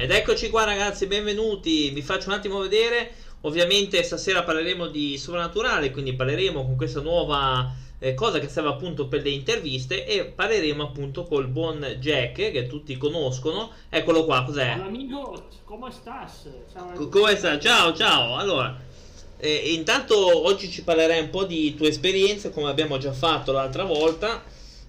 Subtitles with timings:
[0.00, 1.90] Ed eccoci qua ragazzi, benvenuti.
[1.90, 3.12] Vi faccio un attimo vedere.
[3.42, 9.08] Ovviamente stasera parleremo di sovrannaturale, quindi parleremo con questa nuova eh, cosa che serve appunto
[9.08, 13.72] per le interviste e parleremo appunto col buon Jack che tutti conoscono.
[13.90, 14.72] Eccolo qua, cos'è?
[14.76, 16.48] Hola amigo, come stas?
[16.72, 17.58] Ciao, Co- Come sta?
[17.58, 18.36] Ciao, ciao.
[18.36, 18.80] Allora,
[19.36, 23.84] eh, intanto oggi ci parlerai un po' di tue esperienze, come abbiamo già fatto l'altra
[23.84, 24.42] volta.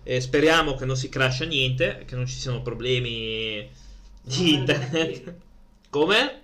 [0.03, 3.79] Eh, speriamo che non si crasha niente, che non ci siano problemi
[4.21, 5.35] di internet.
[5.89, 6.41] Come?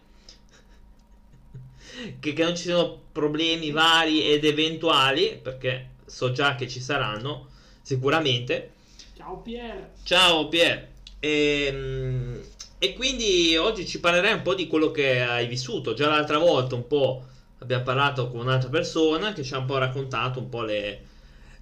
[2.19, 7.49] Che, che non ci siano problemi vari ed eventuali, perché so già che ci saranno,
[7.81, 8.71] sicuramente.
[9.15, 9.91] Ciao Pier.
[10.03, 10.89] Ciao Pier.
[11.19, 12.41] Ehm,
[12.79, 15.95] E, quindi oggi ci parlerai un po' di quello che hai vissuto.
[15.95, 17.25] Già l'altra volta un po'
[17.59, 21.01] abbiamo parlato con un'altra persona che ci ha un po' raccontato un po' le,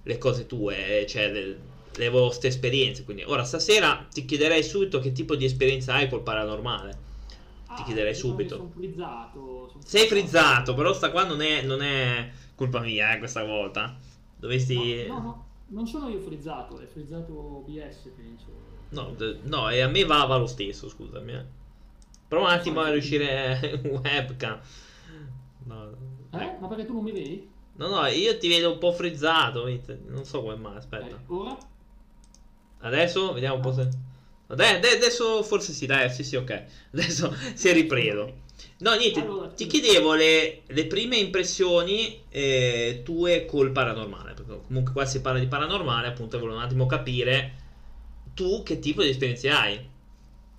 [0.02, 1.58] le cose tue, cioè le,
[1.96, 3.04] le vostre esperienze.
[3.04, 7.04] Quindi ora stasera ti chiederei subito che tipo di esperienza hai col paranormale.
[7.76, 8.56] Ti chiederei subito.
[8.56, 9.68] Sono frizzato.
[9.70, 13.98] son Sei frizzato, però sta qua non è, non è colpa mia eh, questa volta.
[14.38, 15.04] Dovresti...
[15.06, 18.46] No, no, no, non sono io frizzato, è frizzato OBS, penso.
[18.90, 21.32] No, no, e a me va, va lo stesso, scusami.
[21.32, 21.44] eh.
[22.28, 24.58] Prova un attimo a riuscire webcam.
[25.64, 25.90] No,
[26.30, 26.56] Eh?
[26.60, 27.48] Ma perché tu non mi vedi?
[27.74, 29.66] no, no, io ti vedo un po' frizzato.
[30.06, 31.20] Non so come mai, Eh, aspetta.
[31.26, 31.56] ora?
[32.80, 33.88] Adesso vediamo un po' se.
[34.48, 36.64] Ade- ade- Adesso forse sì, dai, sì, sì, ok.
[36.92, 38.44] Adesso si è ripreso.
[38.78, 44.34] No, niente, Allora, ti chiedevo le, le prime impressioni eh, tue col paranormale.
[44.34, 47.64] Perché comunque qua si parla di paranormale, appunto, volevo un attimo capire
[48.34, 49.94] tu che tipo di esperienze hai.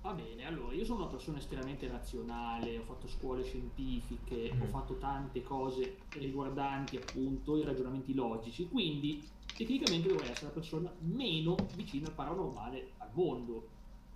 [0.00, 4.62] Va bene, allora io sono una persona estremamente razionale, ho fatto scuole scientifiche, Mhm.
[4.62, 9.22] ho fatto tante cose riguardanti appunto i ragionamenti logici, quindi
[9.64, 13.66] tecnicamente dovrei essere la persona meno vicina al paranormale al mondo.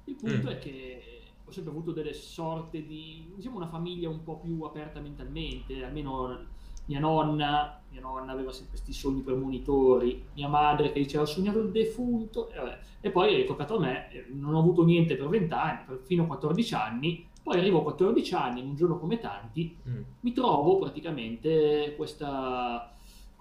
[0.04, 0.52] Il punto Mm.
[0.52, 1.02] è che
[1.44, 6.38] ho sempre avuto delle sorte di, diciamo, una famiglia un po' più aperta mentalmente, almeno
[6.86, 11.58] mia nonna, mia nonna aveva sempre questi sogni premonitori, mia madre che diceva ho sognato
[11.60, 12.78] il defunto, e, vabbè.
[13.00, 16.22] E poi è toccato a me, non ho avuto niente per 20 anni, per- fino
[16.22, 20.02] a 14 anni, poi arrivo a 14 anni, in un giorno come tanti, Mm.
[20.20, 22.91] mi trovo praticamente questa,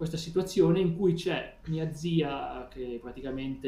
[0.02, 3.68] questa situazione in cui c'è mia zia che praticamente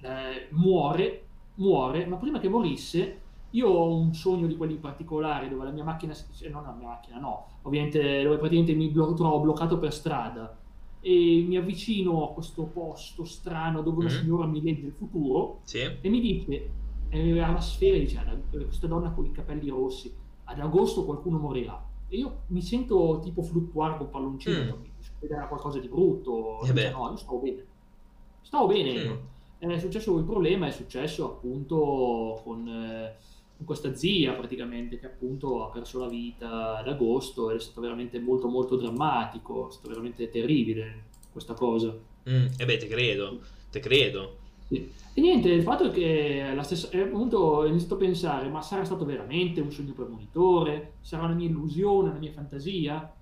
[0.00, 1.24] eh, muore,
[1.56, 5.84] muore, ma prima che morisse io ho un sogno di quelli particolari dove la mia
[5.84, 9.92] macchina, eh, non la mia macchina no, ovviamente dove praticamente mi blo- trovo bloccato per
[9.92, 10.56] strada
[11.00, 14.18] e mi avvicino a questo posto strano dove una Mm.
[14.20, 15.80] signora mi legge il futuro Sì?
[16.00, 16.70] e mi dice,
[17.10, 20.10] eh, ha una sfera dice, "Ah, questa donna con i capelli rossi,
[20.44, 21.92] ad agosto qualcuno morirà.
[22.08, 24.93] E io mi sento tipo fluttuare con palloncino, Mm.
[25.24, 26.62] Succederà qualcosa di brutto.
[26.64, 26.90] Eh beh.
[26.90, 27.64] no, io stavo bene.
[28.42, 29.04] Stavo bene.
[29.60, 29.70] Mm.
[29.70, 33.16] È successo il problema, è successo appunto con, eh,
[33.56, 37.80] con questa zia praticamente che appunto ha perso la vita ad agosto ed è stato
[37.80, 41.96] veramente molto molto drammatico, è stato veramente terribile questa cosa.
[42.28, 44.38] Mm, E beh, te credo, te credo.
[44.68, 44.92] Sì.
[45.14, 48.60] E niente, il fatto è che la stessa, eh, appunto ho iniziato a pensare, ma
[48.62, 50.94] sarà stato veramente un sogno premonitore?
[51.00, 53.14] Sarà una mia illusione, una mia fantasia?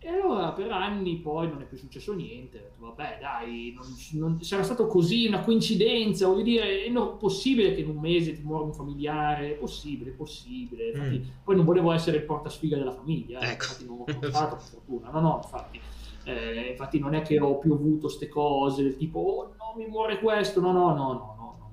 [0.00, 2.72] E allora per anni poi non è più successo niente.
[2.78, 6.28] Vabbè, dai, non, non- sarà stato così una coincidenza.
[6.28, 9.54] Voglio dire, è no- possibile che in un mese ti muore un familiare?
[9.54, 10.90] È possibile, è possibile.
[10.90, 11.28] Infatti, Mm.
[11.42, 13.64] poi non volevo essere il portasfiga della famiglia, eh, Ecco.
[13.64, 15.10] infatti non l'ho fatto, per fortuna.
[15.10, 15.80] No, no, infatti.
[16.24, 19.86] Eh, infatti non è che ho più avuto queste cose del tipo oh no mi
[19.88, 21.70] muore questo no no no no no,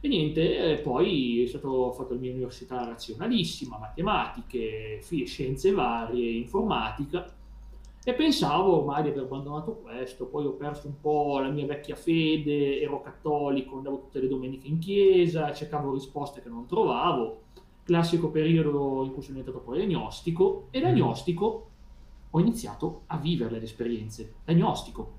[0.00, 7.30] e niente eh, poi è stato, fatto la mia università razionalissima matematiche scienze varie informatica
[8.08, 11.94] e pensavo ormai di aver abbandonato questo poi ho perso un po' la mia vecchia
[11.94, 17.42] fede ero cattolico andavo tutte le domeniche in chiesa cercavo risposte che non trovavo
[17.82, 20.92] classico periodo in cui sono diventato poi agnostico e da Mm.
[20.92, 21.68] agnostico
[22.30, 25.12] ho iniziato a vivere le esperienze da agnostico.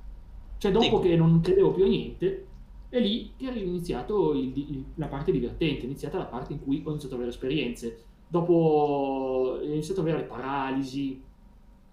[0.57, 1.07] Cioè, dopo Sì.
[1.09, 2.47] che non credevo più a niente,
[2.89, 6.59] è lì che è iniziato il- il- la parte divertente, è iniziata la parte in
[6.63, 8.03] cui ho iniziato ad avere esperienze.
[8.27, 11.19] Dopo ho iniziato ad avere paralisi,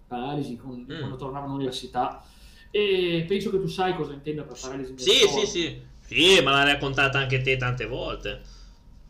[0.06, 0.98] paralisi con- Mm.
[0.98, 2.24] quando tornavo all'università.
[2.70, 4.94] E penso che tu sai cosa intendo per paralisi.
[4.96, 5.80] Sì, sì, sì.
[6.00, 8.42] Sì, ma l'hai raccontata anche te tante volte.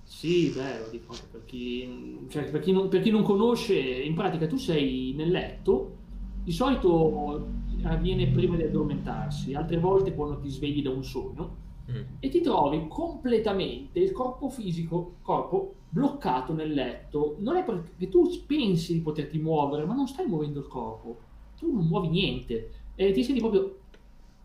[0.04, 3.74] Sì, beh, lo dico anche per chi, cioè, per chi non, per chi non conosce,
[3.74, 5.96] in pratica tu sei nel letto,
[6.44, 7.48] di solito
[7.82, 11.56] avviene prima di addormentarsi, altre volte quando ti svegli da un sogno,
[11.88, 12.02] Mm.
[12.18, 17.36] e ti trovi completamente il corpo fisico, corpo bloccato nel letto.
[17.38, 21.18] Non è perché tu pensi di poterti muovere, ma non stai muovendo il corpo,
[21.58, 23.78] tu non muovi niente, e ti senti proprio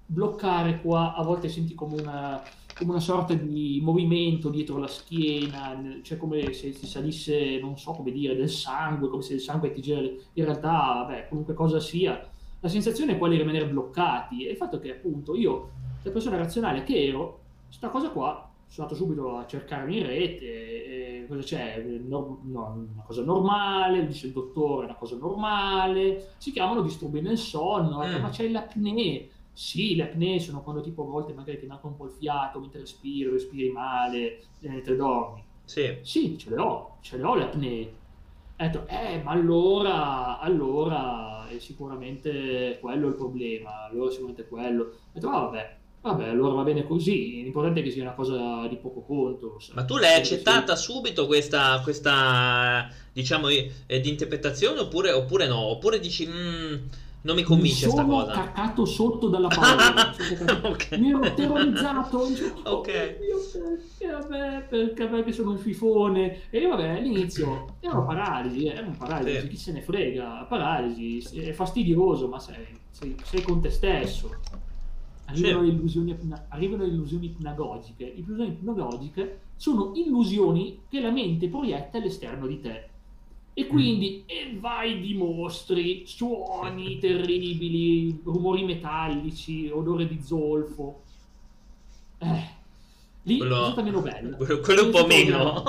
[0.06, 2.42] bloccare qua, a volte senti come una
[2.82, 7.92] come una sorta di movimento dietro la schiena, cioè come se si salisse, non so
[7.92, 10.00] come dire, del sangue, come se il sangue ti gira.
[10.00, 12.28] In realtà, vabbè, qualunque cosa sia,
[12.60, 14.46] la sensazione è quella di rimanere bloccati.
[14.46, 15.70] E il fatto che, appunto, io,
[16.04, 17.40] la persona razionale che ero,
[17.70, 21.82] sta cosa qua, sono andato subito a cercarmi in rete, cosa c'è?
[21.82, 27.38] No, no, una cosa normale, dice il dottore, una cosa normale, si chiamano disturbi nel
[27.38, 28.22] sonno, mm.
[28.22, 29.22] ma c'è l'apnea
[29.54, 32.60] sì, le apnee sono quando tipo a volte magari ti manca un po' il fiato
[32.60, 35.44] mentre respiri, respiri male, mentre dormi.
[35.66, 35.98] Sì.
[36.02, 37.84] Sì, ce le ho, ce le ho le apnee.
[37.84, 44.84] Ho detto, eh, ma allora, allora è sicuramente quello il problema, allora sicuramente quello.
[44.84, 48.68] Ho detto, ah, vabbè, vabbè, allora va bene così, l'importante è che sia una cosa
[48.68, 49.60] di poco conto.
[49.74, 50.92] Ma tu l'hai accettata sì.
[50.92, 55.60] subito questa, questa diciamo, eh, di interpretazione oppure, oppure no?
[55.60, 56.28] Oppure dici...
[56.28, 56.76] Mm,
[57.24, 58.34] non mi convince questa cosa.
[58.34, 60.14] Sono cacato sotto dalla paura.
[60.70, 61.00] okay.
[61.00, 62.26] Mi ero terrorizzato.
[62.28, 63.18] Dicevo, oh, ok.
[63.20, 66.50] Mio, vabbè, perché, perché sono un fifone.
[66.50, 69.48] E vabbè, all'inizio era paralisi, eh, era un paralisi, sì.
[69.50, 74.40] chi se ne frega, paralisi, è fastidioso, ma sei, sei, sei con te stesso.
[75.32, 76.18] Arrivano, le illusioni,
[76.50, 78.06] arrivano le illusioni ipnagogiche.
[78.06, 82.90] Le illusioni ipnagogiche sono illusioni che la mente proietta all'esterno di te
[83.54, 91.02] e quindi, e vai di mostri, suoni terribili, rumori metallici, odore di zolfo.
[92.18, 92.50] Eh,
[93.24, 94.38] lì quello, risulta meno bello.
[94.38, 95.64] Quello, quello un po' meno.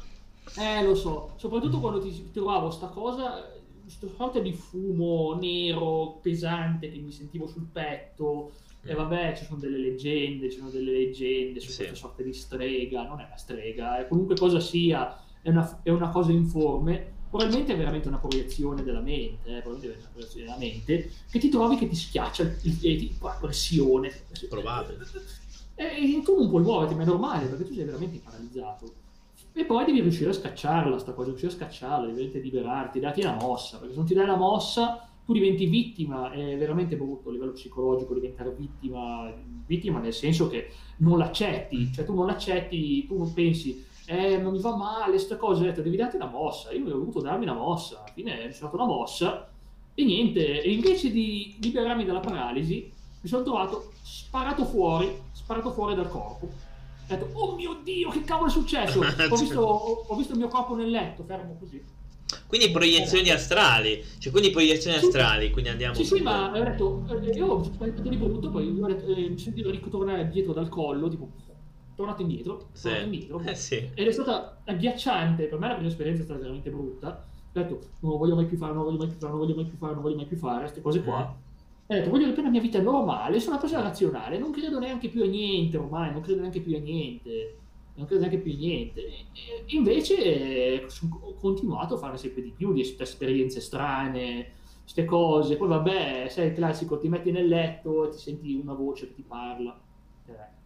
[0.58, 1.34] eh, lo so.
[1.36, 3.46] Soprattutto quando ti trovavo sta cosa,
[3.82, 8.52] questa sorta di fumo nero, pesante che mi sentivo sul petto.
[8.86, 11.76] E vabbè, ci sono delle leggende, ci sono delle leggende su sì.
[11.78, 13.06] questa sorta di strega.
[13.06, 17.74] Non è una strega, è qualunque cosa sia, è una, è una cosa informe probabilmente
[17.74, 21.48] è veramente una proiezione della mente, eh, probabilmente è una proiezione della mente, che ti
[21.48, 24.12] trovi che ti schiaccia la pressione.
[24.48, 25.06] Probabile.
[25.74, 28.90] E tu non puoi muoverti, ma è normale, perché tu sei veramente paralizzato.
[29.52, 33.36] E poi devi riuscire a scacciarla, sta cosa, riuscire a scacciarla, devi liberarti, darti una
[33.36, 37.32] mossa, perché se non ti dai la mossa tu diventi vittima, è veramente brutto a
[37.32, 39.30] livello psicologico diventare vittima,
[39.66, 44.52] vittima nel senso che non l'accetti, cioè tu non l'accetti, tu non pensi eh, non
[44.52, 46.70] mi va male, queste cose, ho detto, devi darti una mossa.
[46.72, 49.50] Io ho voluto darmi una mossa, alla fine mi sono dato una mossa
[49.94, 55.94] e niente, e invece di liberarmi dalla paralisi, mi sono trovato sparato fuori, sparato fuori
[55.94, 56.46] dal corpo.
[56.46, 59.00] Ho detto, oh mio Dio, che cavolo è successo?
[59.30, 61.82] Ho visto, ho, ho visto il mio corpo nel letto, fermo così.
[62.46, 67.04] Quindi proiezioni astrali, cioè quindi proiezioni sì, astrali, quindi andiamo Sì, sì, ma ho detto,
[67.08, 70.68] eh, io ho spaventato di brutto, poi ho detto, eh, mi sentivo ritornare dietro dal
[70.68, 71.30] collo, tipo
[71.94, 72.82] tornato indietro, sì.
[72.82, 73.90] tornato indietro eh, sì.
[73.94, 77.80] ed è stata agghiacciante, per me la prima esperienza è stata veramente brutta, ho detto
[78.00, 79.56] non lo voglio mai più fare, non lo voglio mai più fare, non lo voglio
[79.56, 81.20] mai più fare, non voglio mai più fare, queste cose qua.
[81.20, 81.44] Mm.
[81.88, 84.78] E ho detto voglio riprendere la mia vita normale, sono una persona razionale, non credo
[84.80, 87.58] neanche più a niente ormai, non credo neanche più a niente,
[87.96, 89.00] non credo neanche più niente.
[89.00, 90.86] E invece
[91.20, 94.52] ho continuato a fare sempre di più di esperienze strane,
[94.82, 98.74] queste cose, poi vabbè, sai il classico, ti metti nel letto e ti senti una
[98.74, 99.78] voce che ti parla.
[100.28, 100.56] Eh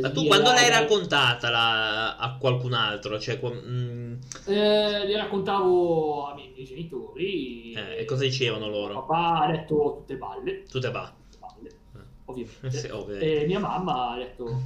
[0.00, 3.20] ma tu quando l'hai raccontata la, a qualcun altro?
[3.20, 4.14] Cioè, mm...
[4.46, 7.72] eh, li raccontavo a miei, miei genitori.
[7.72, 8.94] Eh, e cosa dicevano loro?
[8.94, 10.64] Papà ha detto tutte balle.
[10.64, 11.68] Tutte ba- balle.
[11.68, 11.98] Eh.
[12.24, 12.70] Ovviamente.
[12.76, 13.42] sì, ovviamente.
[13.42, 14.60] E mia mamma ha detto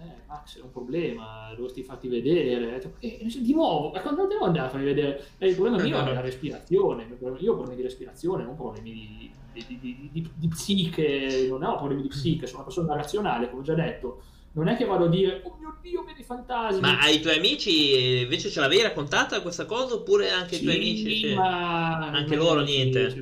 [0.00, 2.80] eh, Max è un problema, dovresti farti vedere.
[3.00, 5.24] E, di nuovo, ma quando devo andare a farmi vedere?
[5.38, 9.64] Eh, il problema mio è la respirazione, io ho problemi di respirazione, non problemi di,
[9.66, 13.62] di, di, di, di psiche, non ho problemi di psiche, sono una persona razionale, come
[13.62, 14.22] ho già detto.
[14.52, 16.80] Non è che vado a dire, oh mio Dio, vedi fantasmi.
[16.80, 21.34] Ma ai tuoi amici invece ce l'avevi raccontata questa cosa oppure anche ai tuoi amici?
[21.34, 22.10] Ma...
[22.10, 23.14] Anche loro niente.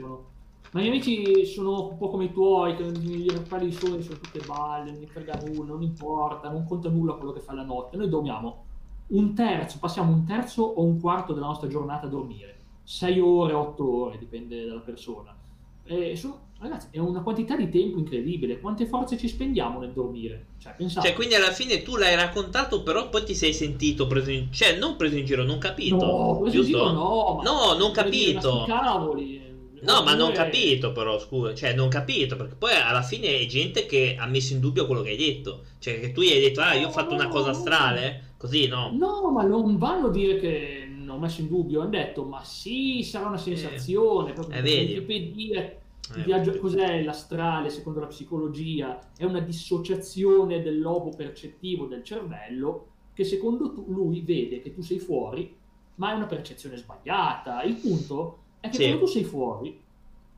[0.76, 4.02] Ma i miei amici sono un po' come i tuoi, che gli parli di sole
[4.02, 7.54] sono tutte balle, non mi frega nulla, non importa, non conta nulla quello che fa
[7.54, 7.97] la notte.
[7.97, 8.64] Noi dormiamo
[9.06, 12.59] un terzo, passiamo un terzo o un quarto della nostra giornata a dormire.
[12.85, 15.35] 6 ore, 8 ore, dipende dalla persona.
[16.12, 18.61] Sono, ragazzi, è una quantità di tempo incredibile.
[18.61, 20.49] Quante forze ci spendiamo nel dormire?
[20.59, 21.06] Cioè, pensate.
[21.06, 24.76] Cioè, quindi alla fine tu l'hai raccontato, però poi ti sei sentito preso in Cioè,
[24.76, 26.04] non preso in giro, non capito.
[26.04, 27.40] No, preso in giro no.
[27.42, 28.64] no, non capito.
[28.66, 29.46] Cavoli
[29.83, 33.87] No, ma non capito però, scusa, cioè non capito, perché poi alla fine è gente
[33.87, 36.61] che ha messo in dubbio quello che hai detto, cioè che tu gli hai detto,
[36.61, 38.90] ah, io ho fatto una cosa astrale, così no?
[38.92, 42.42] No, ma non vanno a dire che non ho messo in dubbio, hanno detto, ma
[42.42, 44.95] sì, sarà una sensazione, eh, proprio eh, vedi.
[44.95, 45.61] Wikipedia,
[46.14, 46.23] il eh.
[46.23, 48.99] viaggio, cos'è l'astrale secondo la psicologia?
[49.16, 54.83] È una dissociazione del lobo percettivo del cervello che secondo tu, lui vede che tu
[54.83, 55.54] sei fuori,
[55.97, 57.62] ma è una percezione sbagliata.
[57.62, 58.83] Il punto è che sì.
[58.85, 59.81] quando tu sei fuori,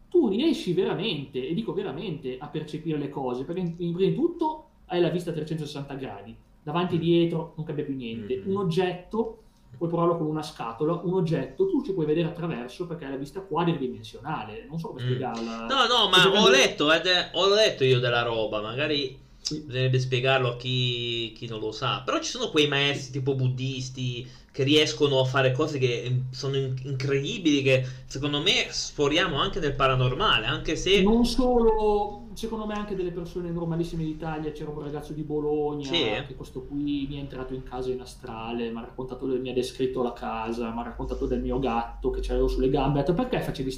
[0.09, 5.01] tu riesci veramente, e dico veramente, a percepire le cose, perché prima di tutto hai
[5.01, 8.37] la vista a 360 gradi, davanti e dietro non cambia più niente.
[8.39, 8.51] Mm.
[8.51, 9.39] Un oggetto,
[9.77, 13.17] puoi provarlo con una scatola, un oggetto tu ci puoi vedere attraverso perché hai la
[13.17, 14.67] vista quadridimensionale.
[14.69, 15.05] Non so come Mm.
[15.05, 15.67] spiegarla.
[15.67, 19.17] No, no, ma ho letto, è- ho letto io della roba, magari
[19.49, 19.61] Sì.
[19.65, 22.03] bisognerebbe spiegarlo a chi, chi non lo sa.
[22.05, 26.57] Però ci sono quei maestri tipo buddisti che riescono a fare cose che eh, sono
[26.57, 31.03] in- incredibili, che secondo me sforiamo anche nel paranormale, anche se...
[31.03, 36.05] Non solo, secondo me anche delle persone normalissime d'Italia, c'era un ragazzo di Bologna, Sì.
[36.29, 39.53] che questo qui mi è entrato in casa in astrale, mi ha raccontato, mi ha
[39.53, 43.15] descritto la casa, mi ha raccontato del mio gatto che c'avevo sulle gambe, ha detto
[43.15, 43.77] perché facevi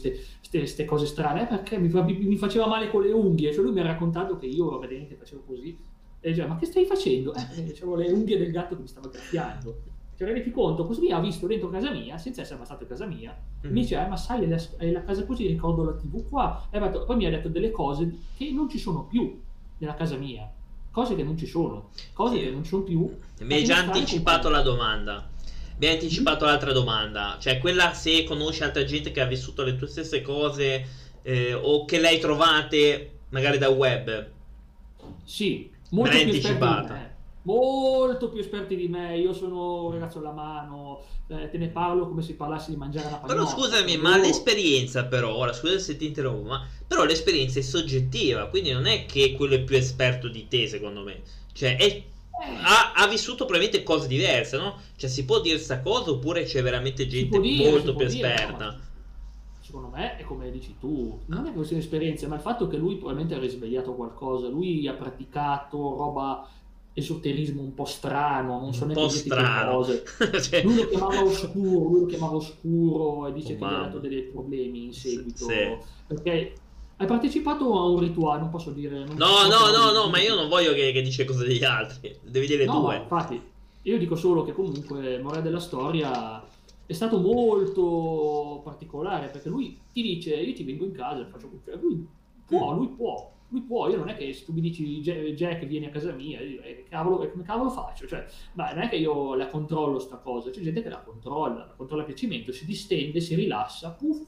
[0.50, 1.44] queste cose strane?
[1.44, 4.36] "Eh, perché mi, fa- mi faceva male con le unghie, cioè lui mi ha raccontato
[4.36, 5.78] che io vedente facevo così,
[6.20, 7.32] e diceva ma che stai facendo?
[7.34, 7.40] Eh,
[7.80, 9.80] avevo le unghie del gatto che mi stava graffiando.
[10.20, 13.06] Cioè, rendi conto, così ha visto dentro casa mia, senza essere mai stato in casa
[13.06, 13.34] mia,
[13.66, 13.72] Mm.
[13.72, 16.66] mi dice, eh, ma sai, è la, è la casa così, ricordo la tv qua.
[16.70, 19.40] E detto- poi mi ha detto delle cose che non ci sono più
[19.78, 20.46] nella casa mia.
[20.90, 21.88] Cose che non ci sono.
[22.12, 22.42] Cose Sì.
[22.44, 23.18] che non ci sono più.
[23.40, 25.26] Mi hai già anticipato la domanda.
[25.78, 27.38] Mi hai anticipato l'altra domanda.
[27.40, 30.84] Cioè, quella se conosci altra gente che ha vissuto le tue stesse cose
[31.22, 34.28] eh, o che le hai trovate magari da web.
[35.24, 37.09] Sì, molto più anticipata.
[37.42, 39.16] Molto più esperti di me.
[39.18, 43.08] Io sono un ragazzo alla mano, eh, te ne parlo come se parlassi di mangiare
[43.08, 43.46] una Però pagnotta.
[43.46, 48.48] scusami, Loro- ma l'esperienza però, ora scusa se ti interrompo, ma però l'esperienza è soggettiva,
[48.48, 51.22] quindi non è che quello è più esperto di te, secondo me.
[51.52, 51.84] Cioè, è-
[52.42, 54.78] Eh, ha, ha vissuto probabilmente cose diverse, no?
[54.96, 58.34] Cioè, si può dire sta cosa oppure c'è veramente gente dire, molto più dire, no,
[58.34, 58.64] esperta?
[58.64, 58.80] ma
[59.60, 62.76] Secondo me è come dici tu, non è questione di esperienza, ma il fatto che
[62.76, 66.48] lui probabilmente ha risvegliato qualcosa, lui ha praticato roba
[66.92, 69.76] esoterismo un po' strano, non so Un neanche strano.
[69.76, 70.02] cose.
[70.42, 73.78] Cioè, Lui lo chiamava oscuro, lui lo chiamava oscuro e dice Oh, che gli ha
[73.78, 75.44] dato dei problemi in seguito.
[75.44, 75.76] Sì.
[76.06, 76.52] Perché
[76.96, 78.98] hai partecipato a un rituale, non posso dire...
[79.04, 81.46] non No, posso no, no, dire- no, ma io non voglio che, che dice cose
[81.46, 82.14] degli altri.
[82.22, 82.96] Devi dire No, due.
[82.96, 83.40] infatti,
[83.82, 86.44] io dico solo che comunque, morale della storia,
[86.84, 91.48] è stato molto particolare perché lui ti dice, io ti vengo in casa faccio...
[91.80, 92.06] Lui
[92.46, 95.66] può, lui può, lui può, io non è che se tu mi dici "Ja- Jack
[95.66, 98.06] vieni a casa mia, io, eh, cavolo, eh, come cavolo faccio?
[98.06, 101.66] Cioè, ma non è che io la controllo sta cosa, c'è gente che la controlla,
[101.66, 104.24] la controlla a piacimento, si distende, si rilassa, puff,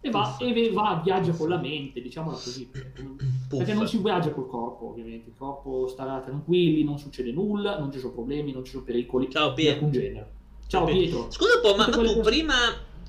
[0.00, 0.40] e va, Puff.
[0.48, 2.68] e va, viaggia con la mente, diciamola così.
[2.70, 5.30] perché non- si viaggia col corpo, ovviamente.
[5.30, 9.28] Il corpo starà tranquilli, non succede nulla, non ci sono problemi, non ci sono pericoli
[9.30, 9.72] Ciao di Pier.
[9.74, 10.30] alcun genere.
[10.68, 11.30] Ciao Pietro.
[11.30, 12.54] Scusa un po', ma, ma tu cose- prima,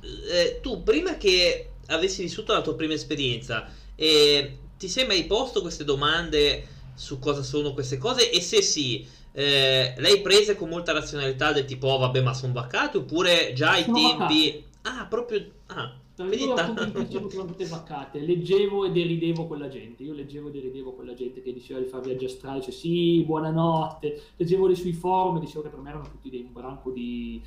[0.02, 5.60] eh, tu prima che avessi vissuto la tua prima esperienza, eh, ti sei mai posto
[5.60, 8.32] queste domande su cosa sono queste cose?
[8.32, 12.34] E se sì, eh, le hai prese con molta razionalità del tipo, oh vabbè, ma
[12.34, 13.00] sono vaccato?
[13.00, 14.64] Oppure già ai tempi...
[14.84, 15.46] Ah, proprio...
[15.68, 20.04] Ah, convintissimo che non poteva vaccate, leggevo e deridevo quella gente.
[20.04, 24.22] Io leggevo e deridevo quella gente che diceva di fare viaggi astrali, cioè sì, buonanotte.
[24.38, 27.42] Leggevo lì sui forum e dicevo che per me erano tutti dei un branco di,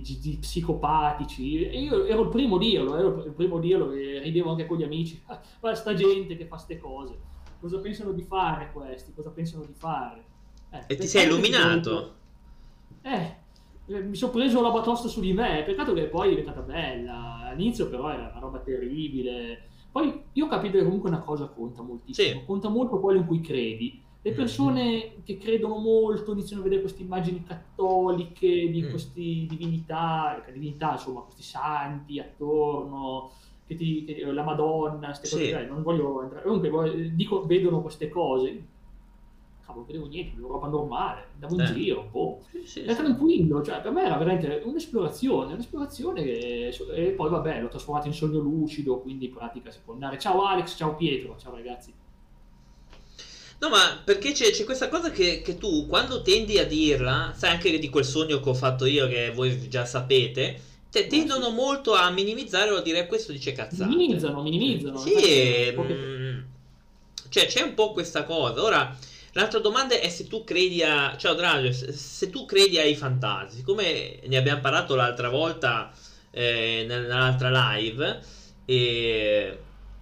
[0.00, 1.64] di, di- psicopatici.
[1.68, 4.66] E io ero il primo a dirlo, ero il primo a dirlo e ridevo anche
[4.66, 5.20] con gli amici.
[5.26, 7.18] "Ah, Guarda sta gente che fa ste cose.
[7.60, 9.12] Cosa pensano di fare questi?
[9.14, 10.24] Cosa pensano di fare?
[10.70, 12.14] Eh, E ti sei illuminato?
[13.02, 13.36] eh,
[13.86, 15.62] eh, mi sono preso la batosta su di me.
[15.64, 17.48] Peccato che poi è diventata bella.
[17.50, 19.68] All'inizio, però, era una roba terribile.
[19.92, 22.40] Poi io ho capito che comunque una cosa conta moltissimo.
[22.40, 22.44] Sì.
[22.46, 24.00] Conta molto quello in cui credi.
[24.24, 24.36] Le Mhm.
[24.36, 28.90] persone che credono molto iniziano a vedere queste immagini cattoliche di Mm.
[28.90, 33.30] queste divinità, divinità, insomma, questi santi attorno.
[33.66, 35.36] Che ti, che- la Madonna, queste Sì.
[35.50, 35.66] cose.
[35.66, 36.44] Non voglio entrare.
[36.44, 38.62] Comunque, dico, vedono queste cose.
[39.64, 41.26] Cavolo, vedevo niente, vedevo roba normale.
[41.34, 41.72] Andavo in Eh.
[41.72, 42.40] giro, boh.
[42.50, 43.02] Sì, sì, Era sì.
[43.02, 48.12] tranquillo, cioè per me era veramente un'esplorazione, un'esplorazione che, e poi vabbè l'ho trasformato in
[48.14, 50.18] sogno lucido, quindi in pratica si può andare.
[50.18, 51.92] Ciao Alex, ciao Pietro, ciao ragazzi.
[53.62, 57.50] No, ma perché c'è, c'è questa cosa che, che tu quando tendi a dirla, sai
[57.50, 61.94] anche di quel sogno che ho fatto io, che voi già sapete, te- tendono molto
[61.94, 63.88] a minimizzare o a dire questo dice cazzate.
[63.88, 64.98] Minimizzano, minimizzano.
[64.98, 66.40] Sì, poche- mm,
[67.28, 68.60] cioè c'è un po' questa cosa.
[68.64, 68.98] Ora,
[69.34, 71.16] l'altra domanda è se tu credi a...
[71.16, 75.92] Ciao Dragio, se, se tu credi ai fantasmi, siccome ne abbiamo parlato l'altra volta
[76.32, 78.22] eh, nell'altra live,
[78.64, 79.58] e...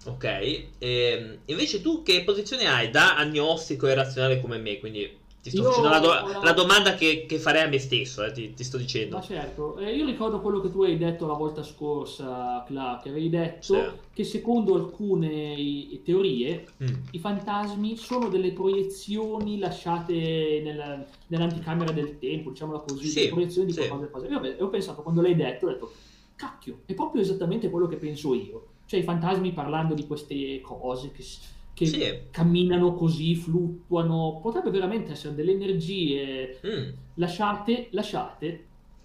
[0.07, 4.79] Ok, ehm, invece tu che posizione hai da agnostico e razionale come me?
[4.79, 8.23] Quindi ti sto Io facendo la, do- la- domanda che, che farei a me stesso,
[8.25, 9.17] eh, ti, ti sto dicendo.
[9.17, 13.29] Ma certo, eh, io ricordo quello che tu hai detto la volta scorsa, Clark, avevi
[13.29, 13.81] detto Sì.
[14.15, 15.55] che secondo alcune
[16.03, 16.95] teorie Mm.
[17.13, 23.73] i fantasmi sono delle proiezioni lasciate nella- nell'anticamera del tempo, diciamola così, Sì, proiezioni di
[23.75, 23.87] sì.
[23.87, 24.27] qualcosa.
[24.29, 25.93] Io ho pensato, quando l'hai detto, ho detto,
[26.37, 28.67] cacchio, è proprio esattamente quello che penso io.
[28.91, 31.23] Cioè i fantasmi parlando di queste cose che,
[31.75, 32.03] che Sì.
[32.33, 34.41] camminano così, fluttuano.
[34.43, 36.89] Potrebbe veramente essere delle energie Mm.
[37.15, 38.65] lasciate, lasciate.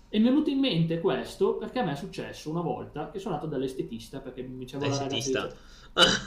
[0.10, 3.20] E mi è venuto in mente questo perché a me è successo una volta che
[3.20, 5.56] sono andato dall'estetista perché mi diceva la ragazza L'estetista.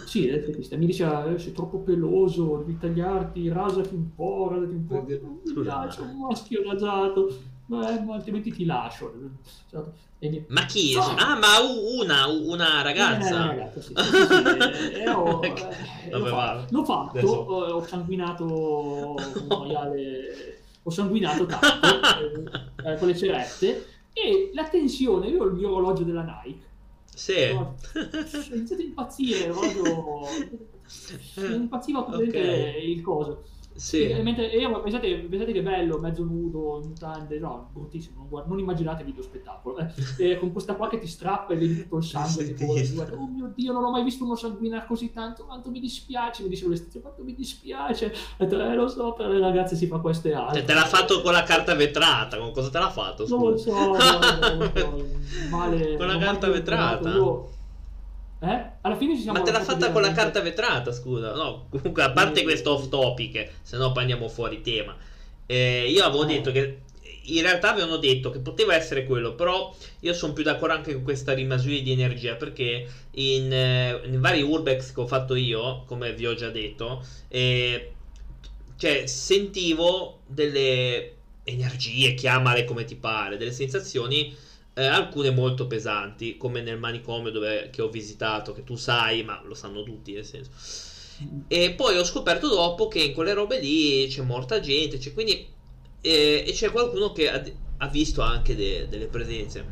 [0.07, 4.87] sì, l'estetista mi diceva "Eh, sei troppo peloso, devi tagliarti, rasati un po', rasati un
[4.87, 5.03] po'.
[5.03, 7.29] Mi Scusa, piace un maschio rasato,
[7.69, 9.13] ma, altrimenti ti lascio.
[10.21, 10.95] Mi- Ma chi?
[10.95, 11.03] No.
[11.17, 13.47] Ah, ma u- una, una Eh, ragazza.
[13.47, 15.49] ragazza, sì, sì, sì, sì, eh, eh, ho- eh,
[16.11, 16.67] l'ho, Vabbè, fa- va.
[16.69, 21.87] l'ho fatto, Adesso- ho sanguinato un maiale, ho sanguinato tanto
[22.85, 26.65] eh, con le cerette e la tensione, io ho il mio orologio della Nike,
[27.15, 27.51] Sì.
[27.53, 30.57] ho ho iniziato a impazzire, l'orologio
[31.55, 32.83] impazziva completamente Ok.
[32.83, 33.45] il coso.
[33.79, 34.03] Sì.
[34.09, 38.29] E mentre- e io- pensate, pensate che bello, mezzo nudo, in mutande, no, bruttissimo, non,
[38.29, 39.79] guard- non immaginate video spettacolo.
[39.79, 39.87] eh.
[40.33, 42.95] E con questa qua che ti strappa e vedi tutto il sangue che Sì.
[42.95, 46.43] guarda, oh mio Dio, non ho mai visto uno sanguinare così tanto, quanto mi dispiace,
[46.43, 48.07] mi dicevo l'estizio, quanto mi dispiace.
[48.39, 50.59] Ho detto, eh, lo so, per le ragazze si fa queste altre.
[50.59, 52.37] Cioè, te l'ha fatto con la carta vetrata.
[52.39, 53.27] Con cosa te l'ha fatto?
[53.29, 53.71] Non lo Scusa?
[53.71, 55.07] so, non lo so,
[55.51, 55.97] male.
[55.97, 57.11] Con la carta vetrata?
[57.11, 57.49] io-
[58.41, 58.71] Eh?
[58.83, 61.33] Alla fine ci siamo Ma te l'ha fatta con la carta vetrata, scusa.
[61.35, 62.43] No, comunque, a parte Eh.
[62.45, 64.97] questo off topic, se no poi andiamo fuori tema.
[65.47, 66.27] Eh, io avevo Eh.
[66.27, 66.81] detto che.
[67.31, 71.03] In realtà avevano detto che poteva essere quello, però io sono più d'accordo anche con
[71.03, 76.15] questa rimasuria di energia, perché in, eh, in vari urbex che ho fatto io, come
[76.15, 77.93] vi ho già detto, eh,
[78.79, 84.35] cioè sentivo delle energie, chiamale come ti pare, delle sensazioni,
[84.79, 89.43] eh, alcune molto pesanti, come nel manicomio dove, che ho visitato, che tu sai, ma
[89.45, 90.51] lo sanno tutti nel senso.
[91.49, 95.47] E poi ho scoperto dopo che in quelle robe lì c'è morta gente, c'è quindi
[96.01, 97.43] eh, e c'è qualcuno che ha,
[97.79, 99.65] ha visto anche de- delle presenze.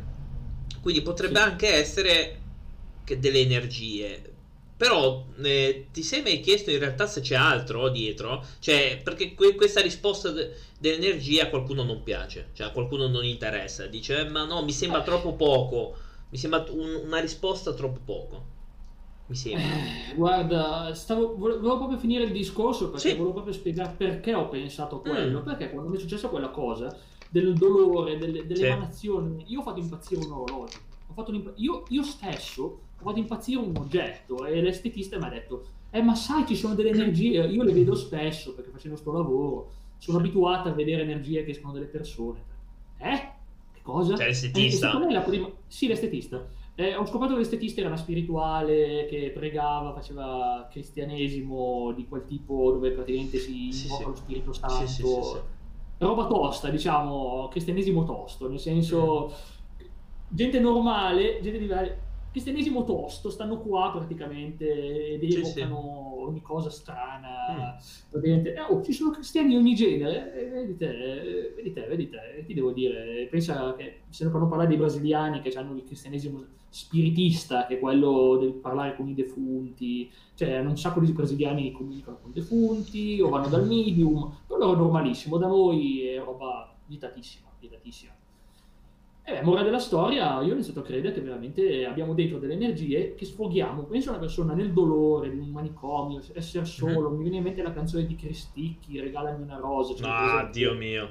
[0.81, 1.45] Quindi potrebbe Sì.
[1.45, 2.41] anche essere
[3.03, 4.36] che delle energie.
[4.77, 8.43] Però eh, ti sei mai chiesto in realtà se c'è altro dietro?
[8.59, 13.25] Cioè, perché que- questa risposta de- dell'energia a qualcuno non piace, cioè a qualcuno non
[13.25, 13.87] interessa.
[13.87, 15.95] Dice, "Eh, ma no, mi sembra troppo poco.
[16.29, 18.45] Mi sembra un- una risposta troppo poco.
[19.27, 19.63] Mi sembra.
[19.65, 23.15] Eh, Guarda, stavo, vole- volevo proprio finire il discorso perché Sì.
[23.15, 25.39] volevo proprio spiegare perché ho pensato quello.
[25.41, 25.43] Mm.
[25.43, 26.95] Perché quando mi è successa quella cosa
[27.29, 28.65] del dolore, delle, delle Sì.
[28.65, 30.77] emanazioni, io ho fatto impazzire un orologio.
[31.09, 35.65] Ho fatto io, io stesso ho fatto impazzire un oggetto e l'estetista mi ha detto:
[35.91, 39.71] Eh, ma sai, ci sono delle energie, io le vedo spesso perché facendo sto lavoro.
[39.99, 42.39] Sono abituata a vedere energie che escono dalle persone.
[42.99, 43.29] Eh?
[43.73, 44.15] Che cosa?
[44.15, 45.09] Cioè, Eh, l'estetista.
[45.09, 45.49] la prima...
[45.65, 46.45] Sì, l'estetista.
[46.75, 52.71] Eh, ho scoperto che l'estetista era una spirituale che pregava, faceva cristianesimo di quel tipo
[52.71, 54.09] dove praticamente si Sì, invoca sì.
[54.09, 54.85] lo Spirito Santo.
[54.85, 55.39] sì.
[55.99, 59.33] Roba tosta, diciamo, cristianesimo tosto, nel senso
[60.27, 61.65] gente normale, gente di
[62.37, 67.29] cristianesimo tosto, stanno qua praticamente ed Sì, evocano ogni cosa strana.
[67.51, 68.09] Mm.
[68.11, 71.81] Praticamente, eh, oh, ci sono cristiani di ogni genere, eh, vedi te, eh, vedi te,
[71.87, 75.75] vedi te, ti devo dire, pensa che se ne fanno parlare dei brasiliani che hanno
[75.75, 80.99] il cristianesimo spiritista, che è quello del parlare con i defunti, cioè hanno un sacco
[80.99, 85.37] di brasiliani che comunicano con i defunti o vanno dal medium, per loro è normalissimo,
[85.37, 88.16] da noi è roba vietatissima, vietatissima.
[89.29, 92.53] E beh, morale della storia, io ho iniziato a credere che veramente abbiamo dentro delle
[92.53, 93.83] energie che sfoghiamo.
[93.83, 97.09] Penso a una persona nel dolore di un manicomio, essere solo.
[97.09, 99.93] Mi viene in mente la canzone di Cristicchi, Regalami una rosa.
[99.95, 100.51] cioè, Ah, esempio.
[100.53, 101.09] Dio mio.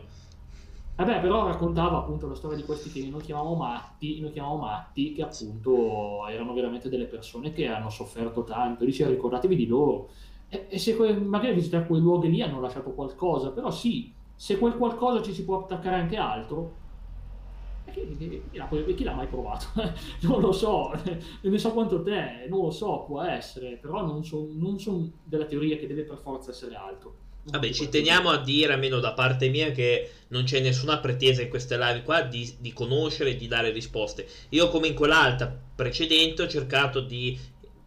[0.94, 5.12] Vabbè, però raccontava appunto la storia di questi che noi chiamiamo matti, noi chiamiamo matti,
[5.12, 8.86] che appunto erano veramente delle persone che hanno sofferto tanto.
[8.86, 10.08] Dice, ricordatevi di loro.
[10.48, 14.56] E, e se que- magari visitare quei luoghi lì hanno lasciato qualcosa, però sì, se
[14.56, 16.84] quel qualcosa ci si può attaccare anche altro,
[18.16, 19.66] chi, chi- chi l'ha, mai provato?
[20.22, 20.92] non lo so,
[21.40, 25.86] ne so quanto te, non lo so, può essere, però non sono della teoria che
[25.86, 27.14] deve per forza essere altro.
[27.44, 31.42] Non Vabbè, ci teniamo a dire, almeno da parte mia, che non c'è nessuna pretesa
[31.42, 34.26] in queste live qua di, di conoscere e di dare risposte.
[34.50, 37.38] Io, come in quell'altra precedente, ho cercato di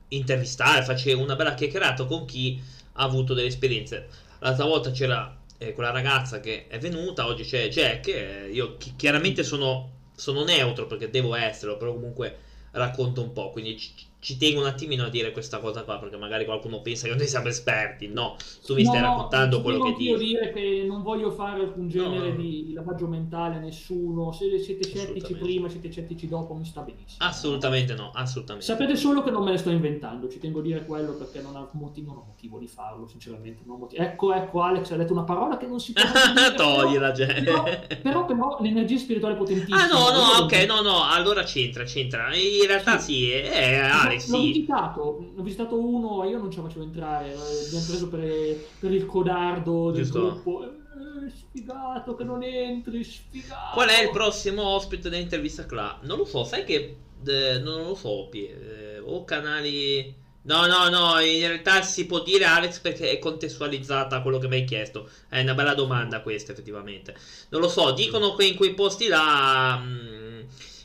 [0.10, 2.60] intervistare, facevo una bella chiacchierata con chi
[2.94, 4.08] ha avuto delle esperienze.
[4.40, 8.08] L'altra volta c'era eh, quella ragazza che è venuta, oggi c'è Jack.
[8.08, 12.38] eh, io chi- chiaramente sono, sono neutro perché devo esserlo, però comunque
[12.72, 13.50] racconto un po'.
[13.52, 13.76] Quindi
[14.20, 17.28] ci, tengo un attimino a dire questa cosa qua, perché magari qualcuno pensa che noi
[17.28, 18.08] siamo esperti.
[18.08, 20.16] No, tu mi No, stai no, raccontando quello che dici.
[20.18, 22.36] dire che non voglio fare alcun genere No.
[22.36, 24.32] di, lavaggio mentale a nessuno.
[24.32, 27.18] Se siete scettici prima, siete scettici dopo, mi sta benissimo.
[27.20, 28.66] Assolutamente no, assolutamente.
[28.68, 31.56] Sapete solo che non me ne sto inventando, ci tengo a dire quello perché non,
[31.56, 33.62] ha motivo, non ho motivo di farlo, sinceramente.
[33.66, 34.04] non ho motivo.
[34.04, 36.04] Ecco, ecco, Alex ha detto una parola che non si può
[36.56, 37.42] Toglila, però, gente.
[37.44, 37.64] però,
[38.02, 39.84] però, però l'energia spirituale potentissima.
[39.84, 42.36] Ah no, no, ok, no, no, allora c'entra, c'entra.
[42.36, 44.46] In realtà sì, eh, Diciamo Alex, l'ho sì.
[44.48, 45.02] visitato,
[45.36, 49.06] ho visitato uno, io non ce la facevo entrare, eh, abbiamo preso per, per il
[49.06, 50.22] codardo del Giusto.
[50.22, 50.64] gruppo.
[50.64, 53.74] Eh, sfigato che non entri, sfigato.
[53.74, 56.00] Qual è il prossimo ospite dell'intervista Cla?
[56.04, 56.96] Non lo so, sai che
[57.26, 62.24] eh, non lo so, Pie- eh, o canali No, no, no, in realtà si può
[62.24, 65.10] dire Alex perché è contestualizzata a quello che mi hai chiesto.
[65.28, 67.14] È una bella domanda questa, effettivamente.
[67.50, 70.19] Non lo so, dicono che in quei posti là mh,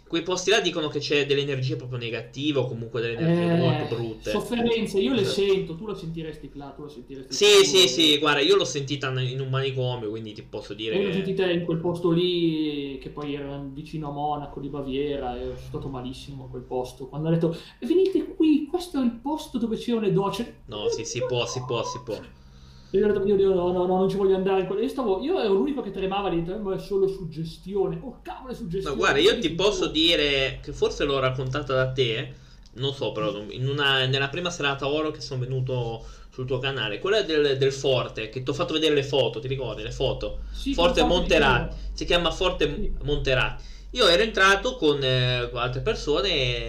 [0.06, 3.56] quei posti là dicono che c'è delle energie proprio negative o comunque delle energie Eh,
[3.56, 4.30] molto brutte.
[4.30, 5.40] Sofferenze, io le Esatto.
[5.40, 7.64] sento, tu lo sentiresti là, tu lo sentiresti Sì, sicuro.
[7.64, 11.12] sì, sì, guarda, io l'ho sentita in un manicomio, quindi ti posso dire Io l'ho
[11.12, 15.56] sentita in quel posto lì, che poi era vicino a Monaco di Baviera, e sono
[15.56, 17.06] stato malissimo a quel posto.
[17.08, 20.60] Quando ha detto, venite qui, questo è il posto dove c'erano le docce.
[20.66, 22.18] No, sì, si può, si può, si può.
[22.98, 24.62] Io ho detto, mio Dio, no, no, no, non ci voglio andare.
[24.80, 27.98] Io, stavo, io ero l'unico che tremava dentro, ma è solo suggestione.
[28.00, 28.94] Oh, cavolo, è suggestione.
[28.94, 32.33] No, guarda, io ti posso dire che forse l'ho raccontata da te,
[32.74, 37.22] non so, però una- nella prima serata oro che sono venuto sul tuo canale, quella
[37.22, 40.40] del, del forte, che ti ho fatto vedere le foto, ti ricordi le foto?
[40.52, 42.92] Sì, Forte Monterati, si chiama Forte Sì.
[43.02, 43.62] Monterati.
[43.90, 46.68] Io ero entrato con, eh, con altre persone,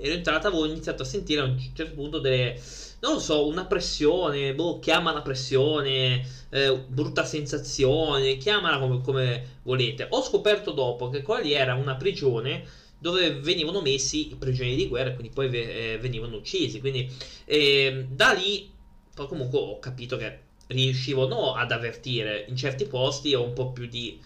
[0.00, 2.58] ero entrato, avevo iniziato a sentire a un certo punto delle,
[3.00, 10.06] non lo so, una pressione, boh, chiamala pressione, eh, brutta sensazione, chiamala come, come volete.
[10.10, 12.64] Ho scoperto dopo che quella era una prigione
[12.98, 16.80] dove venivano messi i prigionieri di guerra e quindi poi eh, venivano uccisi.
[16.80, 17.10] Quindi
[17.44, 18.70] ehm, da lì
[19.14, 23.72] poi comunque ho capito che riuscivo no ad avvertire in certi posti ho un po'
[23.72, 24.20] più di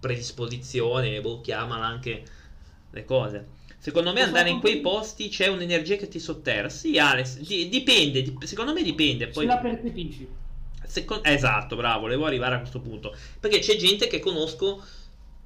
[0.00, 2.24] predisposizione, boh, chiamala anche
[2.90, 3.57] le cose.
[3.80, 6.68] Secondo me andare in quei come- posti c'è un'energia che ti sotterra.
[6.68, 9.26] Sì, Alex, di- dipende, dip- secondo me dipende.
[9.26, 10.26] Se Poi la percepisci.
[10.84, 13.14] Secon- esatto, bravo, volevo arrivare a questo punto.
[13.38, 14.82] Perché c'è gente che conosco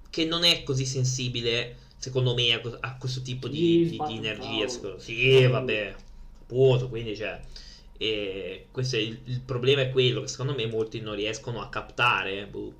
[0.08, 4.00] che non è così sensibile, secondo me, a, que- a questo tipo di, Sì, di-
[4.06, 4.68] di energia.
[4.68, 5.94] secondo- Sì, vabbè,
[6.42, 7.38] appunto, quindi c'è.
[7.98, 11.68] E questo è il, il problema è quello che secondo me molti non riescono a
[11.68, 12.72] captare, boh,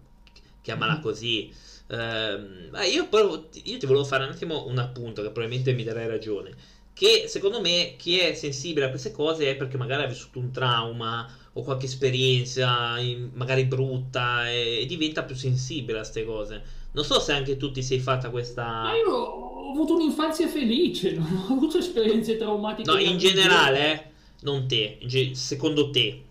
[0.63, 1.01] chiamala Mhm.
[1.03, 1.53] così.
[1.97, 6.07] Ma io, però, io ti volevo fare un attimo un appunto che probabilmente mi darai
[6.07, 6.55] ragione.
[6.95, 10.51] Che secondo me chi è sensibile a queste cose è perché magari ha vissuto un
[10.51, 16.63] trauma o qualche esperienza in- magari brutta e, e diventa più sensibile a queste cose.
[16.93, 18.65] Non so se anche tu ti sei fatta questa.
[18.65, 22.91] Ma io ho avuto un'infanzia felice, non ho avuto esperienze traumatiche.
[22.91, 24.05] No, in generale, eh,
[24.43, 24.99] non te,
[25.33, 26.23] secondo te.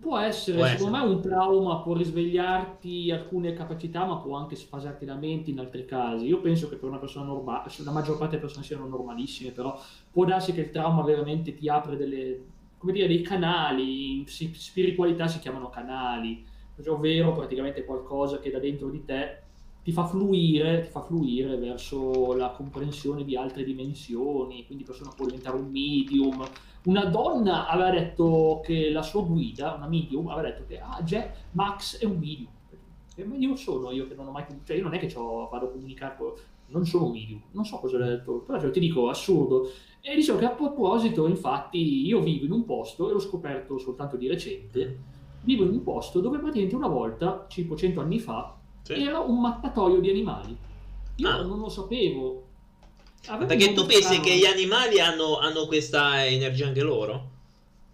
[0.00, 1.08] Può essere, Può secondo essere.
[1.08, 5.84] me un trauma può risvegliarti alcune capacità, ma può anche sfasarti la mente in altri
[5.84, 6.26] casi.
[6.26, 9.78] Io penso che per una persona normale, la maggior parte delle persone siano normalissime, però
[10.10, 12.44] può darsi che il trauma veramente ti apre delle,
[12.78, 16.44] come dire, dei canali, in spiritualità si chiamano canali,
[16.86, 19.43] ovvero praticamente qualcosa che da dentro di te
[19.84, 25.26] ti fa fluire, ti fa fluire verso la comprensione di altre dimensioni, quindi persona può
[25.26, 26.42] diventare un medium,
[26.84, 31.50] una donna aveva detto che la sua guida, una medium, aveva detto che ah, Jack,
[31.52, 32.48] Max è un medium.
[33.14, 35.66] E ma io sono io che non ho mai cioè io non è che vado
[35.66, 36.32] a comunicare con-
[36.68, 39.68] non sono un medium, non so cosa ho detto, però cioè, ti dico assurdo.
[40.00, 44.16] E dicevo che a proposito, infatti, io vivo in un posto, e l'ho scoperto soltanto
[44.16, 44.98] di recente,
[45.42, 48.92] vivo in un posto dove praticamente una volta, 500 anni fa, Sì.
[49.02, 50.56] era un mattatoio di animali.
[51.16, 51.42] Io Ah.
[51.42, 52.42] non lo sapevo.
[53.28, 57.30] Avevo Perché tu pensi che gli animali hanno, hanno questa energia anche loro?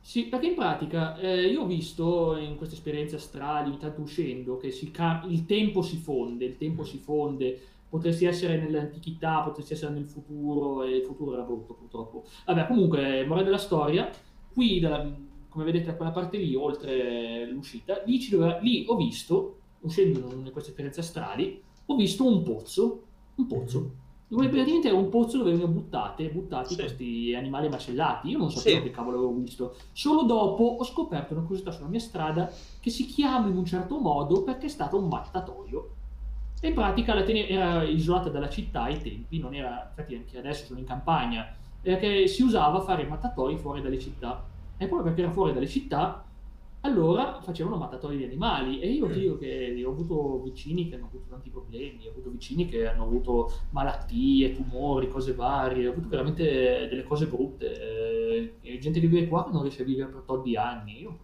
[0.00, 4.57] Sì, perché in pratica eh, io ho visto in queste esperienze astrali, ogni tanto uscendo,
[4.57, 9.74] che si ca- il tempo si fonde, il tempo si fonde, potresti essere nell'antichità, potresti
[9.74, 12.24] essere nel futuro, e il futuro era brutto purtroppo.
[12.46, 14.11] Vabbè, comunque, morale della storia,
[14.53, 15.09] qui, dalla-
[15.48, 20.18] come vedete da quella parte lì, oltre l'uscita, lì, ci doveva- lì ho visto, uscendo
[20.32, 23.02] in queste esperienze astrali, ho visto un pozzo,
[23.36, 23.90] un pozzo,
[24.28, 26.76] dove praticamente era un pozzo dove venivano buttate, buttati Sì.
[26.80, 28.28] questi animali macellati.
[28.28, 28.82] Io non sapevo Sì.
[28.84, 29.74] che cavolo avevo visto.
[29.92, 33.98] Solo dopo ho scoperto una curiosità sulla mia strada che si chiama in un certo
[33.98, 35.90] modo perché è stato un mattatoio.
[36.60, 40.38] E in pratica la tene- era isolata dalla città ai tempi, non era, infatti anche
[40.38, 44.44] adesso sono in campagna, perché si usava fare i mattatoi fuori dalle città.
[44.76, 46.22] E proprio perché era fuori dalle città,
[46.82, 48.80] allora facevano mattatoi di animali.
[48.80, 49.12] E io Mm.
[49.12, 53.02] dico che ho avuto vicini che hanno avuto tanti problemi, ho avuto vicini che hanno
[53.04, 56.44] avuto malattie, tumori, cose varie, ho avuto veramente
[56.88, 58.52] delle cose brutte.
[58.62, 61.00] Eh, gente che vive qua che non riesce a vivere per tot di anni.
[61.00, 61.18] Io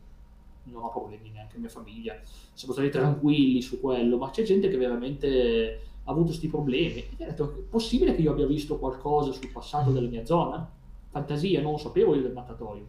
[0.65, 2.19] non ho problemi neanche mia famiglia,
[2.53, 6.99] siamo stati tranquilli su quello, ma c'è gente che veramente ha avuto questi problemi.
[6.99, 10.25] E mi ha detto, è possibile che io abbia visto qualcosa sul passato della mia
[10.25, 10.69] zona?
[11.09, 12.85] Fantasia, non lo sapevo io del mattatoio.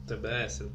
[0.00, 0.70] Potrebbe essere.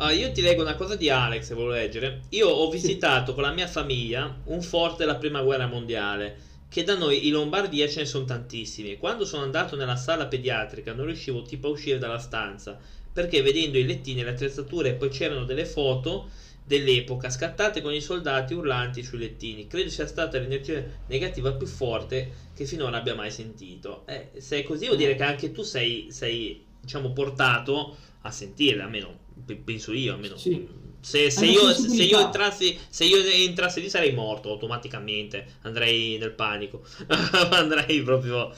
[0.00, 2.20] Ah, io ti leggo una cosa di Alex, se volevo leggere.
[2.28, 6.36] Io ho visitato con la mia famiglia un forte della prima guerra mondiale
[6.68, 8.96] che da noi in Lombardia ce ne sono tantissimi.
[8.96, 12.78] Quando sono andato nella sala pediatrica non riuscivo tipo a uscire dalla stanza
[13.12, 16.28] perché vedendo i lettini e le attrezzature poi c'erano delle foto
[16.62, 19.66] dell'epoca scattate con i soldati urlanti sui lettini.
[19.66, 24.04] Credo sia stata l'energia negativa più forte che finora abbia mai sentito.
[24.06, 28.80] Eh, se è così vuol dire che anche tu sei, sei diciamo, portato a sentire,
[28.80, 29.26] almeno
[29.64, 30.36] penso io, almeno.
[30.36, 30.86] Sì.
[31.00, 36.32] Se, se, io, se, io entrassi, se io entrassi lì sarei morto automaticamente, andrei nel
[36.32, 36.82] panico,
[37.50, 38.50] andrei proprio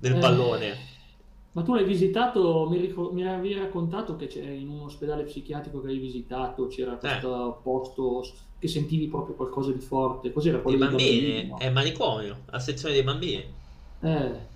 [0.00, 0.70] nel pallone.
[0.70, 0.76] Eh,
[1.52, 5.82] ma tu l'hai visitato, mi, ricor- mi avevi raccontato che c'è in un ospedale psichiatrico
[5.82, 7.62] che hai visitato, c'era questo eh.
[7.62, 8.26] posto
[8.58, 11.20] che sentivi proprio qualcosa di forte, cos'era dei bambini?
[11.20, 11.58] bambini no?
[11.58, 13.44] È manicomio, la sezione dei bambini.
[14.00, 14.50] Eh,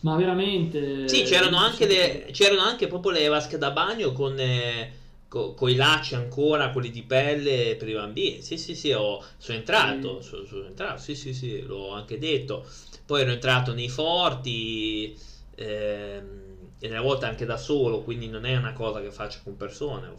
[0.00, 1.08] ma veramente...
[1.08, 4.38] Sì, c'erano anche, le, c'erano anche proprio le vasche da bagno con...
[4.38, 8.40] Eh, con i lacci ancora, quelli di pelle per i bambini.
[8.40, 10.28] Sì, sì, sì, ho, sono entrato, sì.
[10.28, 12.64] Sono, sono entrato, sì, sì, sì, l'ho anche detto.
[13.04, 15.16] Poi ero entrato nei forti
[15.56, 16.46] ehm,
[16.78, 20.12] e delle volte anche da solo, quindi non è una cosa che faccio con persone,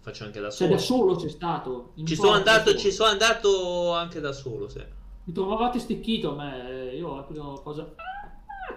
[0.00, 0.70] faccio anche da solo.
[0.70, 1.92] Cioè da solo c'è stato?
[2.04, 4.84] Ci sono, andato, ci sono andato anche da solo, sì.
[5.24, 7.94] Mi trovavate stecchito a me, io la prima cosa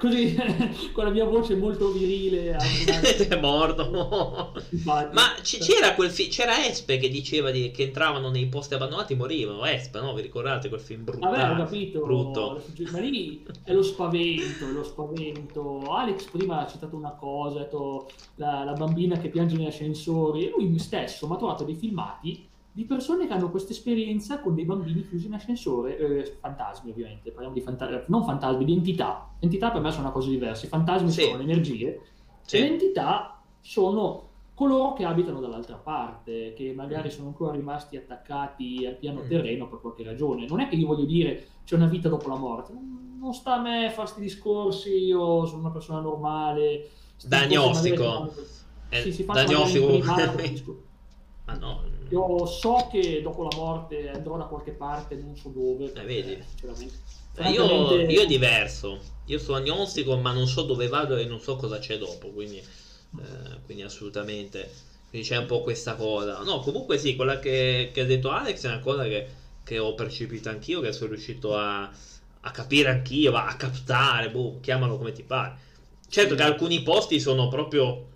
[0.02, 0.36] così
[0.92, 2.58] con la mia voce molto virile.
[2.58, 4.52] È morto.
[4.84, 9.14] Ma c- c'era quel film c'era Espe che diceva di, che entravano nei posti abbandonati
[9.14, 9.64] e morivano.
[9.66, 10.14] Espe no?
[10.14, 11.30] Vi ricordate quel film brutto?
[11.30, 12.02] Vabbè ho capito.
[12.02, 12.64] Brutto.
[12.92, 15.82] ma lì è lo spavento è lo spavento.
[15.94, 20.48] Alex prima ha citato una cosa ha detto la, la bambina che piange negli ascensori.
[20.48, 24.64] E lui stesso ha trovato dei filmati di persone che hanno questa esperienza con dei
[24.64, 29.30] bambini chiusi in ascensore, eh, fantasmi ovviamente, parliamo di fantasmi, non fantasmi, di entità.
[29.40, 31.24] Entità per me sono una cosa diversa, i fantasmi sì.
[31.24, 32.02] sono le energie,
[32.42, 32.60] sì.
[32.60, 37.12] le entità sono coloro che abitano dall'altra parte, che magari mm.
[37.12, 39.28] sono ancora rimasti attaccati al piano mm.
[39.28, 40.46] terreno per qualche ragione.
[40.48, 43.62] Non è che io voglio dire c'è una vita dopo la morte, non sta a
[43.62, 46.90] me fare questi discorsi, io sono una persona normale.
[47.26, 48.34] Dagnostico.
[48.88, 50.90] Eh, sì, si fa Dagnostico.
[51.52, 55.94] Ma no, io so che dopo la morte andrò da qualche parte, non so dove.
[55.94, 56.44] Eh, vedi?
[57.36, 59.00] Eh, io, io diverso.
[59.26, 62.30] Io sono agnostico, ma non so dove vado e non so cosa c'è dopo.
[62.30, 64.70] Quindi, eh, quindi assolutamente.
[65.10, 66.42] Quindi c'è un po' questa cosa.
[66.42, 69.28] No, comunque sì, quella che, che ha detto Alex è una cosa che,
[69.64, 71.90] che ho percepito anch'io, che sono riuscito a,
[72.42, 75.70] a capire anch'io, a captare, boh, chiamalo come ti pare.
[76.10, 78.08] Certo che alcuni posti sono proprio...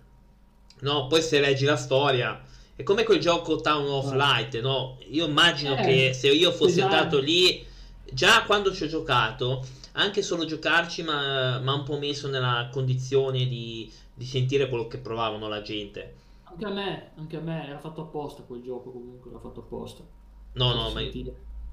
[0.80, 2.38] No, poi se leggi la storia
[2.76, 4.16] è come quel gioco Town of ah.
[4.16, 4.98] Light, no?
[5.08, 6.94] Io immagino eh, che se io fossi esatto.
[6.94, 7.64] andato lì,
[8.04, 13.48] già quando ci ho giocato, anche solo giocarci mi ha un po' messo nella condizione
[13.48, 16.16] di, di, sentire quello che provavano la gente.
[16.44, 20.04] Anche a me, anche a me, era fatto apposta quel gioco comunque, era fatto apposta.
[20.52, 21.00] No, no, ma...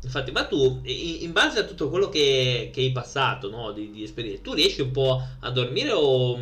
[0.03, 4.03] Infatti, ma tu, in base a tutto quello che, che hai passato, no, di, di
[4.03, 6.37] esperienza, tu riesci un po' a dormire o,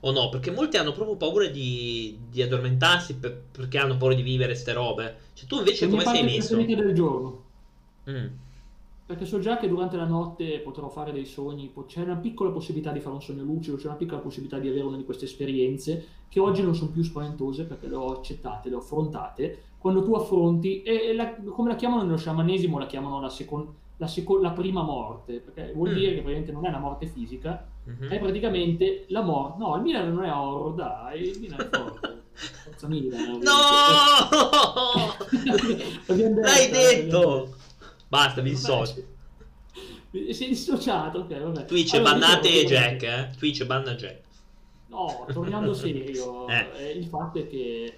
[0.00, 0.28] o no?
[0.30, 4.72] Perché molti hanno proprio paura di, di addormentarsi per, perché hanno paura di vivere ste
[4.72, 5.16] robe.
[5.34, 6.56] Cioè, tu invece come sei messo?
[6.56, 7.42] del giorno.
[8.10, 8.26] Mm.
[9.06, 12.90] Perché so già che durante la notte potrò fare dei sogni, c'è una piccola possibilità
[12.90, 16.06] di fare un sogno lucido, c'è una piccola possibilità di avere una di queste esperienze
[16.30, 20.14] che oggi non sono più spaventose perché le ho accettate, le ho affrontate quando tu
[20.14, 24.52] affronti, e la, come la chiamano nello sciamanesimo, la chiamano la, secon, la, seco, la
[24.52, 25.92] prima morte, perché vuol mm.
[25.92, 28.10] dire che praticamente non è una morte fisica, mm-hmm.
[28.10, 29.58] è praticamente la morte.
[29.58, 32.22] No, il Milan non è horror, dai, il Milan è forte.
[32.32, 33.40] Forza Milan.
[33.42, 33.52] No!
[36.40, 37.54] L'hai detto!
[38.08, 39.04] Basta, mi dissocio.
[40.10, 41.66] È dissociato, ok, vabbè.
[41.66, 43.30] Twitch allora, bannate dicevo, Jack, eh?
[43.36, 44.22] Twitch banna Jack.
[44.86, 46.68] No, tornando serio, eh.
[46.74, 47.92] Eh, il fatto è che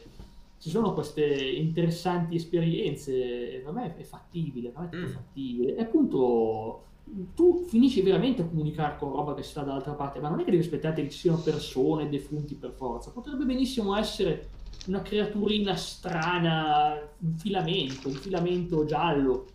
[0.59, 5.07] ci sono queste interessanti esperienze, per me è fattibile, è mm.
[5.07, 5.77] fattibile.
[5.77, 6.85] E appunto
[7.35, 10.51] tu finisci veramente a comunicare con roba che sta dall'altra parte, ma non è che
[10.51, 14.49] devi aspettare che ci siano persone defunti per forza, potrebbe benissimo essere
[14.87, 19.47] una creaturina strana, un filamento, un filamento giallo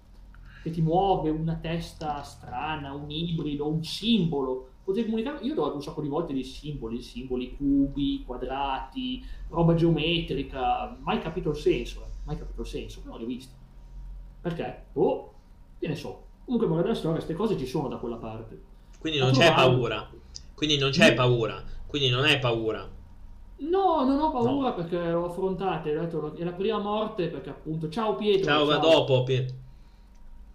[0.64, 5.44] che ti muove, una testa strana, un ibrido, un simbolo poter comunicare.
[5.44, 11.20] Io ho trovato un sacco di volte dei simboli, simboli cubi, quadrati, roba geometrica, mai
[11.20, 12.10] capito il senso, eh.
[12.26, 13.54] mai capito il senso, però li ho visti.
[14.42, 14.86] Perché?
[14.94, 15.34] Oh,
[15.80, 16.26] che ne so.
[16.46, 18.60] Comunque, magari la storia, queste cose ci sono da quella parte.
[19.00, 20.10] Quindi non c'è paura.
[20.54, 21.64] Quindi non c'è paura.
[21.88, 22.90] Quindi non è paura.
[23.58, 24.74] No, non ho paura no.
[24.74, 25.92] perché ho affrontate.
[25.92, 27.90] È la prima morte perché appunto.
[27.90, 28.46] Ciao Pietro.
[28.46, 28.80] Ciao, ciao.
[28.80, 29.56] dopo Pietro.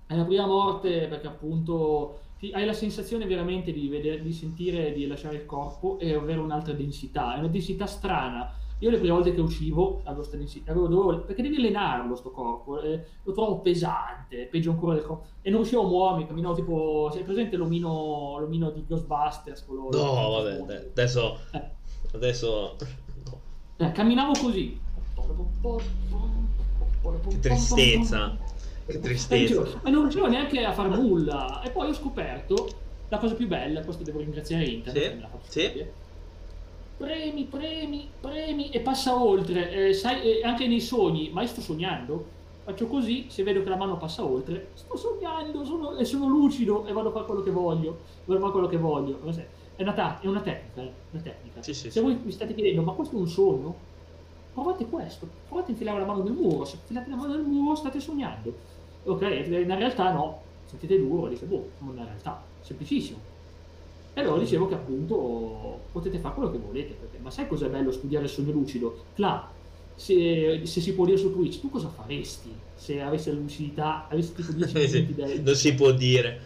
[0.07, 4.93] È la prima morte perché appunto ti, hai la sensazione veramente di, vedere, di sentire
[4.93, 9.15] di lasciare il corpo e avere un'altra densità, è una densità strana, Io le prime
[9.15, 14.49] volte che uscivo allo stanistica, dovevo, perché devi allenarlo sto corpo, eh, lo trovo pesante,
[14.51, 18.71] peggio ancora del corpo, e non riuscivo a muovermi, camminavo tipo, sei presente l'omino, l'omino
[18.71, 19.65] di Ghostbusters?
[19.65, 21.39] Quello, no, vabbè, adesso...
[21.53, 21.75] Eh.
[22.13, 22.77] Adesso...
[23.25, 23.41] No.
[23.79, 24.79] Eh, camminavo così.
[27.29, 28.37] Che tristezza.
[28.87, 29.81] Che tristezza.
[29.83, 31.61] Ma non riuscivo neanche a fare nulla.
[31.63, 32.69] E poi ho scoperto
[33.09, 35.29] la cosa più bella, questo devo ringraziare internet.
[35.49, 35.85] Sì, sì.
[36.97, 39.89] Premi, premi, premi e passa oltre.
[39.89, 42.35] Eh, sai, eh, anche nei sogni, ma io sto sognando.
[42.65, 46.85] Faccio così, se vedo che la mano passa oltre, sto sognando sono, e sono lucido
[46.87, 47.99] e vado a fare quello che voglio.
[48.25, 49.21] Vado a fare quello che voglio.
[49.77, 50.81] È una, ta- è una tecnica.
[50.81, 51.63] Eh, una tecnica.
[51.63, 53.75] Sì, sì, se voi mi state chiedendo, ma questo è un sogno?
[54.55, 55.29] Provate questo.
[55.47, 56.65] Provate a infilare la mano nel muro.
[56.65, 58.55] Se infilate la mano nel muro, state sognando.
[59.07, 60.43] Ok, in realtà no.
[60.67, 62.43] Sentite duro, dice, boh, non è realtà.
[62.61, 63.19] Semplicissimo.
[64.15, 67.93] E allora dicevo che appunto potete fare quello che volete, perché, ma sai cos'è bello
[67.93, 69.05] studiare il sogno lucido?
[69.15, 69.49] Cla,
[69.95, 74.35] se, se, si può dire su Twitch, tu cosa faresti se avessi la lucidità, avessi
[74.35, 75.27] tipo 10 minuti da...
[75.43, 76.41] Non si può dire.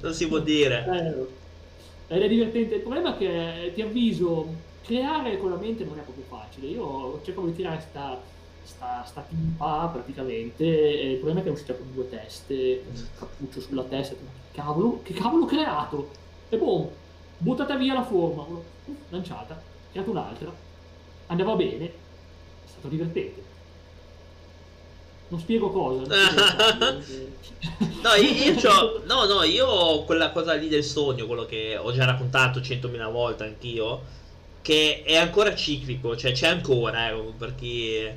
[0.00, 0.86] non si può dire.
[0.86, 1.26] Eh,
[2.08, 2.76] ed è divertente.
[2.76, 4.46] Il problema è che ti avviso,
[4.82, 6.68] creare con la mente non è proprio facile.
[6.68, 8.20] Io cerco di tirare sta
[8.64, 10.64] sta, sta timpa praticamente.
[10.64, 14.14] E il problema è che è uscita con due teste, un cappuccio sulla testa.
[14.14, 16.10] Che cavolo, che cavolo ho creato?
[16.48, 16.88] E boom,
[17.38, 18.46] buttata via la forma,
[19.10, 19.60] lanciata,
[19.92, 20.52] creato un'altra.
[21.26, 21.92] Andava bene, è
[22.66, 23.52] stato divertente.
[25.34, 25.98] Non spiego cosa.
[25.98, 27.32] Non spiego
[28.02, 32.04] no, io, io no, no, io quella cosa lì del sogno, quello che ho già
[32.04, 34.02] raccontato centomila volte anch'io,
[34.62, 38.08] che è ancora ciclico, cioè c'è ancora, eh, per chi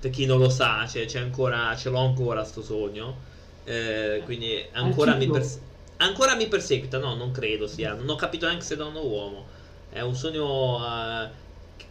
[0.00, 3.32] per chi non lo sa, cioè, c'è ancora, ce l'ho ancora sto sogno.
[3.62, 5.60] Eh, quindi ancora mi, perse-
[5.98, 6.98] ancora mi perseguita.
[6.98, 7.94] No, non credo sia.
[7.94, 9.46] Non ho capito neanche se donna o uomo.
[9.88, 11.28] È un sogno uh,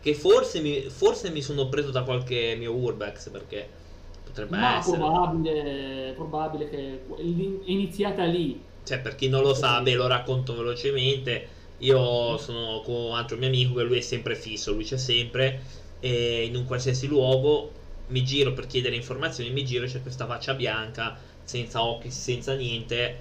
[0.02, 3.82] che forse mi, forse mi sono preso da qualche mio urbex perché
[4.24, 4.98] potrebbe Ma essere.
[4.98, 8.62] Probabile, probabile che è iniziata lì.
[8.84, 11.48] Cioè, per chi non lo sa, ve lo racconto velocemente.
[11.80, 15.62] Io sono con un altro mio amico che lui è sempre fisso, lui c'è sempre
[16.00, 17.72] e in un qualsiasi luogo
[18.08, 23.18] mi giro per chiedere informazioni, mi giro c'è questa faccia bianca, senza occhi, senza niente,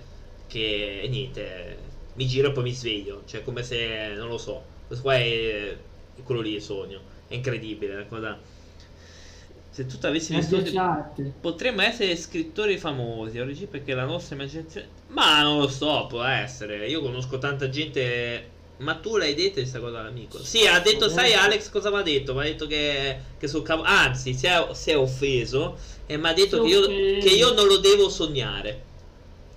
[0.49, 1.79] che niente,
[2.15, 5.77] mi giro e poi mi sveglio, cioè come se, non lo so, questo qua è,
[6.17, 8.39] è quello lì il sogno, è incredibile la cosa.
[9.73, 10.63] Se tu avessi visto
[11.41, 16.87] potremmo essere scrittori famosi oggi perché la nostra immaginazione ma non lo so può essere
[16.89, 18.51] io conosco tanta gente
[18.83, 20.43] ma tu l'hai detto questa cosa all'amico?
[20.43, 22.35] Sì, ha detto, sai Alex cosa mi ha detto?
[22.35, 23.83] Mi ha detto che, che sul cavo...
[23.85, 27.67] Anzi, si è, si è offeso e mi ha detto che io, che io, non
[27.67, 28.91] lo devo sognare.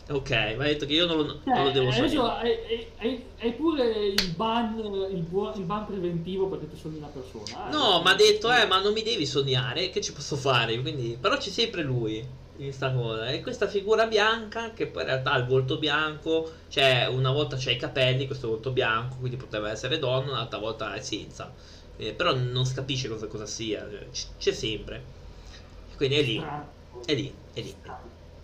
[0.07, 2.63] Ok, mi ha detto che io non lo, non lo devo eh, sognare.
[2.67, 4.77] Hai, hai, hai, pure il ban,
[5.09, 7.67] il, il ban preventivo perché tu sogni una persona.
[7.67, 7.71] Eh?
[7.71, 10.79] No, mi ha detto, eh, ma non mi devi sognare, che ci posso fare?
[10.79, 12.23] Quindi, però c'è sempre lui
[12.57, 13.29] in sta cosa.
[13.29, 17.55] E questa figura bianca, che poi in realtà ha il volto bianco, cioè una volta
[17.55, 21.51] c'è i capelli, questo volto bianco, quindi potrebbe essere donna, un'altra volta è senza.
[21.97, 25.03] Eh, però non si capisce cosa, cosa sia, cioè, c'è sempre.
[25.95, 26.45] Quindi è lì,
[27.05, 27.75] è lì, è lì.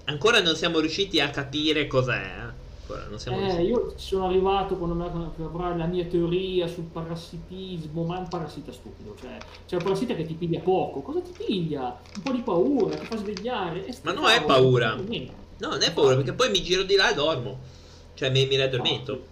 [0.05, 2.21] Ancora non siamo riusciti a capire cos'è.
[2.21, 2.61] Eh?
[2.91, 3.07] ancora.
[3.09, 8.17] Non siamo eh, io ci sono arrivato quando me, la mia teoria sul parassitismo, ma
[8.17, 9.15] è un parassita stupido.
[9.19, 9.37] Cioè,
[9.67, 11.01] c'è un parassita che ti piglia poco.
[11.01, 11.99] Cosa ti piglia?
[12.15, 13.85] Un po' di paura, ti fa svegliare.
[14.03, 14.95] Ma non è paura.
[14.95, 17.59] No, non è paura, perché poi mi giro di là e dormo.
[18.13, 19.29] Cioè, mi, mi riaddormento.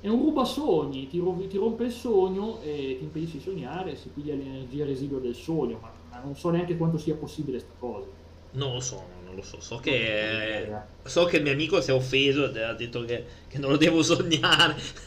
[0.00, 4.34] È un rubasogni, ti, ti rompe il sogno e ti impedisce di sognare, si piglia
[4.34, 8.06] l'energia residua del sogno, ma, ma non so neanche quanto sia possibile questa cosa.
[8.54, 9.60] Non lo so, non lo so.
[9.60, 10.70] So che,
[11.04, 13.76] so che il mio amico si è offeso e ha detto che, che non lo
[13.78, 14.76] devo sognare.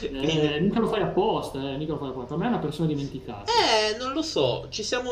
[0.00, 2.34] eh, mica lo fai apposta, eh, mica lo fai apposta.
[2.34, 3.50] Per me è una persona dimenticata.
[3.50, 4.66] Eh, non lo so.
[4.68, 5.10] Ci siamo.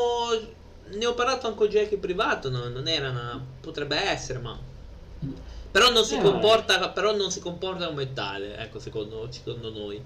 [0.91, 2.49] Ne ho parlato anche con Jack in privato.
[2.49, 2.67] No?
[2.69, 3.43] Non era una.
[3.59, 4.57] Potrebbe essere, ma.
[5.71, 6.89] Però non si eh, comporta.
[6.89, 10.01] Però non si comporta come tale, ecco, secondo, secondo noi.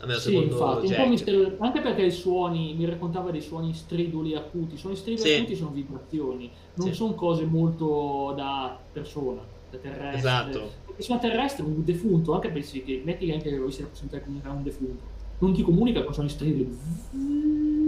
[0.00, 1.56] Almeno sì, infatti, misterio...
[1.58, 5.34] anche perché i suoni, mi raccontava dei suoni striduli acuti, i suoni striduli sì.
[5.34, 6.94] acuti sono vibrazioni, non sì.
[6.94, 10.18] sono cose molto da persona, da terrestre.
[10.18, 10.70] Esatto.
[10.86, 14.24] Perché suona terrestre un defunto, anche pensi che metti anche che avessi la possibilità di
[14.24, 15.02] comunicare un defunto,
[15.38, 16.78] non ti comunica con suoni striduli,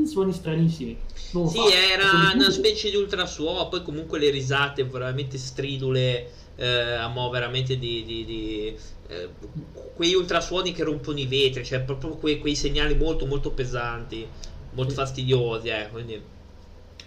[0.06, 0.96] suoni stranissimi.
[1.32, 1.92] Non sì, fa.
[1.92, 7.78] era una specie di ultrasuono, poi comunque le risate veramente stridule, eh, a mo' veramente
[7.78, 8.76] di, di, di
[9.08, 9.28] eh,
[9.94, 14.26] quei ultrasuoni che rompono i vetri, cioè proprio quei, quei segnali molto molto pesanti,
[14.72, 14.96] molto sì.
[14.96, 16.38] fastidiosi, eh, quindi...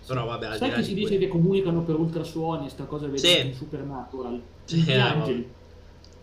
[0.05, 3.39] Però vabbè, Sai che si dice che comunicano per ultrasuoni, sta cosa vedi sì.
[3.45, 5.49] in Supernatural, sì, gli angeli.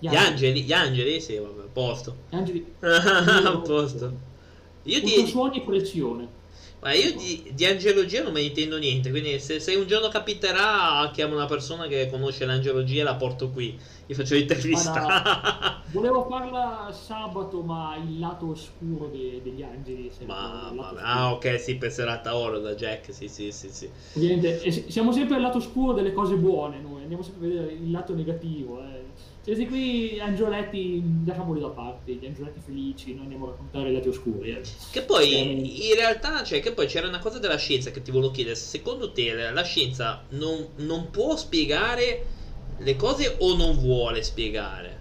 [0.01, 2.17] Gli, gli angeli, gli angeli, sì, vabbè, a posto.
[2.31, 2.75] Gli angeli.
[2.81, 4.13] a posto.
[4.85, 5.27] Io ti...
[5.27, 6.39] suoni e pressione.
[6.81, 10.09] Ma io di, di, angelologia non me ne intendo niente, quindi se, se, un giorno
[10.09, 15.83] capiterà chiamo una persona che conosce l'angelologia e la porto qui, gli faccio l'intervista.
[15.93, 20.11] Volevo farla sabato, ma il lato oscuro de, degli angeli.
[20.25, 23.69] Ma, ma ah, ok, sì, per serata oro da Jack, sì, sì, sì.
[23.69, 23.91] sì.
[24.15, 27.91] Ovviamente, siamo sempre al lato oscuro delle cose buone, noi andiamo sempre a vedere il
[27.91, 28.81] lato negativo.
[28.81, 29.30] Eh.
[29.43, 34.09] Questi qui angioletti lasciamoli da parte, gli angioletti felici, noi andiamo a raccontare i lati
[34.09, 34.51] oscuri.
[34.51, 34.61] Eh.
[34.91, 38.11] Che poi eh, in realtà, cioè, che poi c'era una cosa della scienza che ti
[38.11, 42.25] volevo chiedere, secondo te la scienza non, non può spiegare
[42.79, 44.99] le cose o non vuole spiegare?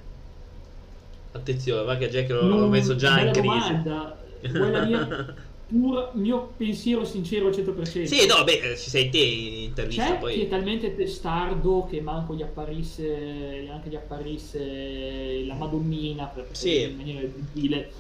[1.32, 3.48] Attenzione, va che Jack l'ho, l'ho messo già in crisi.
[3.48, 4.18] Domanda.
[4.42, 5.36] Vuoi la mia
[5.70, 8.06] pur mio pensiero sincero al 100%.
[8.06, 10.34] Sì, no, beh, ci sei te in intervista C'è poi.
[10.34, 16.82] chi è talmente testardo che manco gli apparisse, anche gli apparisse la Madonnina per sì.
[16.82, 17.92] in maniera gentile,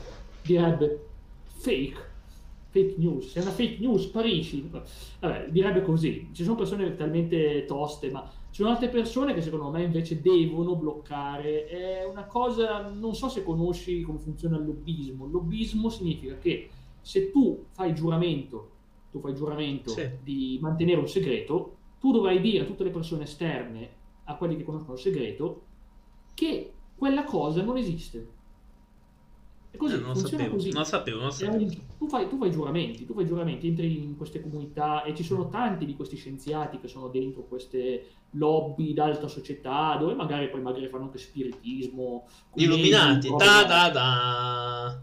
[0.41, 1.05] direbbe
[1.45, 2.07] fake.
[2.71, 4.69] Fake news, è una fake news sparisci.
[5.19, 6.29] Vabbè, direbbe così.
[6.33, 10.75] Ci sono persone talmente toste, ma ci sono altre persone che secondo me invece devono
[10.75, 11.65] bloccare.
[11.65, 15.25] È una cosa, non so se conosci come funziona il lobbismo.
[15.25, 16.69] Il lobbismo significa che
[17.01, 18.71] se tu fai giuramento,
[19.11, 20.09] tu fai giuramento sì.
[20.23, 24.63] di mantenere un segreto, tu dovrai dire a tutte le persone esterne, a quelli che
[24.63, 25.63] conoscono il segreto,
[26.33, 28.37] che quella cosa non esiste.
[29.71, 30.71] E così, eh, non, sapevo, così.
[30.71, 31.71] non sapevo, non sapevo.
[31.97, 35.47] Tu fai, tu fai giuramenti, tu fai giuramenti, entri in queste comunità e ci sono
[35.49, 40.87] tanti di questi scienziati che sono dentro queste lobby d'alta società dove magari poi magari
[40.87, 42.27] fanno anche spiritismo.
[42.55, 45.01] Illuminati, da da da.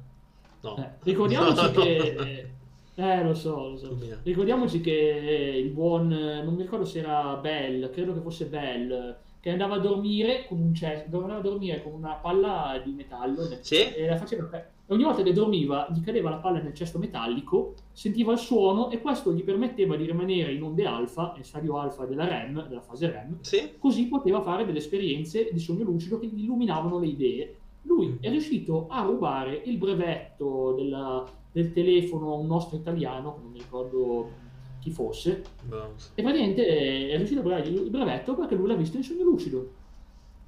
[0.75, 0.83] No.
[0.83, 2.51] Eh, ricordiamoci che...
[2.99, 3.97] Eh, lo so, lo so.
[4.23, 6.09] Ricordiamoci che il buon...
[6.09, 10.59] Non mi ricordo se era Bell, credo che fosse Bell, che andava a dormire con
[10.61, 13.93] un cesto, andava a dormire con una palla di metallo sì?
[13.95, 14.49] e la faceva...
[14.89, 19.01] Ogni volta che dormiva gli cadeva la palla nel cesto metallico, sentiva il suono e
[19.01, 23.11] questo gli permetteva di rimanere in onde alfa, nel stadio alfa della REM, della fase
[23.11, 23.73] REM, sì?
[23.79, 27.57] così poteva fare delle esperienze di sogno lucido che gli illuminavano le idee
[27.87, 33.51] lui è riuscito a rubare il brevetto della, del telefono a un nostro italiano, non
[33.51, 34.45] mi ricordo
[34.81, 35.95] chi fosse, no.
[36.15, 39.73] e praticamente è riuscito a rubare il brevetto perché lui l'ha visto in sogno lucido.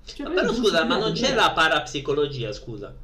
[0.04, 2.94] Cioè, però scusa, ma non c'è la parapsicologia, scusa.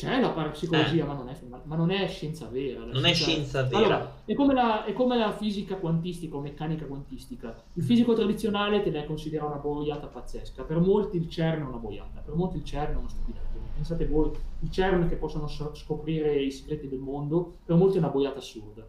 [0.00, 1.06] C'è la parapsicologia, eh.
[1.06, 2.80] ma, non è, ma, non è, scienza vera.
[2.80, 3.08] Non scienza...
[3.10, 3.76] è scienza vera.
[3.76, 7.54] Allora, è come, la, è come, la, fisica quantistica o meccanica quantistica.
[7.74, 10.62] Il fisico tradizionale te ne considera una boiata pazzesca.
[10.62, 13.64] Per molti il CERN è una boiata, per molti il CERN è una stupidaggine.
[13.74, 14.30] Pensate voi,
[14.60, 18.82] il CERN che possono scoprire i segreti del mondo, per molti è una boiata assurda.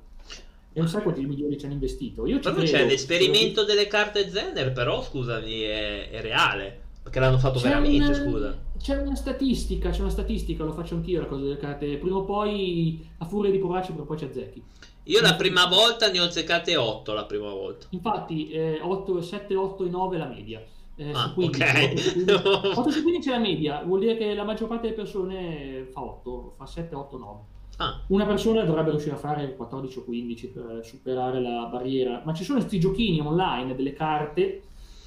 [0.74, 2.26] E non sai quanti milioni ci hanno investito.
[2.26, 6.80] Io ci c'è l'esperimento delle carte Zener, però scusami, è, è reale.
[7.04, 8.58] Perché l'hanno fatto c'è veramente, una, scusa.
[8.82, 11.98] C'è una statistica, c'è una statistica, lo faccio anch'io la cosa delle carte.
[11.98, 14.64] Prima o poi, a furia di provarci, prima o poi ci azzecchi.
[15.04, 17.88] Io la prima volta ne ho azzeccate 8 la prima volta.
[17.92, 20.64] Infatti, eh, 8, 7, 8 e 9 la media.
[20.96, 22.78] Eh, ah, 15, ok.
[22.78, 26.04] 8 su 15 è la media, vuol dire che la maggior parte delle persone fa
[26.04, 27.40] 8, fa 7, 8, 9.
[27.78, 28.02] Ah.
[28.08, 32.44] Una persona dovrebbe riuscire a fare 14 o 15 per superare la barriera, ma ci
[32.44, 34.62] sono questi giochini online, delle carte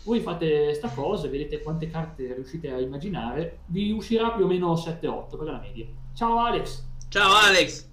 [0.04, 4.74] voi fate sta cosa, vedete quante carte riuscite a immaginare, vi uscirà più o meno
[4.74, 5.86] 7-8 per la media.
[6.14, 6.84] Ciao Alex!
[7.08, 7.92] Ciao Alex!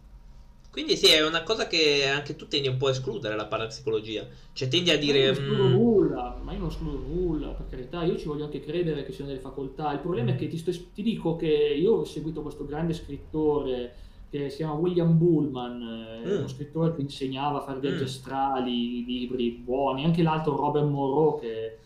[0.69, 4.25] Quindi sì, è una cosa che anche tu tendi un po' a escludere la parapsicologia.
[4.53, 5.19] Cioè tendi a dire...
[5.19, 5.71] Ma io non escludo mm...
[5.71, 9.29] nulla, ma io non escludo nulla, per carità, io ci voglio anche credere che siano
[9.29, 9.91] delle facoltà.
[9.91, 13.95] Il problema è che ti, sto, ti dico che io ho seguito questo grande scrittore
[14.29, 15.81] che si chiama William Bullman,
[16.23, 16.37] eh, mm.
[16.37, 18.05] uno scrittore che insegnava a fare viaggi mm.
[18.05, 21.77] astrali, libri buoni, anche l'altro Robert Moreau che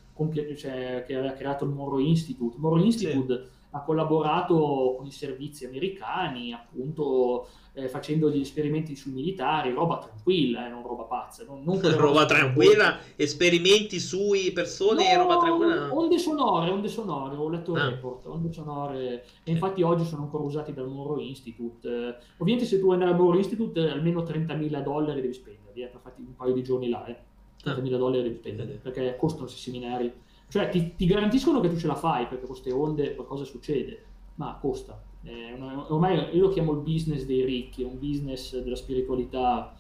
[0.56, 2.56] cioè, che aveva creato il Moro Institute.
[2.58, 3.50] Moro Institute sì.
[3.72, 10.66] ha collaborato con i servizi americani, appunto eh, facendo gli esperimenti sui militari, roba tranquilla,
[10.66, 11.44] eh, non roba pazza.
[11.44, 15.94] Non, non roba tranquilla, esperimenti sui persone, no, roba tranquilla.
[15.94, 17.90] Onde sonore, onde sonore, ho letto il ah.
[17.90, 21.88] report, onde sonore, e infatti oggi sono ancora usati dal Moro Institute.
[21.88, 26.00] Eh, ovviamente se tu andrai al Moro Institute almeno 30.000 dollari devi spendere, eh, per
[26.02, 27.06] farti un paio di giorni là.
[27.06, 27.34] Eh.
[27.66, 27.98] 30.000 ah.
[27.98, 30.12] dollari devi spendere perché costano questi seminari.
[30.48, 34.04] Cioè ti, ti, garantiscono che tu ce la fai perché con queste onde qualcosa succede,
[34.36, 35.02] ma costa.
[35.24, 35.58] Eh,
[35.88, 39.76] ormai io lo chiamo il business dei ricchi, è un business della spiritualità.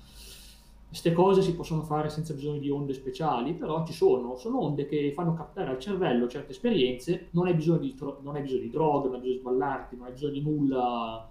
[0.87, 4.87] Queste cose si possono fare senza bisogno di onde speciali, però ci sono, sono onde
[4.87, 8.69] che fanno captare al cervello certe esperienze, non hai bisogno di, non hai bisogno di
[8.69, 11.29] droga, non hai bisogno di sballarti, non hai bisogno di nulla,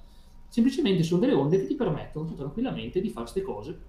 [0.49, 3.81] semplicemente sono delle onde che ti permettono tranquillamente di fare queste cose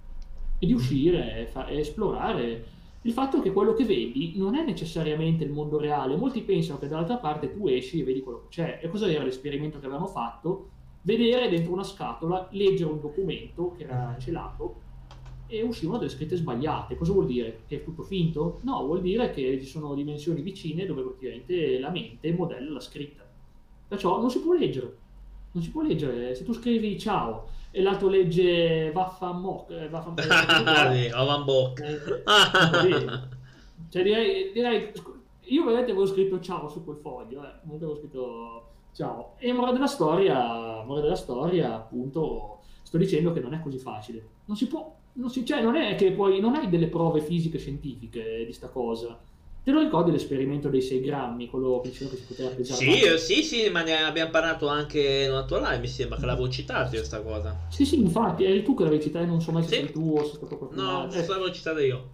[0.65, 2.73] e di uscire e, fa- e esplorare.
[3.03, 6.15] il fatto che quello che vedi non è necessariamente il mondo reale.
[6.15, 8.79] Molti pensano che dall'altra parte tu esci e vedi quello che c'è.
[8.81, 10.69] E cosa era l'esperimento che avevano fatto?
[11.03, 14.81] Vedere dentro una scatola, leggere un documento che era celato
[15.47, 16.95] e uscivano delle scritte sbagliate.
[16.95, 17.61] Cosa vuol dire?
[17.67, 18.59] Che è tutto finto?
[18.63, 23.23] No, vuol dire che ci sono dimensioni vicine dove praticamente la mente modella la scritta.
[23.87, 24.97] Perciò non si può leggere.
[25.51, 26.33] Non si può leggere.
[26.33, 29.69] Se tu scrivi ciao e l'altro legge Vaffamok.
[29.69, 29.89] Eh.
[31.81, 33.05] Eh,
[33.89, 34.93] cioè direi, direi,
[35.41, 37.59] io veramente avevo scritto ciao su quel foglio, eh.
[37.63, 39.33] comunque avevo scritto ciao.
[39.39, 44.25] E morale della storia, morale della storia, appunto, sto dicendo che non è così facile.
[44.45, 47.57] Non si può, non, si, cioè, non è che poi non hai delle prove fisiche
[47.57, 49.19] scientifiche di sta cosa
[49.65, 52.79] Te lo ricordi l'esperimento dei 6 grammi, quello che diceva che si poteva pesare?
[52.79, 56.19] Sì, eh, sì, sì, ma ne abbiamo parlato anche in una tua live, mi sembra
[56.19, 57.61] che l'avevo citato io questa cosa.
[57.69, 59.75] Sì, sì, infatti, eri tu che l'avevi citata, non so mai se sì.
[59.77, 61.25] sei tu o se è stato qualcuno No, eh.
[61.25, 62.09] l'avevo citata io.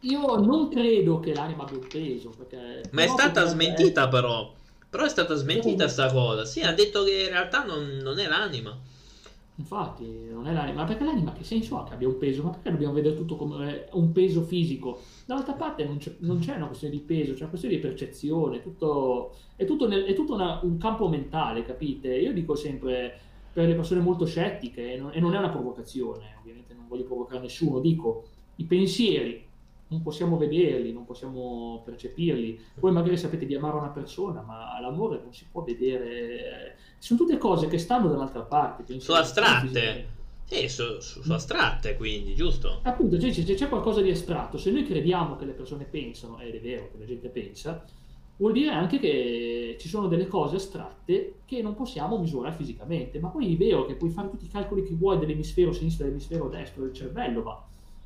[0.00, 2.88] Io non credo che l'anima abbia un peso, perché...
[2.92, 4.08] Ma è stata smentita è...
[4.08, 4.50] però.
[4.88, 6.46] Però è stata smentita questa cosa.
[6.46, 8.74] Sì, ha detto che in realtà non, non è l'anima.
[9.56, 12.42] Infatti, non è l'anima, ma perché l'anima che senso ha che abbia un peso?
[12.42, 14.98] Ma perché dobbiamo vedere tutto come un peso fisico?
[15.26, 18.60] Dall'altra parte non c'è, non c'è una questione di peso, c'è una questione di percezione,
[18.60, 22.16] tutto, è tutto, nel, è tutto una, un campo mentale, capite?
[22.16, 23.16] Io dico sempre
[23.52, 27.04] per le persone molto scettiche, e non, e non è una provocazione, ovviamente non voglio
[27.04, 28.24] provocare nessuno, dico
[28.56, 29.43] i pensieri
[29.94, 32.60] non possiamo vederli, non possiamo percepirli.
[32.80, 36.76] Voi magari sapete di amare una persona, ma l'amore non si può vedere.
[36.98, 38.98] Sono tutte cose che stanno dall'altra parte.
[39.00, 40.12] Sono astratte.
[40.44, 42.80] Sì, sono su, su astratte, quindi, giusto?
[42.82, 44.58] Appunto, cioè, c'è, c'è, qualcosa di astratto.
[44.58, 47.82] Se noi crediamo che le persone pensano, ed è vero che la gente pensa,
[48.36, 53.20] vuol dire anche che ci sono delle cose astratte che non possiamo misurare fisicamente.
[53.20, 56.48] Ma poi è vero che puoi fare tutti i calcoli che vuoi dell'emisfero sinistro dell'emisfero
[56.48, 57.64] destro del cervello, ma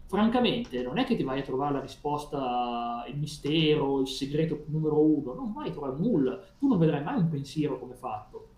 [0.08, 4.98] francamente non è che ti vai a trovare la risposta, il mistero, il segreto numero
[4.98, 8.48] uno, non vai a trovare nulla, tu non vedrai mai un pensiero come fatto,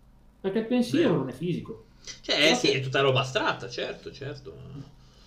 [0.40, 1.16] perché il pensiero Beh.
[1.16, 1.86] non è fisico.
[2.20, 4.54] Cioè, eh, sì, è tutta roba astratta, certo, certo.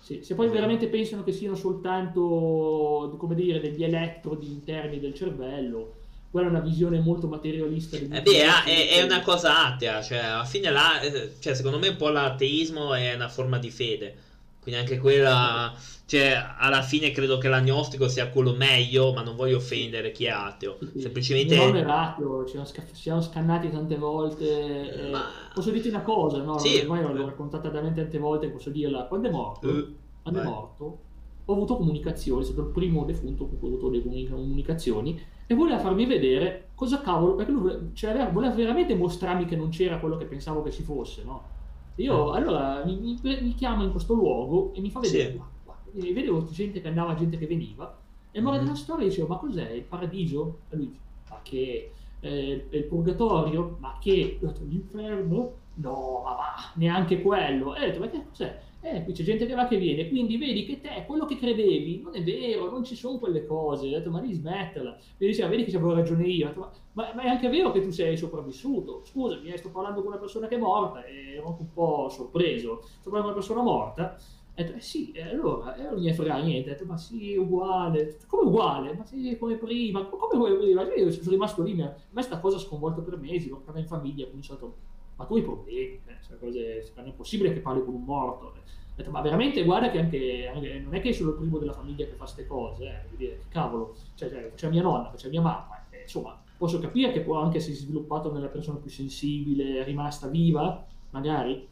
[0.00, 5.96] Sì, se poi veramente pensano che siano soltanto, come dire, degli elettrodi interni del cervello,
[6.30, 7.98] quella è una visione molto materialista.
[7.98, 11.78] Eh beh, ah, è, è, una cosa atea, cioè alla fine là, eh, cioè, secondo
[11.78, 14.16] me un po' l'ateismo è una forma di fede,
[14.64, 15.72] quindi anche quella
[16.06, 20.30] cioè, alla fine credo che l'agnostico sia quello meglio, ma non voglio offendere chi è
[20.30, 20.76] ateo.
[20.92, 21.56] Sì, Semplicemente.
[21.56, 22.60] Non è ateo, ci
[22.92, 25.06] siamo scannati tante volte.
[25.06, 25.22] Eh, ma...
[25.54, 26.58] Posso dirti una cosa, no?
[26.58, 29.04] Sì, ormai l'ho raccontata talmente tante volte, posso dirla.
[29.04, 30.98] Quando è morto, uh, quando è morto,
[31.46, 35.54] ho avuto comunicazioni, è stato il primo defunto con cui ho avuto le comunicazioni e
[35.54, 40.18] voleva farmi vedere cosa cavolo, perché lui cioè, voleva veramente mostrarmi che non c'era quello
[40.18, 41.52] che pensavo che ci fosse, no?
[41.96, 42.38] Io eh.
[42.38, 45.32] allora mi, mi, mi chiama in questo luogo e mi fa vedere.
[45.32, 45.52] Sì
[45.96, 47.96] e vedevo gente che andava, gente che veniva,
[48.32, 48.64] e morale mm.
[48.64, 50.58] della storia dicevo, ma cos'è il paradiso?
[50.70, 53.76] E lui dice, ma che eh, il purgatorio?
[53.78, 55.52] Ma che l'inferno?
[55.74, 57.74] No, ma va, neanche quello.
[57.74, 58.60] E ho detto, ma che cos'è?
[58.86, 62.02] Eh, qui c'è gente che va che viene, quindi vedi che te, quello che credevi,
[62.02, 63.86] non è vero, non ci sono quelle cose.
[63.86, 64.98] Ho detto, ma devi smetterla.
[65.16, 66.48] Mi diceva, vedi che avevo ragione io.
[66.48, 69.02] Detto, ma, ma, è anche vero che tu sei sopravvissuto.
[69.04, 72.10] Scusami, eh, sto parlando con una persona che è morta e ero anche un po'
[72.10, 72.82] sorpreso.
[72.82, 74.18] Sto parlando con una persona morta
[74.56, 76.70] ho detto, eh sì, e allora, e non gli frega niente.
[76.70, 78.18] Ho detto, ma sì, uguale.
[78.28, 78.94] Come uguale?
[78.94, 80.04] Ma sì, come prima.
[80.04, 80.94] Come come prima?
[80.94, 84.24] Io sono rimasto lì, a me sta cosa sconvolto per mesi, l'ho parlato in famiglia,
[84.24, 84.76] ho cominciato,
[85.16, 86.36] ma tu hai problemi, eh?
[86.38, 88.46] cose, non è possibile che parli con un morto.
[88.46, 91.72] Ho detto, ma veramente guarda che anche, anche, non è che sono il primo della
[91.72, 95.28] famiglia che fa queste cose, eh, dire, che cavolo, cioè, cioè, c'è mia nonna, c'è
[95.28, 99.82] mia mamma, eh, insomma, posso capire che può anche essere sviluppato nella persona più sensibile,
[99.82, 101.66] rimasta viva, magari,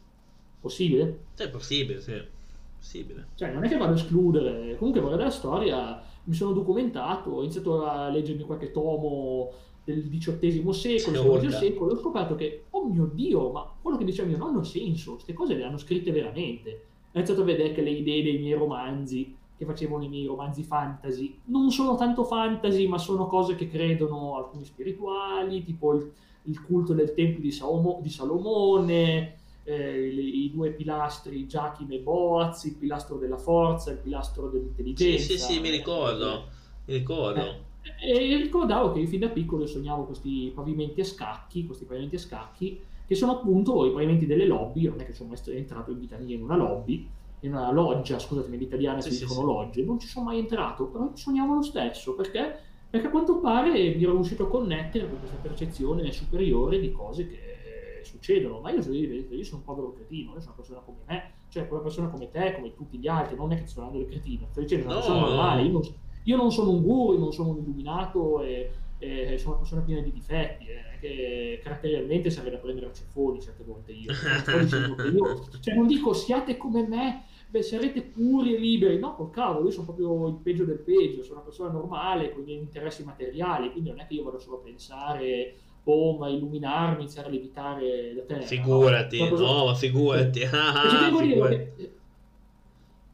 [0.59, 1.19] possibile?
[1.35, 2.41] È possibile, sì
[2.83, 3.27] possibile.
[3.35, 4.75] Cioè, non è che vado a escludere.
[4.75, 9.51] Comunque, guardare la storia, mi sono documentato, ho iniziato a leggermi qualche tomo
[9.83, 14.27] del XVIII secolo, del secolo, ho scoperto che, oh mio Dio, ma quello che diceva
[14.27, 16.85] mio nonno ha senso, queste cose le hanno scritte veramente.
[17.11, 20.63] Ho iniziato a vedere che le idee dei miei romanzi, che facevano i miei romanzi
[20.63, 26.11] fantasy, non sono tanto fantasy, ma sono cose che credono alcuni spirituali, tipo il,
[26.43, 31.99] il culto del tempio di, Salomo, di Salomone, eh, i, i, due pilastri Giachim e
[31.99, 35.23] Boaz, il pilastro della forza, il pilastro dell'intelligenza.
[35.23, 36.47] Sì, sì, sì, mi ricordo,
[36.85, 37.41] mi ricordo.
[37.41, 42.15] Eh, e ricordavo che io fin da piccolo sognavo questi pavimenti a scacchi, questi pavimenti
[42.15, 45.91] a scacchi, che sono appunto i pavimenti delle lobby, non è che sono mai entrato
[45.91, 47.07] in vita mia in una lobby,
[47.41, 49.45] in una loggia, scusatemi, l'italiana sì, si sì, dicono sì.
[49.45, 52.57] logge, non ci sono mai entrato, però sognavo lo stesso, perché?
[52.89, 57.27] Perché a quanto pare mi ero riuscito a connettere con questa percezione superiore di cose
[57.27, 61.31] che succedono, ma io, io sono un povero cretino, io sono una persona come me,
[61.49, 64.05] cioè quella persona come te, come tutti gli altri, non è che sto dando il
[64.05, 64.99] cretino, sto dicendo una no.
[64.99, 65.81] persona normale, io non,
[66.23, 70.01] io non, sono un guru, non sono un illuminato e, e sono una persona piena
[70.01, 74.11] di difetti, eh, che caratterialmente sarei da prendere a ceffoni certe volte io.
[75.13, 79.65] io cioè non dico siate come me, beh, sarete puri e liberi, no, col cavolo,
[79.65, 83.71] io sono proprio il peggio del peggio, sono una persona normale con gli interessi materiali,
[83.71, 85.55] quindi non è che io vado solo a pensare
[85.85, 88.41] ma illuminarmi, iniziare a levitare la terra.
[88.41, 90.43] Figurati, no, no ma figurati.
[90.43, 91.91] Ah, figurati.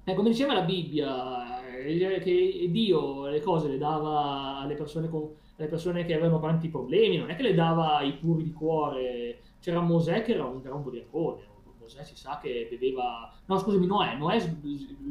[0.04, 5.30] Eh, come diceva la Bibbia, eh, che Dio le cose le dava alle persone, con,
[5.58, 9.40] alle persone che avevano tanti problemi, non è che le dava ai puri di cuore.
[9.60, 11.42] C'era Mosè che era un gran ubriacone,
[11.80, 14.48] Mosè si sa che beveva, no scusami, Noè, Noè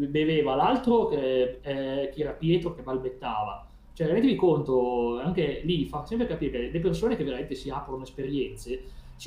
[0.08, 3.66] beveva, l'altro che, eh, che era Pietro che balbettava.
[3.92, 8.04] Cioè, rendetevi conto, anche lì fa sempre capire che le persone che veramente si aprono
[8.04, 8.84] esperienze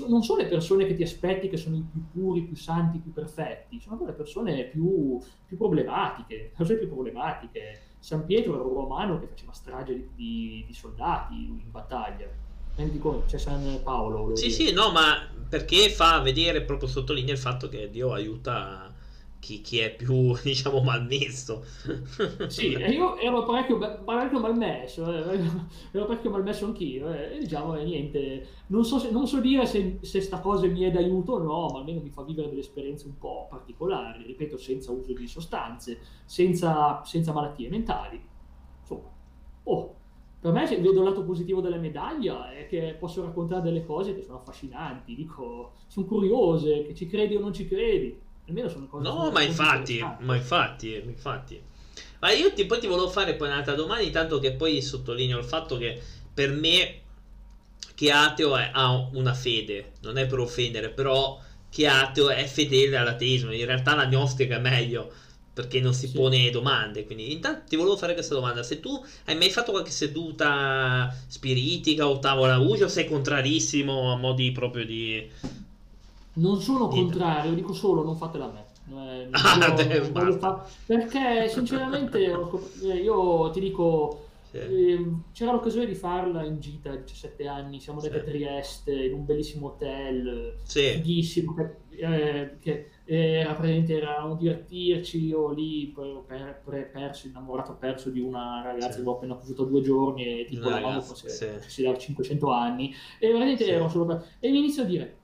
[0.08, 3.12] non sono le persone che ti aspetti che sono i più puri, più santi, più
[3.12, 7.82] perfetti, sono le persone più, più problematiche, persone più problematiche.
[8.00, 12.28] San Pietro era un romano che faceva strage di, di, di soldati in battaglia.
[12.76, 14.36] Rendi conto, c'è San Paolo.
[14.36, 14.70] Sì, dire.
[14.70, 18.91] sì, no, ma perché fa vedere, proprio sottolinea il fatto che Dio aiuta
[19.42, 21.66] chi, chi, è più, diciamo, malmesso.
[22.48, 25.40] Sì, io ero parecchio, parecchio malmesso, eh,
[25.92, 29.66] ero parecchio malmesso anch'io, eh, e diciamo, eh, niente, non so, se, non so dire
[29.66, 32.62] se, se sta cosa mi è d'aiuto o no, ma almeno mi fa vivere delle
[32.62, 38.22] esperienze un po' particolari, ripeto, senza uso di sostanze, senza, senza malattie mentali.
[38.82, 39.10] Insomma,
[39.64, 39.96] oh,
[40.40, 44.22] per me vedo il lato positivo della medaglia è che posso raccontare delle cose che
[44.22, 49.08] sono affascinanti, dico, sono curiose, che ci credi o non ci credi Almeno sono cose
[49.08, 51.62] No, ma infatti, ma infatti, infatti.
[52.20, 55.46] Ma io ti, poi ti volevo fare poi un'altra domanda, intanto che poi sottolineo il
[55.46, 56.00] fatto che
[56.34, 57.00] per me
[57.96, 61.40] che ateo è, ha una fede, non è per offendere, però
[61.70, 65.12] che ateo è fedele all'ateismo, in realtà la gnostica è meglio
[65.54, 66.14] perché non si sì.
[66.14, 67.06] pone domande.
[67.06, 72.08] Quindi, intanto ti volevo fare questa domanda: se tu hai mai fatto qualche seduta spiritica
[72.08, 75.30] o tavola uso, sei contrarissimo a modi proprio di
[76.34, 78.70] non sono contrario, dico solo non fatela a me.
[78.94, 80.02] Eh, ah, te,
[80.38, 80.66] fa...
[80.86, 82.20] Perché sinceramente
[82.84, 84.58] eh, io ti dico, sì.
[84.58, 88.22] eh, c'era l'occasione di farla in gita a 17 anni, siamo andati sì.
[88.22, 90.90] a Trieste in un bellissimo hotel, sì.
[90.92, 97.28] fighissimo, che, eh, che era praticamente era un divertirci, io lì per, per, per, perso,
[97.28, 101.02] innamorato perso di una ragazza che avevo appena conosciuto due giorni e tipo la mamma
[101.02, 102.94] fosse, si dava 500 anni.
[103.20, 104.26] E veramente ero solo per...
[104.40, 105.20] e mi inizio a dire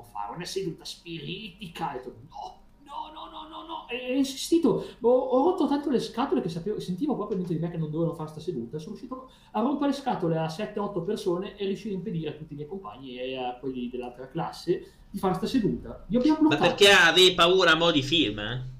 [0.00, 1.92] a fare una seduta spiritica.
[1.92, 3.88] E ho detto, no, no, no, no, no, no.
[3.88, 7.60] E ho insistito, ho, ho, rotto tanto le scatole che sapevo, sentivo proprio dentro di
[7.60, 8.78] me che non dovevano fare questa seduta.
[8.78, 12.52] Sono riuscito a rompere le scatole a 7-8 persone e riuscire a impedire a tutti
[12.52, 16.04] i miei compagni e a quelli dell'altra classe di fare questa seduta.
[16.08, 16.62] Li abbiamo bloccato.
[16.62, 18.74] Ma perché avevi paura a mo' di film, eh?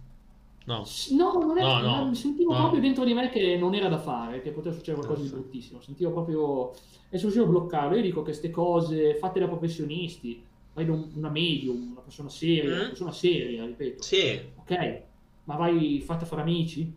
[0.66, 0.84] No.
[1.10, 2.14] no, non era, no, no.
[2.14, 2.58] sentivo no.
[2.58, 5.80] proprio dentro di me che non era da fare, che poteva succedere qualcosa di bruttissimo.
[5.80, 6.72] Sentivo proprio
[7.08, 7.96] e sono riuscito a bloccarlo.
[7.96, 10.42] Io dico che queste cose fatte da professionisti,
[10.76, 12.78] vai da una medium, una persona seria, mm.
[12.78, 14.02] una persona seria, ripeto.
[14.02, 14.38] Sì.
[14.56, 15.02] Ok,
[15.44, 16.94] ma vai fatta fare amici?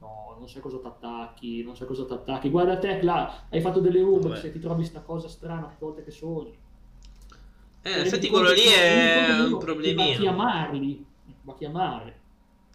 [0.00, 2.50] No, non sai cosa ti attacchi, non sai cosa ti attacchi.
[2.50, 6.04] Guarda te, là, hai fatto delle urbe, se ti trovi sta cosa strana tutte volte
[6.04, 6.58] che sogni.
[7.82, 10.02] Eh, infatti quello lì è un problemino.
[10.02, 11.06] Va a chiamarli,
[11.42, 12.20] va a chiamare.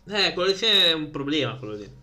[0.07, 1.97] Eh, quello lì è un problema, quello lì.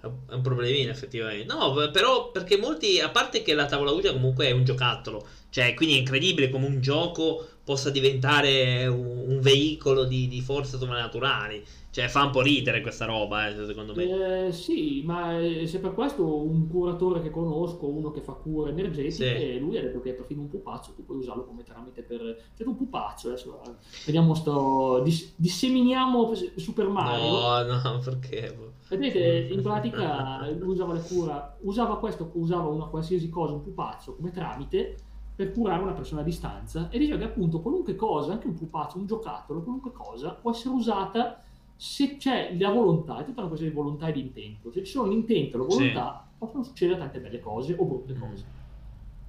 [0.00, 1.52] È un problemino effettivamente.
[1.52, 5.74] No, però perché molti, a parte che la tavola Ouija comunque è un giocattolo, cioè
[5.74, 11.64] quindi è incredibile come un gioco possa diventare un, un veicolo di, di forze sovrannaturali.
[11.90, 14.46] Cioè, fa un po' ridere questa roba, eh, secondo me.
[14.46, 18.70] Eh, sì, ma eh, se per questo un curatore che conosco, uno che fa cure
[18.70, 19.58] energetiche, sì.
[19.58, 22.20] lui ha detto che è perfino un pupazzo, tu puoi usarlo come tramite per...
[22.56, 23.60] Cioè, un pupazzo, adesso
[24.06, 25.00] vediamo sto...
[25.02, 27.24] Dis- disseminiamo Super Mario.
[27.24, 28.56] No, no, perché?
[28.88, 34.14] Vedete, in pratica lui usava le cura, usava questo, usava una qualsiasi cosa, un pupazzo,
[34.14, 34.96] come tramite
[35.40, 38.98] per curare una persona a distanza e diceva che appunto qualunque cosa, anche un pupazzo,
[38.98, 41.42] un giocattolo, qualunque cosa può essere usata
[41.74, 44.70] se c'è la volontà, è tutta una questione di volontà e di intento.
[44.70, 46.34] Se ci sono l'intento e la volontà, sì.
[46.36, 48.20] possono succedere tante belle cose o brutte mm.
[48.20, 48.44] cose.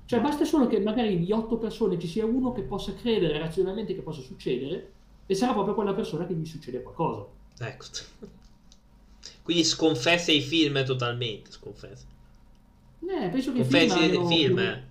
[0.03, 3.95] Cioè basta solo che magari di otto persone ci sia uno che possa credere razionalmente
[3.95, 4.91] che possa succedere
[5.25, 7.25] e sarà proprio quella persona che gli succede qualcosa.
[7.59, 7.85] Ecco.
[9.43, 12.05] Quindi sconfessa i film totalmente, sconfessa.
[12.99, 14.89] Eh, penso che Confessi i film, film eh.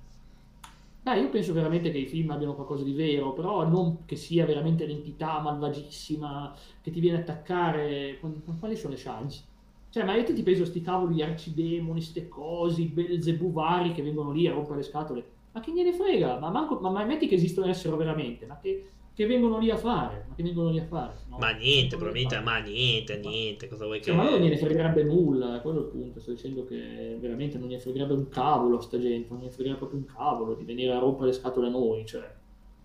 [1.03, 4.45] Eh, io penso veramente che i film abbiano qualcosa di vero, però non che sia
[4.45, 8.19] veramente l'entità malvagissima che ti viene a attaccare.
[8.59, 9.45] Quali sono le chance?
[9.89, 14.31] Cioè, ma io ti penso a sti cavoli di arcidemoni, ste cose, belzebuvari che vengono
[14.31, 15.25] lì a rompere le scatole.
[15.53, 16.39] Ma che gliene frega?
[16.39, 18.91] Ma, manco, ma, ma metti che esistono essere veramente, ma che,
[19.21, 21.13] che vengono lì a fare, ma che vengono lì a fare.
[21.29, 21.37] No?
[21.37, 24.19] Ma niente, probabilmente, ma niente, niente, cosa vuoi cioè, che...
[24.19, 27.83] Ma non gliene fregherebbe nulla, è quello il punto, sto dicendo che veramente non gliene
[27.83, 30.99] fregherebbe un cavolo a sta gente, non gliene fregherebbe proprio un cavolo di venire a
[30.99, 32.35] rompere le scatole a noi, cioè...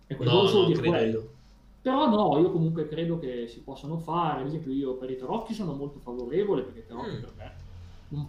[0.08, 1.30] È quello no, solo dire quello.
[1.82, 5.54] Però no, io comunque credo che si possano fare, ad esempio io per i tarocchi
[5.54, 7.22] sono molto favorevole perché i tarocchi mm.
[7.22, 7.65] per me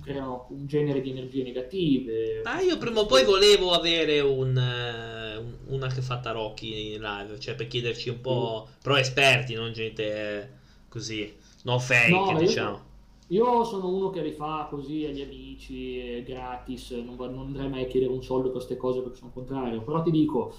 [0.00, 2.42] creano un genere di energie negative.
[2.44, 7.38] Ah, io prima o poi volevo avere un, uh, una che fa tarocchi in live,
[7.38, 8.82] cioè per chiederci un po', mm.
[8.82, 10.58] però esperti, non gente
[10.88, 11.34] così,
[11.64, 12.80] no fake, no, diciamo.
[13.28, 17.84] Io, io, sono uno che li fa così agli amici, gratis, non, non andrei mai
[17.84, 20.54] a chiedere un soldo per queste cose perché sono contrario, però ti dico,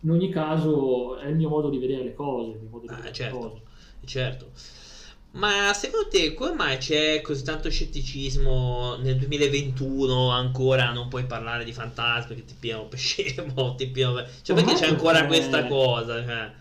[0.00, 2.92] in ogni caso è il mio modo di vedere le cose, il mio modo di
[2.92, 3.62] ah, vedere certo, le cose.
[4.04, 4.50] Certo.
[5.32, 11.64] Ma secondo te come mai c'è così tanto scetticismo nel 2021 ancora non puoi parlare
[11.64, 14.22] di fantasmi che ti piano per scemo, ti piano...
[14.42, 16.22] Cioè perché c'è ancora questa cosa?
[16.22, 16.52] Cioè...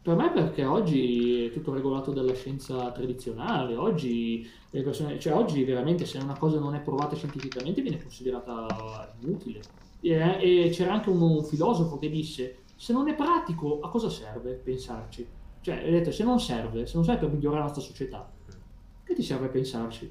[0.00, 5.18] Per me perché oggi è tutto regolato dalla scienza tradizionale, oggi, persone...
[5.20, 9.60] cioè, oggi veramente se una cosa non è provata scientificamente viene considerata inutile.
[10.00, 14.08] E, e c'era anche un, un filosofo che disse se non è pratico a cosa
[14.08, 15.26] serve pensarci?
[15.68, 18.32] Cioè, hai detto, se non serve, se non serve per migliorare la nostra società,
[19.04, 20.10] che ti serve pensarci?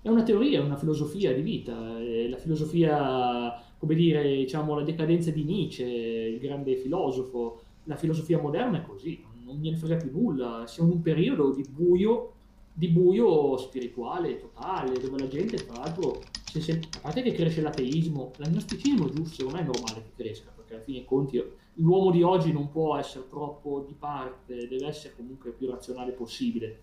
[0.00, 4.82] È una teoria, è una filosofia di vita, è la filosofia, come dire, diciamo, la
[4.82, 10.10] decadenza di Nietzsche, il grande filosofo, la filosofia moderna è così, non gliene frega più
[10.10, 12.32] nulla, siamo in un periodo di buio,
[12.72, 18.30] di buio spirituale totale, dove la gente, tra l'altro, se, a parte che cresce l'ateismo,
[18.36, 21.42] l'agnosticismo giusto, me è normale che cresca, perché alla fine dei conti
[21.74, 26.12] l'uomo di oggi non può essere troppo di parte, deve essere comunque il più razionale
[26.12, 26.80] possibile.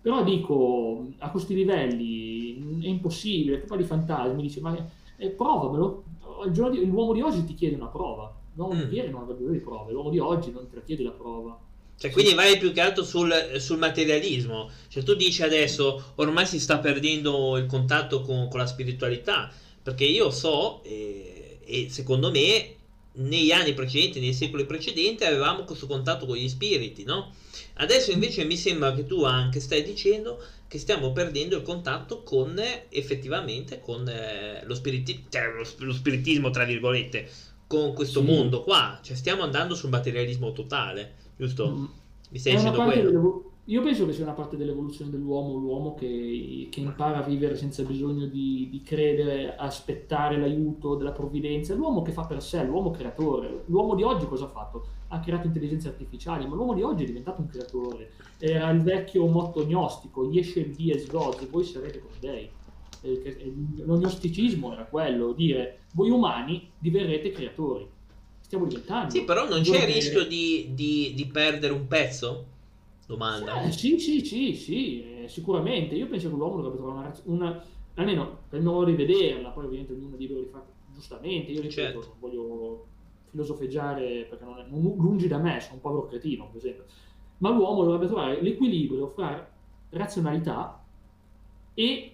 [0.00, 4.74] Però dico, a questi livelli è impossibile, tu parli di fantasmi, dici, ma
[5.16, 6.04] eh, provamelo.
[6.50, 8.82] Di, l'uomo di oggi ti chiede una prova, l'uomo mm.
[8.84, 11.10] di ieri non aveva bisogno di prove, l'uomo di oggi non te la chiede la
[11.10, 11.58] prova.
[11.96, 14.70] Cioè, quindi vai più che altro sul, sul, materialismo.
[14.88, 20.04] Cioè, tu dici adesso, ormai si sta perdendo il contatto con, con la spiritualità, perché
[20.04, 22.76] io so, e, e secondo me
[23.12, 27.32] negli anni precedenti, nei secoli precedenti, avevamo questo contatto con gli spiriti, no?
[27.74, 32.60] Adesso invece mi sembra che tu anche stai dicendo che stiamo perdendo il contatto con
[32.90, 37.28] effettivamente con eh, lo, spiriti- cioè, lo, lo, spiritismo, tra virgolette,
[37.66, 38.26] con questo sì.
[38.26, 39.00] mondo qua.
[39.02, 41.70] Cioè stiamo andando sul materialismo totale, giusto?
[41.70, 41.84] Mm.
[42.30, 43.49] Mi stai dicendo quello?
[43.70, 47.84] Io penso che sia una parte dell'evoluzione dell'uomo, l'uomo che, che impara a vivere senza
[47.84, 53.62] bisogno di, di, credere, aspettare l'aiuto della provvidenza, l'uomo che fa per sé, l'uomo creatore.
[53.66, 54.86] L'uomo di oggi cosa ha fatto?
[55.06, 58.10] Ha creato intelligenze artificiali, ma l'uomo di oggi è diventato un creatore.
[58.38, 62.50] Era il vecchio motto gnostico, Yeshe dies gods, voi sarete come dei.
[63.84, 67.88] Lo gnosticismo era quello, dire voi umani diverrete creatori.
[68.40, 69.10] Stiamo diventando.
[69.10, 72.58] Sì, però non c'è il rischio di, di, di perdere un pezzo?
[73.10, 73.62] Domanda.
[73.62, 75.94] Eh, sì, sì, sì, sì, eh, sicuramente.
[75.96, 79.64] Io penso che l'uomo dovrebbe trovare una, una almeno per il modo di vederla, poi
[79.64, 81.98] ovviamente ognuno è libero di fare giustamente, io ripeto, certo.
[81.98, 82.86] non voglio
[83.30, 86.84] filosofeggiare perché non è non, lungi da me, sono un povero cretino, per esempio.
[87.38, 89.48] Ma l'uomo dovrebbe trovare l'equilibrio fra
[89.90, 90.84] razionalità
[91.74, 92.09] e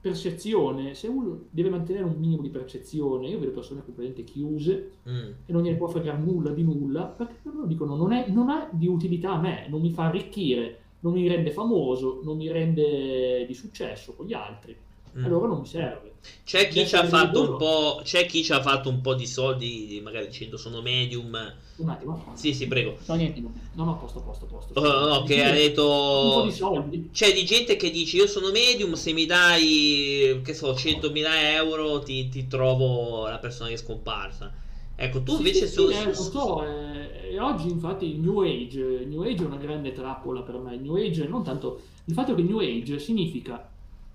[0.00, 5.30] percezione, se uno deve mantenere un minimo di percezione, io vedo persone completamente chiuse mm.
[5.44, 8.68] e non gliene può fregare nulla di nulla, perché loro dicono non, è, non ha
[8.72, 13.44] di utilità a me, non mi fa arricchire, non mi rende famoso, non mi rende
[13.46, 14.76] di successo con gli altri.
[15.18, 15.24] Mm.
[15.24, 16.10] Allora non mi serve.
[16.44, 19.26] C'è chi, ci ha fatto un po', c'è chi ci ha fatto un po' di
[19.26, 21.54] soldi, magari dicendo sono medium.
[21.76, 22.32] Un attimo.
[22.34, 22.96] Sì, sì, prego.
[23.06, 24.78] No, niente, no, no, posto, posto, posto.
[24.78, 25.84] Oh, no, che ha detto...
[25.84, 27.10] Un po' di soldi.
[27.12, 32.00] C'è di gente che dice io sono medium, se mi dai, che so, 100.000 euro
[32.00, 34.52] ti, ti trovo la persona che è scomparsa.
[34.96, 38.42] Ecco, tu sì, invece sì, su, sì, eh, lo so, eh, oggi infatti il New
[38.42, 40.74] Age, New Age è una grande trappola per me.
[40.74, 43.69] Il New Age non tanto il fatto che New Age significa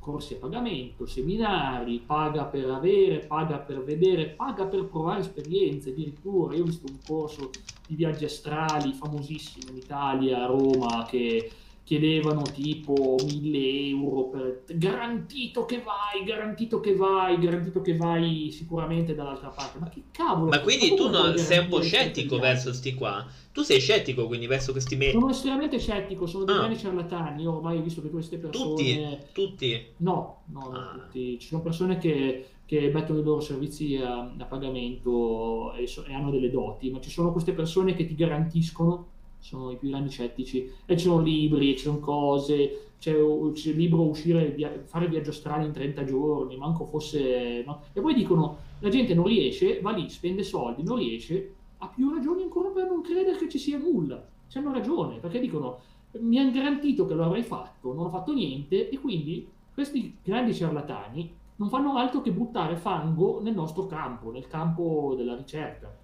[0.06, 5.90] corsi a pagamento, seminari, paga per avere, paga per vedere, paga per provare esperienze.
[5.90, 7.50] Addirittura io ho visto un corso
[7.88, 11.50] di viaggi astrali famosissimo in Italia, a Roma, che
[11.86, 19.14] chiedevano tipo 1000 euro per garantito che vai, garantito che vai, garantito che vai sicuramente
[19.14, 19.78] dall'altra parte.
[19.78, 20.50] Ma che cavolo?
[20.50, 23.24] Ma quindi tu non, sei un po' scettico verso sti qua?
[23.52, 25.12] Tu sei scettico quindi verso questi mezzi?
[25.12, 26.58] Sono estremamente scettico, sono dei ah.
[26.58, 27.44] grandi ciarlatani.
[27.44, 28.70] Io ormai ho visto che queste persone.
[28.74, 29.18] Tutti?
[29.32, 29.86] Tutti?
[29.98, 30.72] No, no, ah.
[30.72, 31.38] non tutti.
[31.40, 36.16] Ci sono persone che, che mettono i loro servizi a, a pagamento e, so, e
[36.16, 39.14] hanno delle doti, ma ci sono queste persone che ti garantiscono
[39.46, 40.72] sono i più grandi scettici.
[40.86, 43.14] E ci sono libri, ci sono cose, c'è,
[43.54, 47.64] c'è il libro uscire, via, fare viaggio strano in 30 giorni, manco fosse...
[47.66, 47.82] No?
[47.94, 52.14] E poi dicono, la gente non riesce, va lì, spende soldi, non riesce, ha più
[52.14, 54.26] ragioni ancora per non credere che ci sia nulla.
[54.54, 55.80] hanno ragione, perché dicono
[56.20, 60.54] mi hanno garantito che lo avrei fatto, non ho fatto niente e quindi questi grandi
[60.54, 65.95] ciarlatani non fanno altro che buttare fango nel nostro campo, nel campo della ricerca.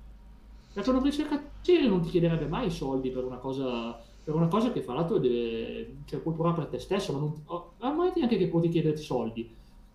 [0.74, 4.94] Un ricercatore non ti chiederebbe mai soldi per una cosa, per una cosa che fra
[4.94, 7.44] l'altro deve, cioè, puoi provare per te stesso, ma non,
[7.80, 9.50] ormai neanche che puoi chiederti soldi,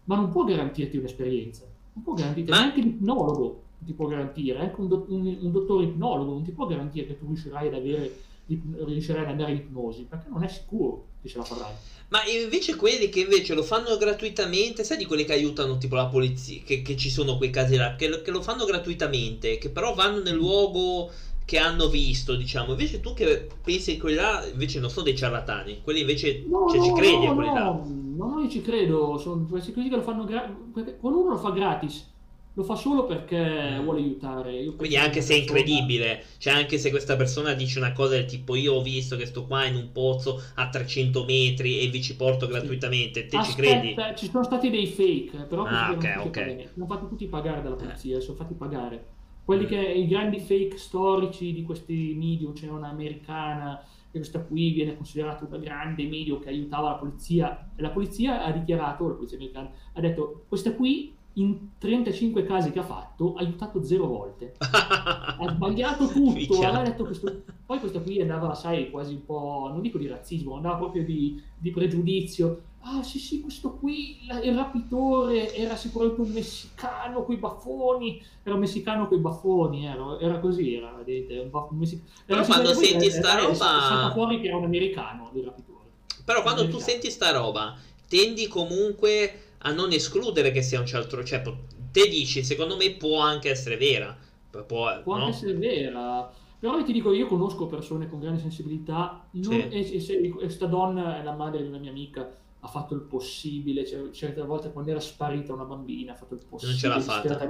[0.05, 1.65] ma non può garantirti un'esperienza,
[1.95, 2.59] non può garantirti, ma...
[2.59, 6.67] neanche l'ipnologo ti può garantire, anche un, do, un, un dottore ipnologo non ti può
[6.67, 8.13] garantire che tu riuscirai ad avere
[8.47, 11.73] riuscirai ad andare in ipnosi perché non è sicuro che ce la farai.
[12.09, 16.07] Ma invece quelli che invece lo fanno gratuitamente, sai di quelli che aiutano tipo la
[16.07, 19.93] polizia, che, che ci sono quei casi là, che, che, lo fanno gratuitamente, che però
[19.93, 21.11] vanno nel luogo
[21.45, 22.71] che hanno visto, diciamo.
[22.71, 26.69] Invece tu che pensi che quelli là invece non sono dei ciarlatani, quelli invece no,
[26.69, 27.81] cioè, ci credi no, a quelli no, là.
[28.17, 30.55] No, io ci credo, sono questi che lo fanno gratis,
[31.01, 32.15] qualcuno lo fa gratis
[32.57, 34.65] lo fa solo perché vuole aiutare.
[34.77, 38.55] Quindi anche se è incredibile, cioè anche se questa persona dice una cosa del tipo
[38.55, 42.17] io ho visto che sto qua in un pozzo a 300 metri e vi ci
[42.17, 44.17] porto gratuitamente, te Aspetta, ci credi?
[44.17, 46.69] Ci sono stati dei fake, però ah, okay, okay.
[46.73, 48.21] sono fatti tutti pagare dalla polizia, eh.
[48.23, 49.05] sono fatti pagare.
[49.45, 49.69] Quelli mm.
[49.69, 55.45] che i grandi fake storici di questi medium, c'è un'americana che questa qui viene considerata
[55.45, 59.71] una grande medium che aiutava la polizia e la polizia ha dichiarato, la polizia americana
[59.93, 64.55] ha detto questa qui in 35 casi che ha fatto ha aiutato zero volte.
[65.39, 67.43] Ha sbagliato tutto questo...
[67.67, 71.41] poi questa qui andava sai quasi un po' non dico di razzismo andava proprio di,
[71.59, 72.63] di pregiudizio.
[72.81, 78.23] Ah sì sì questo qui il rapitore era sicuramente un messicano con i baffoni.
[78.43, 81.71] Era un messicano con i baffoni era, era così era, vedete, un, baff...
[81.71, 85.85] un messicano però quando senti sta era, roba fuori che era un americano il rapitore.
[86.25, 87.77] Però quando tu senti sta roba
[88.09, 91.23] tendi comunque a non escludere che sia un altro.
[91.25, 91.43] Cioè,
[91.91, 94.17] te dici, secondo me può anche essere vera.
[94.51, 95.25] Può, può no?
[95.25, 96.33] anche essere vera.
[96.59, 99.29] Però ti dico, io conosco persone con grande sensibilità.
[99.33, 99.69] Non, sì.
[99.69, 102.29] e, e, sta donna è la madre di una mia amica.
[102.61, 103.85] Ha fatto il possibile.
[103.85, 106.71] Cioè, certe volte quando era sparita una bambina, ha fatto il possibile.
[106.71, 107.49] Non ce l'ha fatta.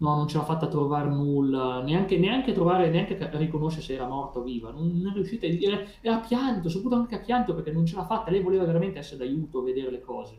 [0.00, 3.94] No, non ce l'ha fatta a trovare nulla, neanche, neanche trovare, neanche a riconoscere se
[3.94, 4.70] era morta o viva.
[4.70, 5.88] Non, non è riuscita a dire.
[6.00, 8.30] E ha pianto, soprattutto anche a pianto perché non ce l'ha fatta.
[8.30, 10.38] Lei voleva veramente essere d'aiuto, vedere le cose.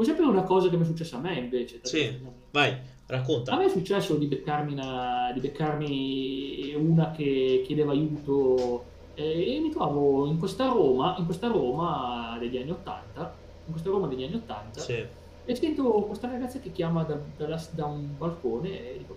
[0.00, 1.80] Vuoi sapere una cosa che mi è successa a me invece?
[1.82, 2.18] Sì,
[2.52, 2.74] vai,
[3.04, 3.52] racconta.
[3.52, 8.82] A me è successo di beccarmi una, di beccarmi una che chiedeva aiuto
[9.12, 13.34] e, e mi trovo in questa Roma, in questa Roma degli anni 80,
[13.66, 15.04] in questa Roma degli anni 80, sì.
[15.44, 19.16] e sento questa ragazza che chiama da, da, da un balcone e dico,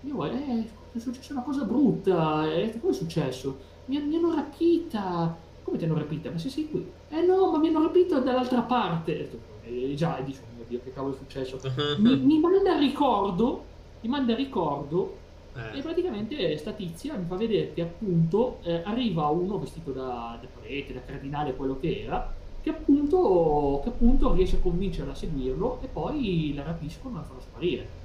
[0.00, 3.58] io, eh, è successa una cosa brutta, e cosa è successo?
[3.84, 6.30] Mi, mi hanno rapita, come ti hanno rapita?
[6.30, 6.90] Ma se sei qui?
[7.10, 9.52] Eh no, ma mi hanno rapito dall'altra parte e
[9.94, 11.58] già dici, oh mio Dio, che cavolo è successo?
[11.98, 13.64] mi, mi manda il ricordo,
[14.00, 15.16] mi manda il ricordo
[15.54, 15.78] eh.
[15.78, 20.48] e praticamente sta tizia mi fa vedere che appunto eh, arriva uno vestito da, da
[20.60, 25.80] prete, da cardinale, quello che era, che appunto, che appunto riesce a convincerla a seguirlo
[25.82, 28.02] e poi la rapiscono e la fanno sparire.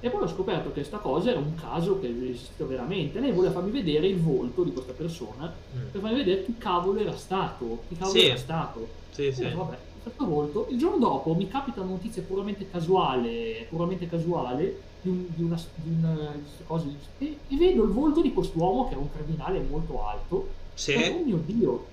[0.00, 3.18] E poi ho scoperto che questa cosa era un caso che esisteva veramente.
[3.18, 5.90] Lei voleva farmi vedere il volto di questa persona mm.
[5.90, 7.82] per farmi vedere chi cavolo era stato.
[7.88, 8.26] Chi cavolo sì.
[8.26, 8.88] era stato.
[9.10, 9.42] Sì, sì.
[9.42, 10.66] E vabbè, questo volto.
[10.70, 15.60] Il giorno dopo mi capita una notizia puramente casuale, puramente casuale di, un, di, una,
[15.74, 16.32] di una
[16.66, 16.86] cosa,
[17.18, 20.48] e, e, vedo il volto di quest'uomo che era un cardinale molto alto.
[20.74, 20.92] Sì.
[20.92, 21.84] E, oh mio Dio,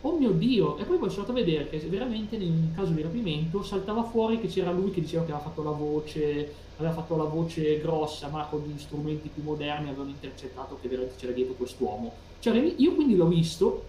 [0.00, 0.78] oh mio Dio!
[0.78, 4.40] E poi poi sono andato a vedere che veramente in caso di rapimento saltava fuori
[4.40, 8.28] che c'era lui che diceva che aveva fatto la voce, aveva fatto la voce grossa,
[8.28, 12.12] ma con gli strumenti più moderni avevano intercettato che veramente c'era dietro quest'uomo.
[12.40, 13.84] Cioè, io quindi l'ho visto,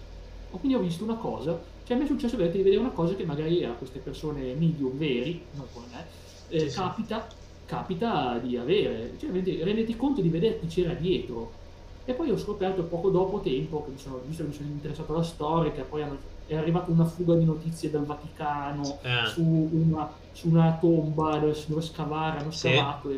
[0.51, 3.63] quindi ho visto una cosa cioè mi è successo di vedere una cosa che magari
[3.65, 6.05] a queste persone medium veri, non come me,
[6.47, 7.27] eh, sì, capita,
[7.65, 9.13] capita, di avere.
[9.19, 11.61] Cioè renditi conto di vedere chi c'era dietro.
[12.05, 15.13] E poi ho scoperto poco dopo tempo, che mi sono, visto che mi sono interessato
[15.13, 19.27] alla storia, che poi hanno, è arrivata una fuga di notizie dal Vaticano eh.
[19.27, 23.09] su, una, su, una, tomba dove, dove scavare, hanno scavato,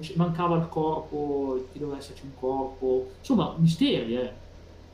[0.00, 0.14] sì.
[0.16, 3.10] mancava il corpo, che doveva esserci un corpo.
[3.18, 4.44] Insomma, misteri, eh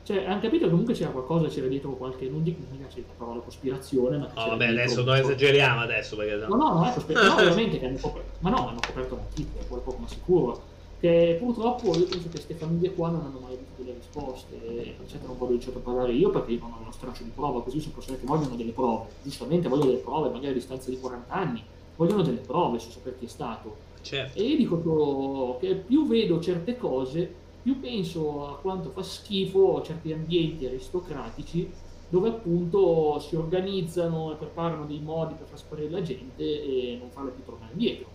[0.04, 2.60] cioè, hanno capito che comunque c'era qualcosa, c'era dietro qualche, non dico
[2.92, 4.28] c'è la parola cospirazione, ma...
[4.34, 6.34] No, vabbè, adesso non esageriamo adesso perché...
[6.46, 9.26] No, no, no, è cospirazione, no, ovviamente che hanno coperto, ma no, hanno coperto una
[9.32, 10.70] chicca, poi poco ma sicuro.
[10.98, 14.96] Che purtroppo io penso che queste famiglie qua non hanno mai avuto delle risposte, e
[15.06, 17.80] certo non voglio certo parlare io perché io non ho uno straccio di prova, così
[17.80, 21.32] sono persone che vogliono delle prove, giustamente vogliono delle prove, magari a distanza di 40
[21.32, 21.62] anni,
[21.96, 23.90] vogliono delle prove su sapere chi è stato.
[24.00, 24.36] Certo.
[24.36, 30.12] E io dico che più vedo certe cose, più penso a quanto fa schifo certi
[30.12, 31.70] ambienti aristocratici
[32.08, 37.08] dove appunto si organizzano e preparano dei modi per far sparire la gente e non
[37.10, 38.06] farla più tornare indietro.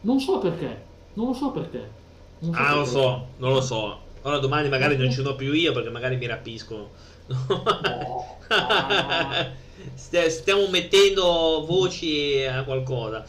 [0.00, 1.88] Non so perché, non lo so perché.
[2.40, 2.74] So ah, perché.
[2.74, 4.00] lo so, non lo so.
[4.22, 6.90] Ora domani magari non ce l'ho più io perché magari mi rapiscono.
[7.26, 7.36] No,
[7.84, 8.24] no.
[9.94, 13.24] Stiamo mettendo voci a qualcosa.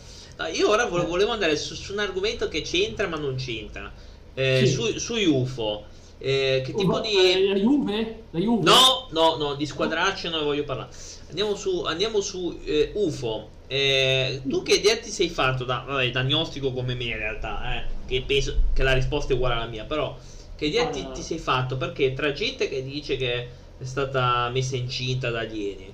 [0.53, 3.91] Io ora volevo andare su, su un argomento che c'entra ma non c'entra.
[4.39, 4.67] Eh, Sì.
[4.71, 5.83] su, sui UFO.
[6.19, 7.09] Eh, che tipo Oh, di...
[7.31, 8.23] eh, La Juve?
[8.31, 8.63] La Juve?
[8.63, 10.89] No, no, no, di squadraccio non ne voglio parlare.
[11.29, 13.49] Andiamo su, andiamo su eh, UFO.
[13.67, 17.75] Eh, tu che idea ti sei fatto da, vabbè, da agnostico come me in realtà,
[17.75, 20.15] eh, che penso che la risposta è uguale alla mia, però
[20.55, 21.11] che idea ti, Ah.
[21.11, 21.75] ti sei fatto?
[21.77, 23.33] Perché tra gente che dice che
[23.79, 25.93] è stata messa incinta da alieni.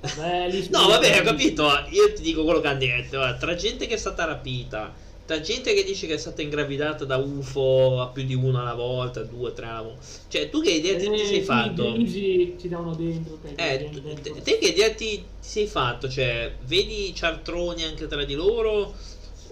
[0.00, 3.94] Beh, No, vabbè, ho capito, io ti dico quello che hanno detto, tra gente che
[3.94, 4.92] è stata rapita,
[5.24, 8.74] tra gente che dice che è stata ingravidata da UFO a più di una alla
[8.74, 10.00] volta, due, tre alla volta.
[10.28, 11.88] Cioè, tu che idea ti, ti Eh, sei sì, fatto?
[11.88, 13.38] i grigi ci davano dentro.
[13.38, 14.34] te, Eh, tu- dentro.
[14.34, 16.08] te, te che idea ti, ti sei fatto?
[16.08, 18.94] Cioè, vedi i cialtroni anche tra di loro?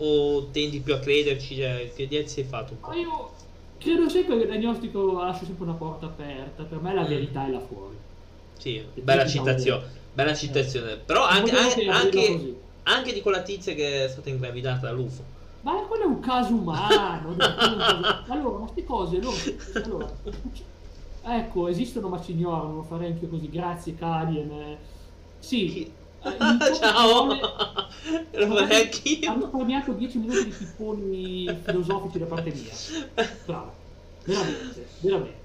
[0.03, 1.57] O tendi più a crederci?
[1.57, 2.93] Cioè, che idea ti sei fatto un Ma po'?
[2.95, 3.33] io
[3.79, 6.65] credo sempre che il diagnostico lascia sempre una porta aperta.
[6.65, 7.09] Per me la Mm.
[7.09, 7.97] verità è là fuori.
[8.59, 9.99] Sì, bella Diciamo citazione.
[10.13, 10.97] Bella citazione.
[10.97, 12.55] Però Non anche, anche, anche,
[12.85, 15.25] anche di quella tizia che è stata ingravidata dall'UFO.
[15.63, 17.37] Ma quello è un caso umano.
[17.39, 19.37] è Allora, queste cose, loro,
[19.75, 20.11] allora,
[21.25, 24.77] ecco, esistono ma ci ignorano, lo farei anche così, grazie Kalien.
[25.39, 25.91] Sì,
[26.23, 27.27] Ciao!
[28.33, 29.31] Lo farei anch'io.
[29.31, 33.27] hanno premiato 10 minuti di pipponi filosofici da parte mia.
[33.47, 33.73] Bravo,
[34.25, 35.39] veramente, veramente.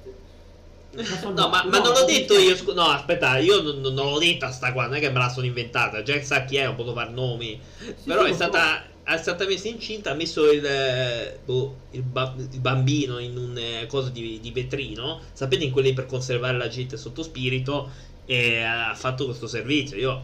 [0.95, 2.55] No, ma, ma non l'ho detto io.
[2.55, 5.29] scu- no, aspetta, io non, non- l'ho detta sta qua, non è che me la
[5.29, 6.01] sono inventata.
[6.03, 7.59] Jack sa chi è, non posso fare nomi.
[8.05, 12.01] Però sì, è lo stata, è stata messa incinta, ha messo il, eh, boh, il,
[12.01, 15.21] ba- il bambino in un eh, coso di, di vetrino.
[15.31, 17.89] Sapete, in quelli per conservare la gente sotto spirito.
[18.25, 19.97] E ha fatto questo servizio.
[19.97, 20.23] Io,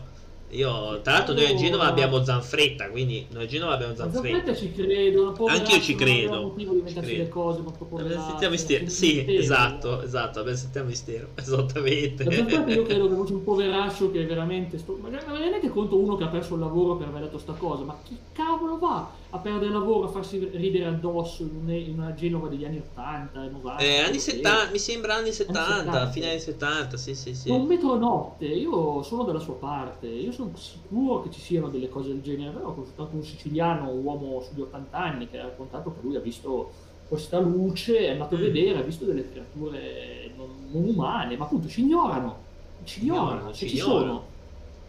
[0.51, 2.89] io tra l'altro, noi a Genova abbiamo Zanfretta.
[2.89, 4.27] Quindi noi a Genova abbiamo Zanfretta.
[4.27, 6.53] Zanfretta ci credo, poveraccia, Anch'io ci non credo,
[6.87, 7.29] ci credo.
[7.29, 8.83] cose, la- mistero.
[8.83, 9.39] il Sì, mistero.
[9.39, 10.43] esatto, esatto.
[10.43, 11.27] Vabbè, sentiamo mistero.
[11.35, 12.23] Esattamente.
[12.23, 14.77] La Zanfretta io credo che fosse un poveraccio che veramente...
[14.77, 14.97] Sto...
[15.01, 17.53] Ma ma mi rendete conto uno che ha perso il lavoro per aver detto sta
[17.53, 17.83] cosa?
[17.83, 22.13] Ma chi cavolo va a perdere il lavoro, a farsi ridere addosso in, un- una
[22.13, 23.83] Genova degli anni 80 e 90?
[23.83, 24.31] Eh, anni Sì.
[24.31, 26.09] 70, mi sembra anni 70, 70.
[26.11, 27.47] fine anni 70, sì, sì, sì.
[27.49, 31.89] Non metro notte, io sono dalla sua parte, io sono sicuro che ci siano delle
[31.89, 35.43] cose del genere, però ho consultato un siciliano, un uomo sugli 80 anni, che ha
[35.43, 36.71] raccontato che lui ha visto
[37.07, 38.41] questa luce, è andato a Mm.
[38.41, 42.37] vedere, ha visto delle creature non, non umane, ma appunto ci ignorano,
[42.83, 43.99] ci ignorano, se ci ci ignorano.
[44.05, 44.29] sono.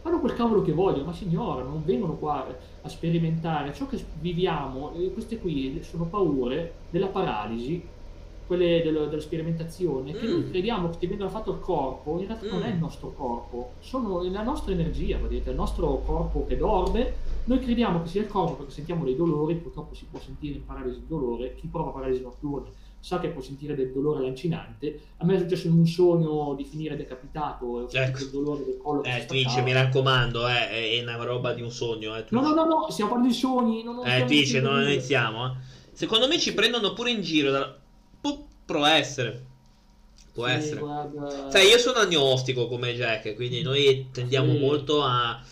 [0.03, 2.47] Fanno quel cavolo che vogliono, ma si ignorano, non vengono qua
[2.83, 3.73] a sperimentare.
[3.73, 7.85] Ciò che viviamo, eh, queste qui sono paure della paralisi,
[8.53, 10.31] quelle dello- della sperimentazione, che Mm.
[10.31, 12.63] noi crediamo che vengono fatto il corpo, in realtà non Mm.
[12.65, 17.15] è il nostro corpo, sono la nostra energia, vedete, il nostro corpo che dorme.
[17.45, 20.67] Noi crediamo che sia il corpo perché sentiamo dei dolori, purtroppo si può sentire in
[20.67, 22.69] paralisi il dolore, chi prova paralisi notturne
[23.01, 25.01] sa che può sentire del dolore lancinante.
[25.17, 28.23] A me è successo in un sogno di finire decapitato e ho sentito Ecco.
[28.25, 32.15] il dolore del collo Eh, Twitch, mi raccomando, eh, è una roba di un sogno,
[32.17, 32.25] eh.
[32.29, 33.83] No, no, no, no, stiamo parlando di sogni.
[33.83, 35.51] Non, non Eh, Twitch, non iniziamo, eh.
[35.95, 37.51] Secondo me ci prendono pure in giro.
[37.51, 37.77] da-
[38.65, 39.47] Può essere.
[40.33, 40.81] Può Sì, essere.
[40.81, 41.29] guarda.
[41.47, 44.59] Sai, io sono agnostico come Jack, quindi noi tendiamo Sì.
[44.59, 45.43] molto a,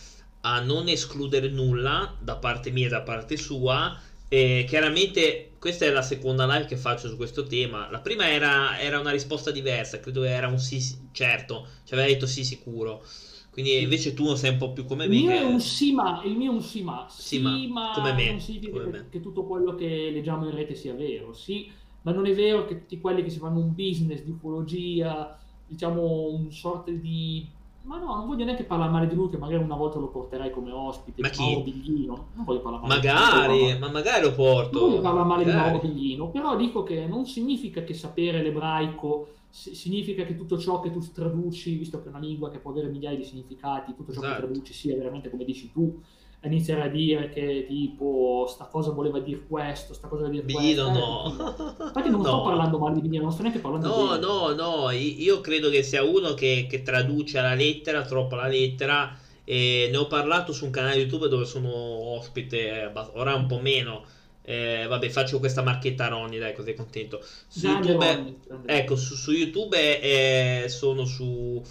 [0.41, 3.99] a non escludere nulla da parte mia e da parte sua.
[4.27, 7.89] E chiaramente questa è la seconda live che faccio su questo tema.
[7.91, 12.07] La prima era, era una risposta diversa, credo era un sì, sì, certo, ci aveva
[12.07, 13.03] detto sì sicuro.
[13.51, 13.83] Quindi Sì.
[13.83, 15.15] invece tu sei un po' più come Il me.
[15.15, 17.07] mio che- è un sì ma, il mio è un sì ma.
[17.07, 19.09] Sì, ma, come me, non significa come che, me.
[19.09, 21.71] che tutto quello che leggiamo in rete sia vero, sì,
[22.03, 25.37] ma non è vero che tutti quelli che si fanno un business di ufologia,
[25.67, 27.47] diciamo un sorta di...
[27.83, 30.51] Ma no, non voglio neanche parlare male di lui, che magari una volta lo porterai
[30.51, 31.21] come ospite.
[31.21, 31.41] Ma chi?
[31.41, 32.25] Mauro Biglino.
[32.35, 34.79] Non voglio parlare male di lui, Magari, però- ma magari lo porto.
[34.79, 35.71] Non voglio parlare male di Magari.
[35.71, 40.79] Mauro Biglino, però dico che non significa che sapere l'ebraico si- significa che tutto ciò
[40.79, 44.13] che tu traduci, visto che è una lingua che può avere migliaia di significati, tutto
[44.13, 44.35] ciò Esatto.
[44.41, 45.99] che traduci sia veramente come dici tu,
[46.47, 50.89] iniziare a dire che tipo sta cosa voleva dire questo, sta cosa voleva dire Biglino
[50.89, 50.99] questo.
[50.99, 51.75] no.
[51.79, 52.41] Eh, Infatti non sto No.
[52.43, 55.69] parlando male di Biglino, non sto neanche parlando No, di no, no, i- io credo
[55.69, 59.15] che sia uno che, che traduce alla lettera, troppo alla lettera.
[59.43, 64.03] E ne ho parlato su un canale YouTube dove sono ospite, ora un po' meno.
[64.43, 67.19] Eh, vabbè, faccio questa marchetta a Ronny, dai, così contento.
[67.47, 71.61] Su Grande YouTube, Ronny, ecco, su, su YouTube eh, sono su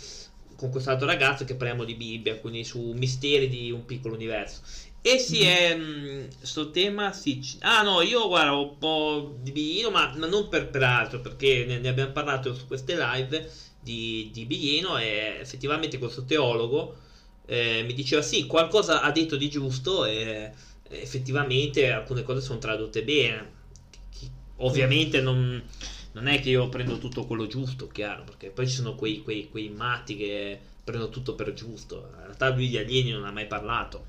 [0.60, 4.60] con quest'altro ragazzo che parliamo di Bibbia, quindi su misteri di un piccolo universo.
[5.00, 7.40] E sì, è mh, sto tema, sì.
[7.60, 11.64] Ah no, io guarda un po' di Biglino, ma, ma non per, per altro, perché
[11.64, 13.50] ne, ne abbiamo parlato su queste live
[13.80, 16.94] di, di Biglino e effettivamente questo teologo
[17.46, 20.52] eh, mi diceva sì, qualcosa ha detto di giusto e
[20.90, 23.58] effettivamente alcune cose sono tradotte bene.
[24.62, 25.64] Ovviamente non,
[26.20, 29.48] non è che io prendo tutto quello giusto, chiaro, perché poi ci sono quei, quei,
[29.50, 32.10] quei matti che prendono tutto per giusto.
[32.16, 34.04] In realtà lui di alieni non ha mai parlato.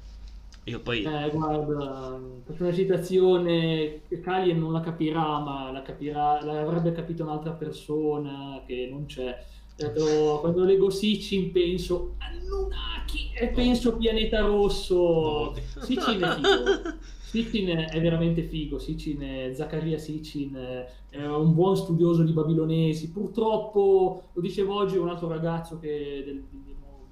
[0.66, 1.03] Io poi...
[1.03, 7.51] Eh, guarda, faccio una citazione, Kalien non la capirà, ma la capirà, l'avrebbe capito un'altra
[7.51, 9.43] persona che non c'è.
[9.76, 15.55] Detto, quando leggo Sitchin penso Anunnaki e penso Pianeta Rosso.
[15.55, 15.82] No.
[15.82, 16.97] Sitchin è figo.
[17.32, 18.78] Sitchin è veramente figo.
[18.78, 23.10] Sitchin è, Zaccaria Sitchin è un buon studioso di babilonesi.
[23.10, 26.44] Purtroppo, lo dicevo oggi un altro ragazzo che, del,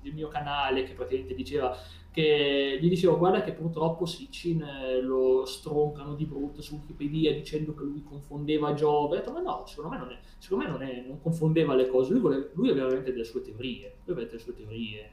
[0.02, 1.74] del mio canale che praticamente diceva
[2.12, 7.74] che gli dicevo guarda che purtroppo Sitchin eh, lo stroncano di brutto su Wikipedia dicendo
[7.74, 9.16] che lui confondeva Giove.
[9.16, 11.88] Ho detto ma no, secondo me non, è, secondo me non, è, non confondeva le
[11.88, 15.12] cose, lui, voleva, lui aveva veramente delle sue teorie, lui aveva delle sue teorie.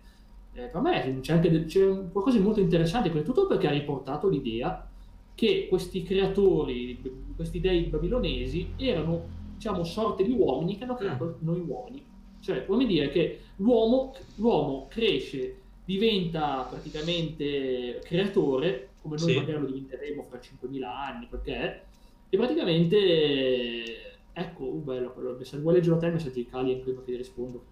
[0.53, 4.29] Eh, per me c'è anche del, c'è qualcosa di molto interessante, tutto perché ha riportato
[4.29, 4.91] l'idea
[5.37, 6.99] che questi creatori,
[7.37, 12.05] questi dei babilonesi erano diciamo sorte di uomini che hanno creato noi uomini.
[12.41, 19.37] Cioè, come dire che l'uomo, l'uomo cresce diventa praticamente creatore, come noi sì.
[19.37, 21.82] magari lo diventeremo fra 5.000 anni, perché,
[22.28, 27.12] e praticamente, ecco, uh, bello, quello, se vuoi leggere te, messaggio di Kali prima che
[27.12, 27.64] ti rispondo.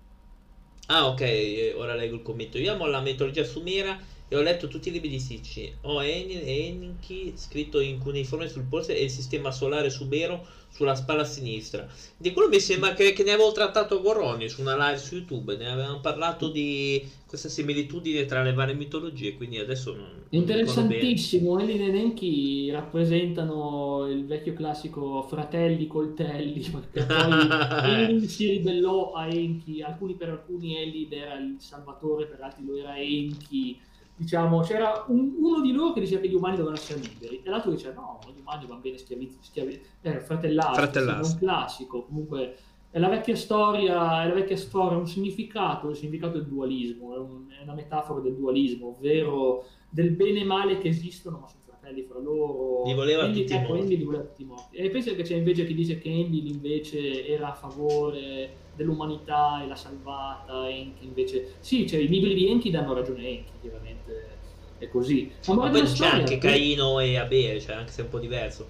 [0.89, 2.59] Ah, ok, ora leggo il commento.
[2.59, 3.99] Io amo la mitologia sumera
[4.35, 5.73] e ho letto tutti i libri di Sicci.
[5.83, 11.87] Ho Enki scritto in cuneiforme sul polso e il sistema solare subero sulla spalla sinistra.
[12.17, 15.15] Di quello mi sembra che, che ne avevo trattato con Ronnie su una live su
[15.15, 15.57] YouTube.
[15.57, 19.37] Ne avevamo parlato di questa similitudine tra le varie mitologie.
[19.37, 20.25] Quindi adesso non.
[20.31, 21.61] Interessantissimo.
[21.61, 26.59] Elin e Enki rappresentano il vecchio classico fratelli coltelli.
[26.91, 29.81] Perché poi si ribellò a Enki.
[29.81, 35.35] Alcuni, per alcuni Elid era il salvatore, per altri lo era Enki diciamo, c'era un,
[35.39, 38.19] uno di loro che diceva che gli umani dovevano essere liberi e l'altro diceva no,
[38.35, 41.29] gli umani vanno bene schiavizzati, schiavi, eh, fratellati, fratellati.
[41.29, 42.57] un classico, comunque
[42.91, 47.19] è la vecchia storia, è la vecchia storia, un significato, il significato del dualismo, è,
[47.19, 51.63] un, è una metafora del dualismo, ovvero del bene e male che esistono, ma sono
[51.67, 52.85] fratelli fra loro.
[52.87, 53.97] Li voleva Andy, tutti ecco, morti.
[53.97, 54.77] li voleva tutti morti.
[54.77, 59.67] E penso che c'è invece chi dice che Andy invece era a favore dell'umanità e
[59.67, 61.55] l'ha salvata, Enki invece...
[61.61, 64.43] Sì, cioè i libri di Enki danno ragione a Enki, chiaramente
[64.79, 65.31] è così.
[65.47, 68.19] Ma, Ma poi c'è storia, anche Caino e Abele, cioè anche se è un po'
[68.19, 68.69] diverso.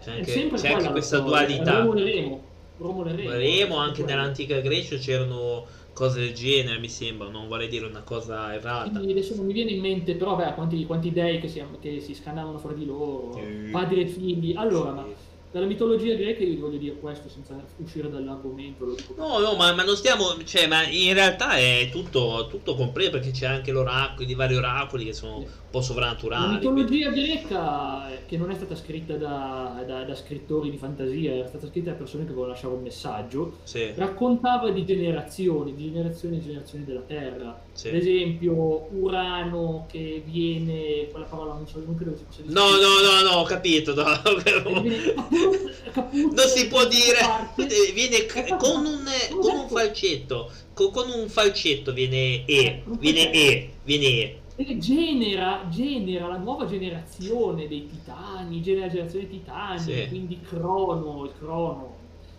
[0.00, 1.80] C'è anche, c'è anche questa dualità.
[1.80, 2.44] Romolo e Remo.
[2.78, 7.68] Romolo e Remo, Remo anche nell'antica Grecia c'erano cose del genere, mi sembra, non vorrei
[7.68, 8.90] dire una cosa errata.
[8.90, 12.00] Quindi adesso non mi viene in mente, però beh, quanti, quanti dei che si, che
[12.00, 13.70] si scannavano fra di loro, sì.
[13.70, 14.54] padri e figli.
[14.54, 14.96] Allora, sì.
[14.96, 15.06] ma
[15.50, 18.94] dalla mitologia greca io voglio dire questo senza uscire dall'argomento.
[19.16, 23.30] No, no, ma, ma, non stiamo, cioè, ma in realtà è tutto, tutto completo perché
[23.30, 26.44] c'è anche l'oracolo, i vari oracoli che sono po' sovrannaturali.
[26.44, 31.46] La mitologia greca, che non è stata scritta da, da, da, scrittori di fantasia, è
[31.48, 33.92] stata scritta da persone che volevano lasciare un messaggio, sì.
[33.94, 37.60] raccontava di generazioni, di generazioni e generazioni della Terra.
[37.72, 37.88] Sì.
[37.88, 42.54] Ad esempio, Urano che viene, quella parola non so, non credo si possa dire.
[42.54, 43.94] No, no, no, no, ho capito.
[43.94, 44.04] No.
[45.96, 47.18] non si può dire
[47.56, 48.26] eh, viene
[48.58, 49.04] con un,
[49.40, 54.40] con un falcetto con, con, un falcetto viene E viene E viene E
[54.78, 60.06] genera, genera la nuova generazione dei titani genera la generazione dei titani sì.
[60.08, 61.94] quindi Crono il Crono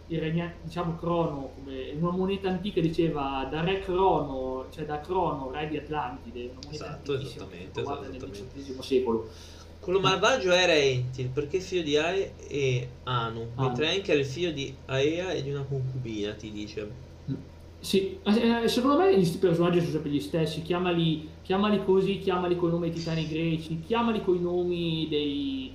[0.08, 5.52] il regna, diciamo Crono come una moneta antica diceva da re Crono cioè da Crono
[5.52, 8.28] re di Atlantide una moneta esatto, esattamente, esattamente.
[8.54, 9.30] nel secolo
[9.88, 13.68] quello malvagio era Entil perché figlio di Ae e Anu, ah.
[13.68, 16.92] mentre Enki era il figlio di Aea e di una concubina, ti dice.
[17.80, 22.68] Sì, eh, secondo me questi personaggi sono sempre gli stessi, chiamali, chiamali così, chiamali con
[22.68, 25.72] i nomi dei titani greci, chiamali con i nomi dei,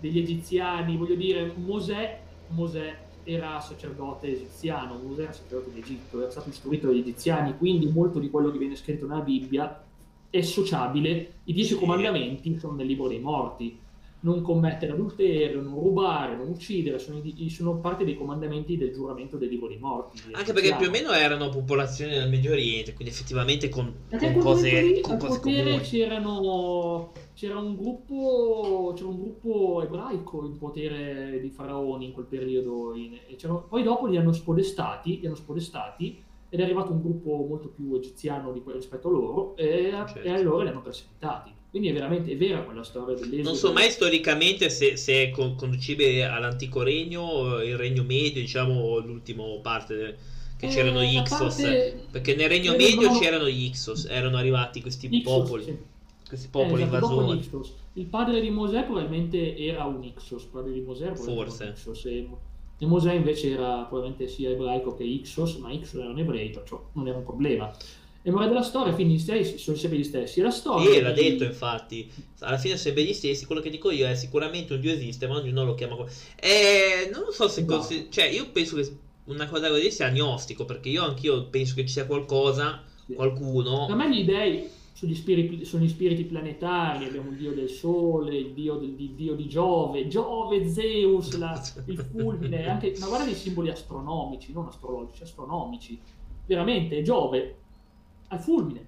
[0.00, 6.48] degli egiziani, voglio dire, Mosè, Mosè era sacerdote egiziano, Mosè era sacerdote d'Egitto, era stato
[6.48, 9.84] istruito dagli egiziani, quindi molto di quello che viene scritto nella Bibbia
[10.30, 13.78] è sociabile, i dieci comandamenti sono nel libro dei morti.
[14.24, 19.58] Non commettere adulterio, non rubare, non uccidere, sono, sono parte dei comandamenti del giuramento dei
[19.78, 20.18] morti.
[20.32, 24.80] Anche perché più o meno erano popolazioni del Medio Oriente, quindi effettivamente con, con cose,
[24.80, 25.78] lì, con cose comuni.
[25.80, 32.94] C'erano, c'era, un gruppo, c'era un gruppo ebraico in potere di faraoni in quel periodo.
[32.94, 33.18] In,
[33.68, 37.94] poi dopo li hanno spodestati, li hanno spodestati ed è arrivato un gruppo molto più
[37.94, 40.20] egiziano di, rispetto a loro e, certo.
[40.20, 41.52] e allora li hanno perseguitati.
[41.74, 43.48] Quindi è veramente è vera quella storia dell'esodo.
[43.48, 49.42] Non so mai storicamente se, se è conducibile all'antico regno, il regno medio, diciamo l'ultima
[49.60, 50.14] parte del,
[50.56, 51.60] che eh, c'erano gli Ixos.
[51.60, 52.06] Parte...
[52.12, 53.18] Perché nel regno medio no...
[53.18, 55.64] c'erano gli Ixos, erano arrivati questi Ixos, popoli.
[55.64, 55.76] Sì.
[56.28, 57.72] Questi popoli eh, esatto, invasori.
[57.94, 61.72] Il padre di Mosè probabilmente era un Ixos, il padre di Mosè Forse.
[61.74, 62.28] Ixos, e
[62.78, 67.08] E Mosè invece era probabilmente sia ebraico che Ixos, ma Ixos erano ebrei, perciò non
[67.08, 67.74] era un problema.
[68.26, 70.40] E morale della storia, stessi sono sempre gli stessi.
[70.40, 70.90] E la storia.
[70.90, 72.10] Sì, l'ha detto infatti.
[72.40, 73.44] Alla fine sono sempre gli stessi.
[73.44, 76.10] Quello che dico io è sicuramente un dio esiste, ma ognuno lo chiama come.
[76.40, 77.60] Eh, non so se.
[77.60, 77.76] Esatto.
[77.76, 78.90] consi- Cioè, io penso che
[79.24, 80.64] una cosa così sia agnostico.
[80.64, 83.12] Perché io anch'io penso che ci sia qualcosa, Sì.
[83.12, 83.84] qualcuno.
[83.86, 87.68] Per me gli dei sono gli spiriti, sono gli spiriti planetari, abbiamo il dio del
[87.68, 93.08] sole, il dio, del, il dio di Giove, Giove, Zeus, la- il fulmine, anche, ma
[93.08, 96.00] guarda i simboli astronomici, non astrologici, astronomici.
[96.46, 97.56] Veramente, Giove,
[98.34, 98.86] al fulmine,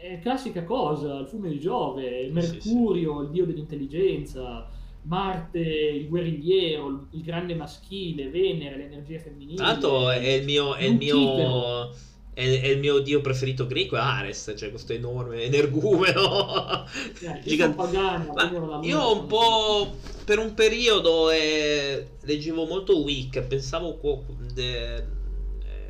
[0.00, 4.68] è classica cosa, il fulmine di Giove, Mercurio, il dio dell'intelligenza,
[5.04, 9.56] Marte, il guerrigliero, il, grande maschile, Venere, l'energia femminile.
[9.56, 10.74] Tra l'altro è il mio.
[10.74, 11.90] È il mio.
[12.32, 16.84] È, è il mio dio preferito greco, è Ares, cioè questo enorme energumeno.
[17.44, 23.98] Eh, sono pagano, io un po' per un periodo eh, leggevo molto Wicca, pensavo
[24.52, 25.04] de-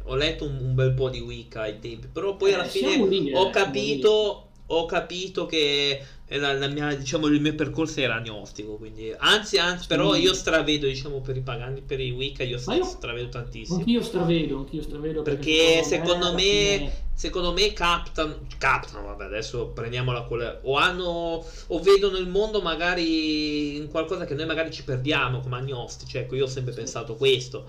[0.05, 2.89] ho letto un, un bel po' di Wicca ai tempi, però poi Eh, alla fine
[2.91, 8.01] siamo lì, eh, ho capito ho capito che la, la mia, diciamo, il mio percorso
[8.01, 12.43] era agnostico, quindi anzi, anzi, però io stravedo, diciamo, per i pagani, per i Wicca,
[12.43, 13.79] io, io- stravedo tantissimo.
[13.79, 15.23] Anch'io stravedo, anch'io stravedo.
[15.23, 16.43] Perché secondo alla me,
[16.79, 22.29] fine- secondo me captano, captano, vabbè, adesso prendiamola con le, o hanno, o vedono il
[22.29, 26.73] mondo magari in qualcosa che noi magari ci perdiamo come agnostici, ecco, io ho sempre
[26.73, 26.79] Sì.
[26.81, 27.69] pensato questo,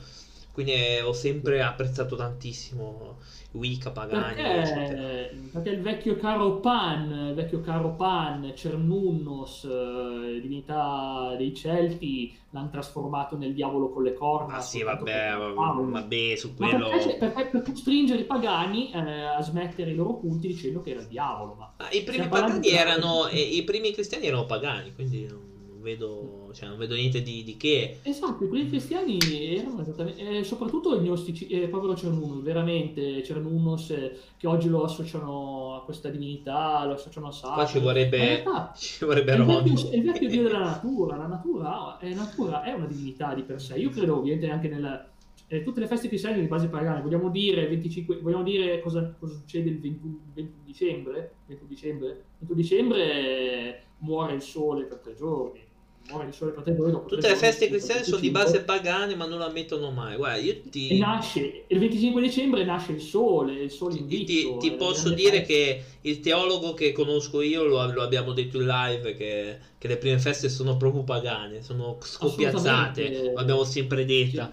[0.56, 3.18] quindi eh, ho sempre apprezzato tantissimo
[3.52, 4.86] Wicca pagani, eccetera.
[4.86, 12.34] Perché, perché il vecchio caro Pan, il vecchio caro Pan, Cernunnos, eh, divinità dei Celti,
[12.52, 14.53] l'hanno trasformato nel diavolo con le corna.
[14.53, 16.90] Ma sì, vabbè, per- vabbè, su Ma quello...
[16.90, 21.02] perché, perché per costringere i pagani eh, a smettere i loro culti dicendo che era
[21.02, 21.56] il diavolo.
[21.56, 22.30] Ma Ma I primi
[22.69, 25.55] erano, i primi cristiani erano pagani, quindi non
[25.86, 27.99] vedo, cioè, non vedo niente di, di che.
[28.02, 29.20] Esatto, i primi cristiani
[29.56, 34.84] erano esattamente, eh, soprattutto il gnostici, eh, povero Cernunnos, veramente Cernunnos eh, che oggi lo
[34.84, 37.53] associano a questa divinità, lo associano a Satana.
[37.53, 41.16] Qua ci vorrebbe, realtà ci vorrebbe è il, vecchio, è il vecchio dio della natura,
[41.16, 43.76] la natura è, natura è una divinità di per sé.
[43.76, 45.07] Io credo ovviamente anche nella...
[45.48, 49.36] eh, tutte le feste cristiane di base pagana, vogliamo dire, 25, vogliamo dire cosa, cosa
[49.36, 51.34] succede il 21, 21 dicembre?
[51.45, 52.24] 21 dicembre?
[52.40, 55.65] 21 dicembre eh, muore il sole per tre giorni.
[56.07, 56.91] Muore il tre giorni.
[56.91, 58.30] dopo Tutte le feste cristiane sono di 25.
[58.30, 60.15] base pagane, ma non la mettono mai.
[60.18, 64.57] Guarda, io E ti, nasce il 25 dicembre nasce il sole, il sole ti, ti-
[64.57, 65.45] ti posso dire festa.
[65.45, 69.98] che il teologo che conosco io, lo, lo abbiamo detto in live, che, che le
[69.98, 74.52] prime feste sono proprio pagane, sono scoppiazzate, l'abbiamo sempre detta.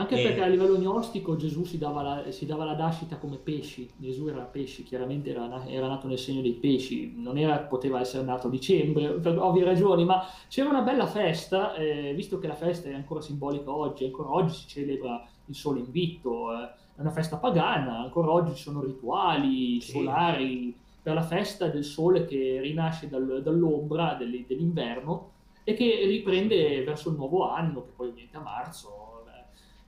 [0.00, 0.22] Anche Eh.
[0.22, 4.28] perché a livello gnostico Gesù si dava la, si dava la dascita come pesci, Gesù
[4.28, 8.46] era pesci, chiaramente era, era nato nel segno dei pesci, non era, poteva essere nato
[8.46, 12.88] a dicembre per ovvie ragioni, ma c'era una bella festa, eh, visto che la festa
[12.88, 16.64] è ancora simbolica oggi, ancora oggi si celebra il sole invitto, eh,
[16.94, 19.90] è una festa pagana, ancora oggi ci sono rituali Sì.
[19.90, 25.30] solari per la festa del sole che rinasce dal- dall'ombra dell- dell'inverno
[25.64, 29.06] e che riprende verso il nuovo anno, che poi ovviamente a marzo.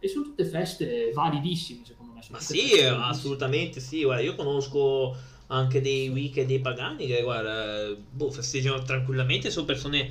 [0.01, 2.21] E sono tutte feste validissime, secondo me.
[2.31, 4.03] Ma sì, assolutamente sì.
[4.03, 5.15] Guarda, io conosco
[5.49, 9.51] anche dei wiki e dei pagani che, guarda, boh, festeggiano tranquillamente.
[9.51, 10.11] Sono persone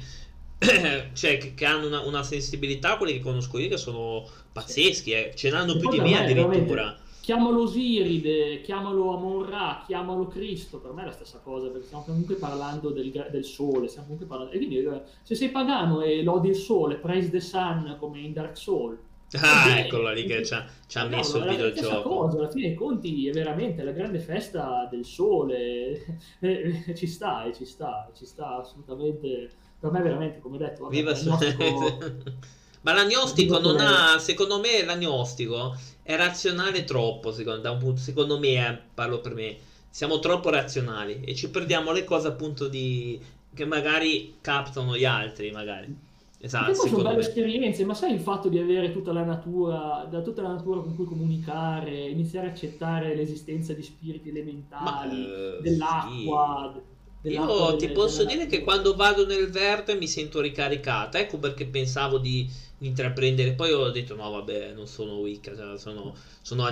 [1.14, 5.12] cioè, che, che hanno una, una sensibilità, quelli che conosco io, che sono pazzeschi.
[5.12, 5.34] Eh.
[5.36, 6.98] Ce n'hanno più di me addirittura.
[7.22, 12.34] Chiamalo Osiride, chiamalo Amon-Ra, chiamalo Cristo, per me è la stessa cosa, perché stiamo comunque
[12.36, 14.52] parlando del, del sole, stiamo comunque parlando...
[14.54, 18.34] E quindi eh, se sei pagano e lodi il sole, praise the sun come in
[18.34, 18.98] Dark Soul,
[19.38, 22.10] Ah, eccolo lì che ci ha, ci ha No, messo il videogioco.
[22.10, 27.46] cosa, alla fine dei conti è veramente la grande festa del sole, Eh, ci sta,
[27.46, 29.50] e ci sta, ci sta assolutamente,
[29.80, 31.98] per me veramente, come detto, vabbè, Viva nostro-
[32.82, 38.40] Ma l'agnostico non ha, secondo me l'agnostico è razionale troppo, secondo, da un punto- secondo
[38.40, 39.58] me, eh, parlo per me,
[39.90, 43.20] siamo troppo razionali e ci perdiamo le cose appunto di
[43.54, 45.94] che magari captano gli altri, magari.
[46.42, 50.42] Esatto, sono belle esperienze, ma sai il fatto di avere tutta la natura, da tutta
[50.42, 54.30] la natura con cui comunicare, iniziare a accettare l'esistenza di spiriti
[54.78, 56.82] Ma, elementali, eh, dell'acqua, d-
[57.22, 61.20] dell'acqua Io delle- ti posso della dire che quando vado nel verde mi sento ricaricata.
[61.20, 62.50] Ecco perché pensavo di,
[62.80, 63.54] intraprendere.
[63.54, 66.66] Poi ho detto: no, vabbè, non sono Wicca, cioè, sono, sono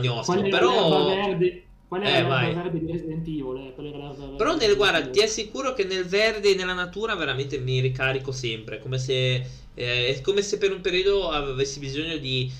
[0.46, 1.67] era Però, l'erba verde?
[1.88, 2.54] Qual era Eh, l'erba vai.
[2.54, 3.58] verde di Resident Evil?
[3.58, 3.74] eh?
[3.96, 8.32] Era però nel, guarda, ti assicuro che nel verde e nella natura veramente mi ricarico
[8.32, 8.80] sempre.
[8.80, 9.36] Come se,
[9.74, 12.52] eh, è come se per un periodo avessi bisogno di,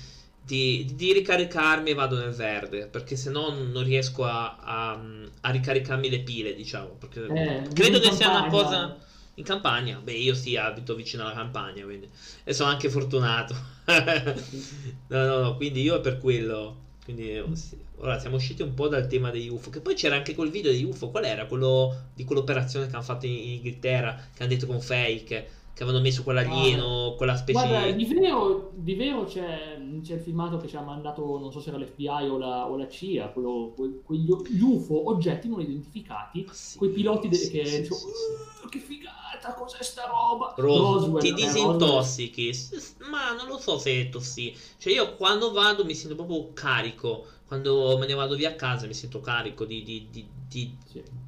[0.42, 2.86] di, di ricaricarmi e vado nel verde.
[2.88, 5.00] Perché se no non riesco a, a,
[5.42, 6.96] a ricaricarmi le pile, diciamo.
[6.98, 8.98] Perché Eh, credo che sia una cosa.
[9.34, 10.00] In campagna?
[10.00, 12.08] Beh, io sì, abito vicino alla campagna, quindi...
[12.42, 13.54] E sono anche fortunato.
[13.86, 16.86] no, no, no, quindi io è per quello.
[17.04, 17.76] Quindi oh, sì.
[18.00, 19.70] Ora siamo usciti un po' dal tema degli UFO.
[19.70, 21.10] Che poi c'era anche quel video degli UFO.
[21.10, 21.46] Qual era?
[21.46, 26.02] Quello di quell'operazione che hanno fatto in Inghilterra, che hanno detto con fake che avevano
[26.02, 30.66] messo quell'alieno, ah, quella specie guarda, di vero, di vero c'è, c'è, il filmato che
[30.66, 34.00] ci ha mandato, non so se era l'FBI o la, o la CIA, quello, que,
[34.02, 38.00] quegli UFO, oggetti non identificati, ah, sì, quei piloti sì, de- che sì, dicono,
[38.64, 40.52] uh, che figata, cos'è sta roba?
[40.56, 43.10] Ros- Roswell, ti disintossichi, Roswell.
[43.12, 44.52] ma non lo so se è tossi.
[44.78, 48.86] Cioè io quando vado mi sento proprio carico, quando me ne vado via a casa
[48.86, 50.76] mi sento carico di, di, di, di,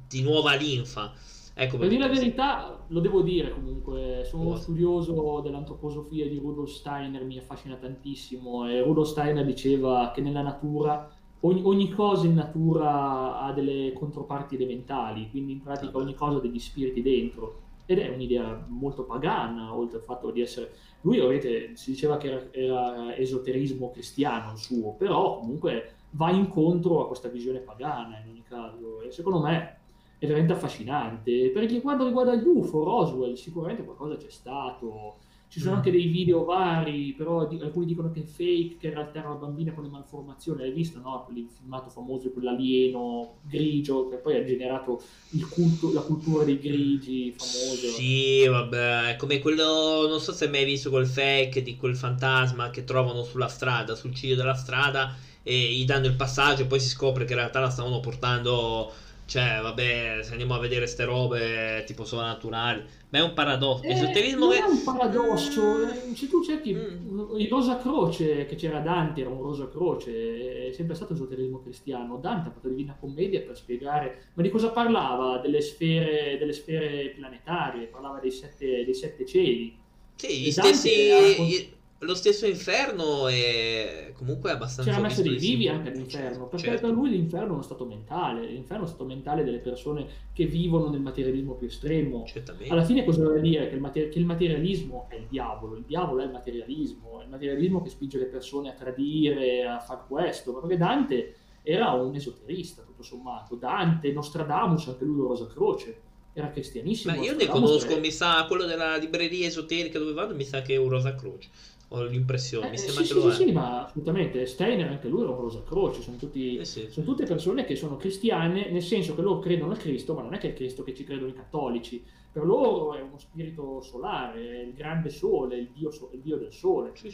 [0.07, 1.11] di nuova linfa.
[1.53, 6.69] Ecco per dire la verità, lo devo dire comunque, sono uno studioso dell'antroposofia di Rudolf
[6.69, 11.11] Steiner, mi affascina tantissimo e Rudolf Steiner diceva che nella natura,
[11.41, 16.41] ogni, ogni cosa in natura ha delle controparti elementali, quindi in pratica ogni cosa ha
[16.41, 20.71] degli spiriti dentro ed è un'idea molto pagana, oltre al fatto di essere...
[21.01, 27.01] Lui ovviamente si diceva che era, era esoterismo cristiano il suo, però comunque va incontro
[27.01, 29.79] a questa visione pagana in ogni caso e secondo me
[30.21, 31.49] è veramente affascinante.
[31.49, 35.15] Perché quando riguarda gli UFO, Roswell, sicuramente qualcosa c'è stato.
[35.47, 35.77] Ci sono mm.
[35.77, 39.29] anche dei video vari, però di, alcuni dicono che è fake, che in realtà era
[39.29, 40.59] una bambina con le malformazioni.
[40.59, 41.27] L'hai visto, no?
[41.33, 45.01] Il filmato famoso di quell'alieno grigio che poi ha generato
[45.49, 47.87] culto, la cultura dei grigi famoso.
[47.87, 52.69] Sì, vabbè, come quello, non so se hai mai visto quel fake di quel fantasma
[52.69, 56.79] che trovano sulla strada, sul ciglio della strada e gli danno il passaggio e poi
[56.79, 58.91] si scopre che in realtà la stavano portando
[59.31, 63.83] cioè, vabbè, se andiamo a vedere queste robe tipo sovrannaturali, ma è un paradosso.
[63.83, 65.89] Eh, Esoterismo non è un paradosso.
[65.89, 67.37] Eh, se tu cerchi mm.
[67.37, 72.17] il Rosa Croce, che c'era Dante, era un Rosa Croce, è sempre stato esoterismo cristiano.
[72.17, 75.37] Dante ha fatto Divina Commedia per spiegare, ma di cosa parlava?
[75.37, 79.77] Delle sfere, delle sfere planetarie, parlava dei sette, dei sette cieli.
[80.15, 86.47] Sì, gli stessi lo stesso inferno è comunque abbastanza c'era messo dei vivi anche all'inferno
[86.47, 86.87] perché certo.
[86.87, 90.45] per lui l'inferno è uno stato mentale l'inferno è uno stato mentale delle persone che
[90.45, 92.73] vivono nel materialismo più estremo Certamente.
[92.73, 95.83] alla fine cosa vuol dire che il, mater- che il, materialismo è il diavolo il
[95.85, 100.07] diavolo è il materialismo è il materialismo che spinge le persone a tradire a far
[100.07, 106.49] questo perché Dante era un esoterista tutto sommato Dante Nostradamus anche lui Rosa Croce era
[106.49, 107.13] cristianissimo.
[107.13, 110.75] Ma io ne conosco, mi sa, quello della libreria esoterica dove vado, mi sa che
[110.75, 111.49] è un Rosa Croce
[111.93, 115.09] ho l'impressione, mi eh, sembra sì, che sì, lo sì, sì, ma assolutamente, Steiner anche
[115.09, 116.87] lui era un Rosa Croce, sono, tutti, eh sì.
[116.89, 120.33] sono, tutte persone che sono cristiane, nel senso che loro credono al Cristo, ma non
[120.33, 122.01] è che è Cristo che ci credono i cattolici,
[122.31, 126.53] per loro è uno spirito solare, è il grande sole, il dio, il dio del
[126.53, 127.09] sole, sì,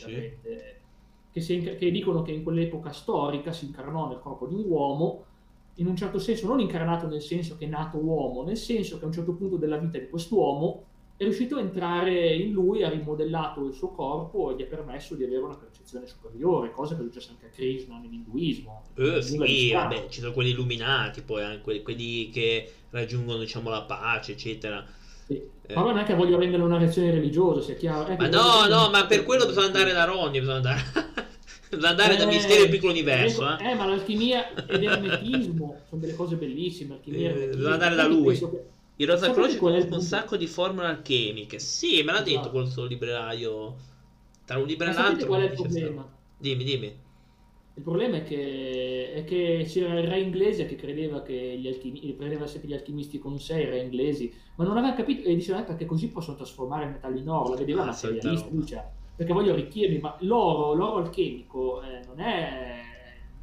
[1.32, 5.24] che, si, che dicono che in quell'epoca storica si incarnò nel corpo di un uomo,
[5.76, 9.06] in un certo senso non incarnato nel senso che è nato uomo, nel senso che
[9.06, 10.86] a un certo punto della vita di quest'uomo
[11.18, 15.16] è riuscito a entrare in lui, ha rimodellato il suo corpo e gli ha permesso
[15.16, 18.84] di avere una percezione superiore, cosa che è successa anche a Krishna nell'induismo.
[18.96, 23.82] Eh, sì, vabbè, ci sono quelli illuminati, poi anche quelli, quelli che raggiungono diciamo, la
[23.82, 24.86] pace, eccetera.
[25.26, 25.42] Sì.
[25.66, 25.74] Eh.
[25.74, 28.16] Ma non è che voglio rendere una reazione religiosa, sia chiaro.
[28.16, 30.82] ma no, no, ma per quello bisogna andare da Ronnie, bisogna andare...
[31.68, 33.58] bisogna andare eh, da Mistero del Piccolo Universo.
[33.58, 33.72] Eh.
[33.72, 37.00] eh, ma l'alchimia e l'ermetismo sono delle cose bellissime.
[37.04, 38.38] Eh, bisogna andare da lui.
[38.38, 41.60] Che il Rosa Croce conosce un sacco di formule alchemiche.
[41.60, 42.50] Sì, me l'ha detto esatto.
[42.50, 43.76] quel suo libraio.
[44.44, 45.28] Tra un libro e l'altro.
[45.28, 46.10] Qual è il problema?
[46.38, 47.06] Dimmi, dimmi.
[47.76, 52.14] Il problema è che, è che, c'era il re inglese che credeva che gli alchimisti,
[52.14, 55.62] prendeva sempre gli alchimisti con sé, i re inglesi, ma non aveva capito e diceva
[55.62, 58.84] perché così possono trasformare il metallo in oro, la vedeva ah, materialista, cioè,
[59.16, 62.82] perché voglio arricchirmi, ma l'oro, l'oro alchemico eh, non, è,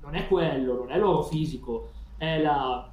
[0.03, 2.93] non è quello, non è l'oro fisico, è la,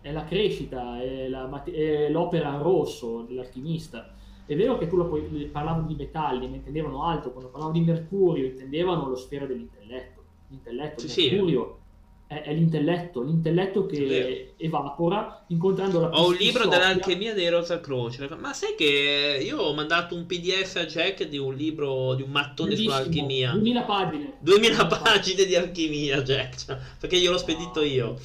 [0.00, 4.14] è la crescita, è, la, è l'opera rosso dell'alchimista.
[4.46, 5.22] È vero che tu puoi,
[5.52, 10.24] parlavano di metalli, ma intendevano altro, quando parlavano di mercurio intendevano lo sfera dell'intelletto.
[10.48, 12.34] L'intelletto, sì, mercurio sì.
[12.34, 18.28] È, è, l'intelletto, l'intelletto che evapora incontrando la Ho un libro dell'alchimia dei Rosa Croce,
[18.38, 22.30] ma sai che io ho mandato un pdf a Jack di un libro, di un
[22.30, 22.94] mattone Bellissimo.
[22.94, 23.50] sull'alchimia.
[23.52, 24.32] 2000 pagine.
[24.40, 28.16] 2000 pagine di alchimia, Jack, cioè, perché gliel'ho spedito io.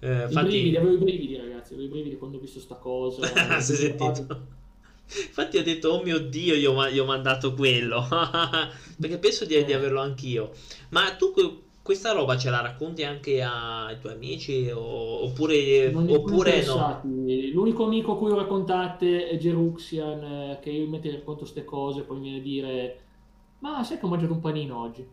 [0.00, 3.26] Eh, I brividi, avevo i brividi ragazzi, avevo i brividi quando ho visto sta cosa.
[3.60, 4.56] Si è sentito?
[5.10, 8.06] Infatti ho detto, oh mio Dio, gli ho, gli ho mandato quello.
[9.00, 10.50] Perché penso di, di, averlo anch'io.
[10.90, 11.32] Ma tu
[11.82, 17.00] questa roba ce la racconti anche ai tuoi amici o, oppure, oppure no?
[17.02, 22.02] L'unico amico a cui ho raccontate è Geruxian, eh, che io mentre racconto queste cose
[22.02, 23.00] poi mi viene a dire,
[23.60, 25.06] ma sai che ho mangiato un panino oggi?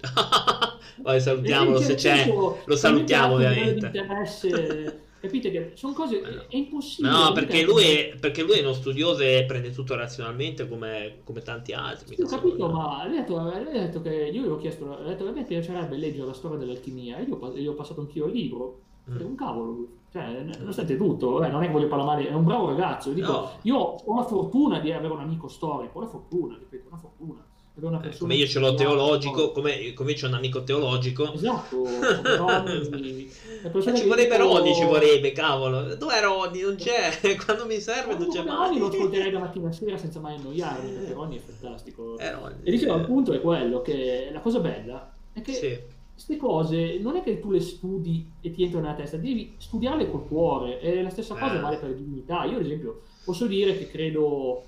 [1.02, 3.86] Poi salutiamolo se c'è, lo salutiamo ovviamente.
[3.86, 6.20] Interesse, Capite che sono cose.
[6.20, 6.42] Eh no.
[6.48, 7.12] È impossibile.
[7.12, 11.40] No, perché lui, è, perché lui è uno studioso e prende tutto razionalmente come, come
[11.40, 12.14] tanti altri.
[12.14, 14.96] Sì, ho capito, ma lei ha detto, lei ha detto che io gli ho chiesto,
[14.96, 18.00] ha detto a me piacerebbe leggere la storia dell'alchimia, e io, ho gli ho passato
[18.00, 18.80] anch'io il libro.
[19.10, 19.18] Mm.
[19.18, 22.44] È un cavolo, cioè, nonostante tutto, eh, non è che voglio parlare male, è un
[22.44, 23.08] bravo ragazzo.
[23.08, 23.50] Io, dico, No.
[23.62, 27.44] io ho la fortuna di avere un amico storico, la fortuna, ripeto, una fortuna.
[27.78, 31.30] Eh, come io ce l'ho teologico, come, come c'ho un amico teologico.
[31.34, 31.84] Esatto,
[32.36, 33.30] Ronny,
[33.70, 35.94] persone ci vorrebbe dico- Ronny, ci vorrebbe, cavolo.
[35.94, 36.62] Dov'è Ronny?
[36.62, 37.10] Non c'è.
[37.44, 38.68] Quando mi serve non c'è mai.
[38.68, 42.16] Ronny lo ascolterei da mattina a sera senza mai annoiarmi, perché Ronny è fantastico.
[42.18, 42.54] Eh, Ronny.
[42.62, 45.78] E dicevo, il punto è quello, che la cosa bella è che Sì.
[46.14, 50.10] queste cose non è che tu le studi e ti entrano nella testa, devi studiarle
[50.10, 50.80] col cuore.
[50.80, 51.60] E la stessa cosa Eh.
[51.60, 52.44] vale per le divinità.
[52.44, 54.64] Io, ad esempio, posso dire che credo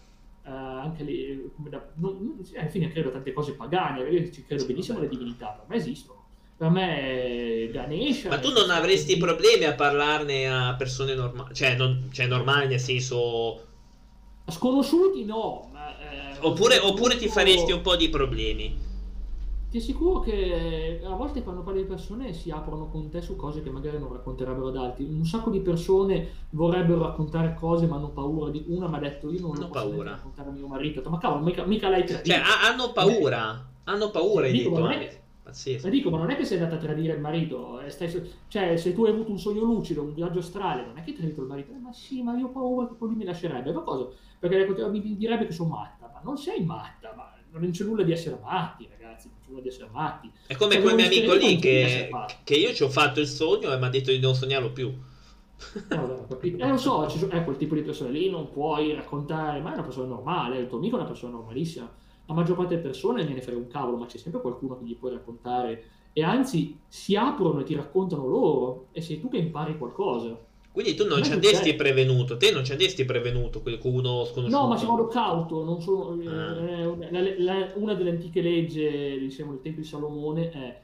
[0.49, 4.45] eh, anche le, come da- non- alla fine credo a tante cose pagane, io ci
[4.45, 6.17] credo Sì, benissimo alle divinità, per me esistono.
[6.57, 8.31] Per me Ganesha...
[8.31, 12.81] Ma tu non avresti problemi a parlarne a persone normali, cioè, non, cioè normali nel
[12.81, 13.65] senso...
[14.51, 15.97] Sconosciuti no, ma...
[16.01, 18.77] eh, Oppure, oppure ti faresti un po' di problemi.
[19.71, 23.63] Ti assicuro che a volte quando parli di persone si aprono con te su cose
[23.63, 25.05] che magari non racconterebbero ad altri.
[25.05, 29.31] Un sacco di persone vorrebbero raccontare cose ma hanno paura di una mi ha detto
[29.31, 30.11] io non Hanno lo posso paura.
[30.13, 31.09] raccontare a mio marito.
[31.11, 32.31] Ma cavolo, mica, mica l'hai tradito.
[32.35, 33.67] Cioè, ha- hanno paura.
[33.85, 34.81] Hanno paura, hai Dico, detto.
[34.83, 35.23] ma anche.
[35.43, 35.89] Pazzesco.
[35.91, 38.95] Dico, ma non è che sei andata a tradire il marito, eh, stai- cioè se
[38.95, 41.47] tu hai avuto un sogno lucido, un viaggio astrale, non è che hai tradito il
[41.47, 44.09] marito, Eh, ma sì, ma io ho paura che poi lui mi lascerebbe, ma cosa?
[44.39, 48.03] Perché mi mi direbbe che sono matta, ma non sei matta, ma non c'è nulla
[48.03, 50.33] di essere matti, ragazzi, non c'è nulla di essere matti.
[50.47, 52.09] È come Cioè, quel mio amico lì che,
[52.45, 54.93] che io ci ho fatto il sogno e mi ha detto di non sognarlo più.
[55.93, 56.63] Vabbè, ho capito.
[56.63, 59.75] Eh, lo so, sono- è quel tipo di persone lì, non puoi raccontare, ma è
[59.75, 61.91] una persona normale, il tuo amico è una persona normalissima.
[62.27, 64.97] La maggior parte delle persone ne frega un cavolo, ma c'è sempre qualcuno che gli
[64.97, 69.79] puoi raccontare e anzi si aprono e ti raccontano loro e sei tu che impari
[69.79, 70.39] qualcosa.
[70.79, 74.47] Quindi tu non ci andesti prevenuto, te non ci andesti prevenuto con uno sconosciuto.
[74.63, 76.95] No, ma ci vado cauto, non sono, eh, Ah.
[77.11, 80.81] la- la- una delle antiche leggi, diciamo, del tempo di Salomone è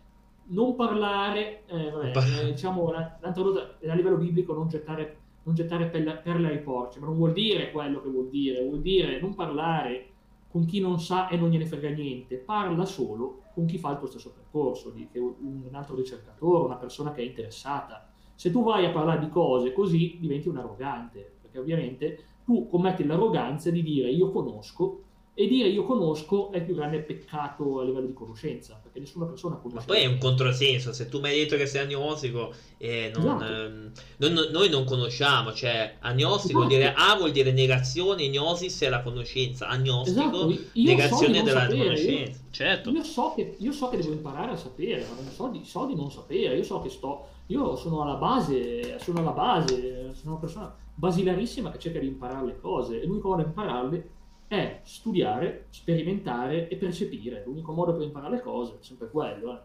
[0.47, 2.49] non parlare, eh, vabbè, parlare.
[2.49, 6.99] eh, diciamo, la- tradotta a livello biblico non gettare, non gettare perle, perle ai porci,
[6.99, 10.09] ma non vuol dire quello che vuol dire, vuol dire non parlare
[10.51, 13.99] con chi non sa e non gliene frega niente, parla solo con chi fa il
[13.99, 18.09] tuo stesso percorso, un altro ricercatore, una persona che è interessata.
[18.35, 23.05] Se tu vai a parlare di cose così diventi un arrogante, perché ovviamente tu commetti
[23.05, 25.01] l'arroganza di dire io conosco
[25.37, 29.25] e dire io conosco è il più grande peccato a livello di conoscenza, perché nessuna
[29.25, 29.79] persona conosce.
[29.89, 33.25] Ma poi è un controsenso, se tu mi hai detto che sei agnostico e non,
[33.25, 33.45] Esatto.
[33.53, 36.93] ehm, non- noi non conosciamo, cioè agnostico vuol Esatto.
[36.95, 41.45] dire A vuol dire negazione, gnosis è la conoscenza, agnostico Esatto, io so negazione non
[41.45, 42.41] della sapere, io- conoscenza.
[42.51, 42.91] Certo.
[42.91, 45.87] Io so, che, io so che devo imparare a sapere, ma non so di, so
[45.87, 50.33] di non sapere, io so che sto, io sono alla base, sono alla base, sono
[50.33, 54.11] una persona basilarissima che cerca di imparare le cose e l'unico modo di impararle
[54.49, 57.43] è studiare, sperimentare e percepire.
[57.47, 59.53] L'unico modo per imparare le cose è sempre quello.
[59.53, 59.59] eh.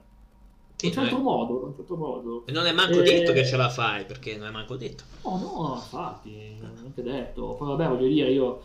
[0.75, 2.45] Sì, Non c'è non è- altro modo, non c'è altro modo.
[2.45, 5.03] E non è manco Eh, detto che ce la fai, perché non è manco detto.
[5.23, 6.31] No, no, infatti,
[6.79, 7.55] niente detto.
[7.55, 8.61] Poi vabbè, voglio dire, io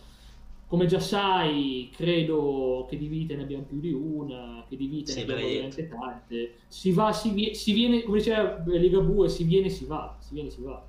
[0.75, 5.13] come già sai, credo che di vite ne abbiamo più di una, che di vite
[5.13, 6.55] Sì, ne abbiamo veramente tante.
[6.67, 10.51] Si va, si, vie- si viene, come diceva Ligabue, si viene, si va, si viene,
[10.51, 10.85] si va.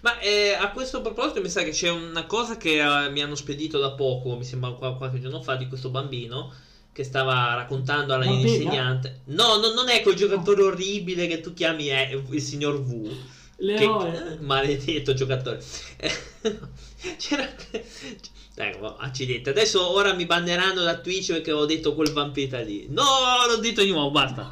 [0.00, 3.34] Ma eh, a questo proposito mi sa che c'è una cosa che eh, mi hanno
[3.34, 6.54] spedito da poco, mi sembra qua- qualche giorno fa, di questo bambino
[6.90, 8.48] che stava raccontando alla Bottega?
[8.48, 9.20] insegnante.
[9.24, 13.14] No, no, non è quel giocatore orribile che tu chiami eh, il signor V.
[13.56, 15.62] Che, Leone, maledetto giocatore.
[17.18, 17.46] C'era...
[18.58, 19.50] Ecco, accidenti.
[19.50, 22.86] Adesso ora mi banneranno da Twitch perché ho detto quel vampeta lì.
[22.88, 23.02] No,
[23.46, 24.50] non ho detto di nuovo, basta.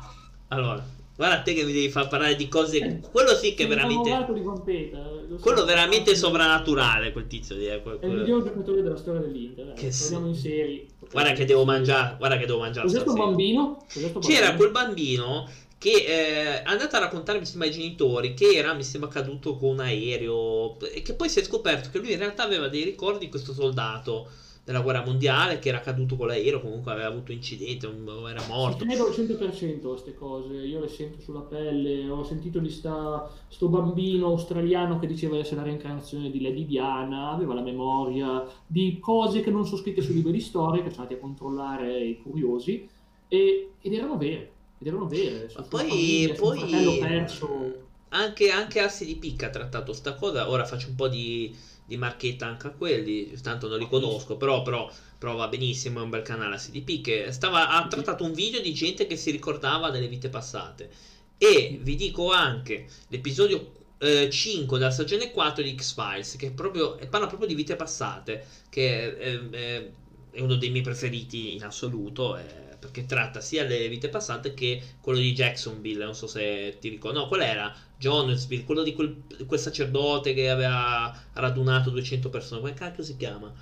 [0.49, 0.85] Allora,
[1.17, 3.01] guarda te che mi devi far parlare di cose...
[3.11, 4.11] Quello sì che è veramente...
[4.11, 5.43] Vampeta, lo so.
[5.43, 7.67] Quello è veramente sovrannaturale, quel tizio lì.
[7.67, 9.73] eh, quel- È il quel- miglior giocatore della storia dell'Inter.
[9.73, 9.91] Che Eh.
[9.91, 10.03] sì.
[10.03, 10.89] Parliamo in seri.
[11.11, 13.85] Guarda che devo mangiare, guarda che devo mangiare Cos'è sto bambino?
[14.21, 15.49] C'era quel bambino
[15.85, 19.69] che eh, è a raccontare, mi sembra, ai genitori che era, mi sembra, caduto con
[19.69, 23.27] un aereo e che poi si è scoperto che lui in realtà aveva dei ricordi
[23.27, 24.29] di questo soldato
[24.65, 28.79] della guerra mondiale che era caduto con l'aereo, comunque aveva avuto incidente, era morto.
[28.79, 33.31] Ci credo al 100% queste cose, io le sento sulla pelle, ho sentito di sta,
[33.49, 38.43] sto bambino australiano che diceva di essere la reincarnazione di Lady Diana, aveva la memoria
[38.67, 42.03] di cose che non sono scritte sui libri di storia, che sono andati a controllare
[42.03, 42.89] i curiosi,
[43.29, 45.49] e- ed erano vere, ed erano vere.
[45.49, 47.83] su Ma poi- famiglia, poi- perso.
[48.11, 50.49] Anche, anche Assi di Picca ha trattato sta cosa.
[50.49, 53.33] Ora faccio un po' di, di marchetta anche a quelli.
[53.43, 54.89] Tanto non li conosco, però, però,
[55.19, 55.99] però va benissimo.
[55.99, 57.33] È un bel canale Assi di Picca.
[57.33, 60.91] Stava, ha trattato un video di gente che si ricordava delle vite passate.
[61.39, 67.27] E vi dico anche l'episodio eh, 5 della stagione 4 di X-Files, che proprio, parla
[67.27, 69.91] proprio di vite passate, che è, è,
[70.31, 72.37] è uno dei miei preferiti in assoluto.
[72.37, 76.05] È, perché tratta sia le vite passate che quello di Jacksonville.
[76.05, 77.21] Non so se ti ricordo.
[77.21, 77.75] No, qual era?
[77.97, 82.61] Jonesville, quello di quel, quel sacerdote che aveva radunato 200 persone.
[82.61, 83.53] Come cacchio si chiama?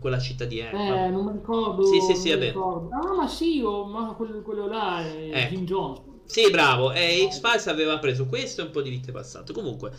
[0.00, 1.84] quella città di Eh, non mi ricordo.
[1.84, 2.54] Sì, sì, sì, vabbè.
[2.90, 5.48] Ah, ma sì, oh, ma quello, quello là è eh.
[5.48, 6.00] Jim Jones.
[6.24, 6.92] Sì, bravo.
[6.92, 9.52] E X-Files aveva preso questo e un po' di vite passate.
[9.52, 9.92] Comunque,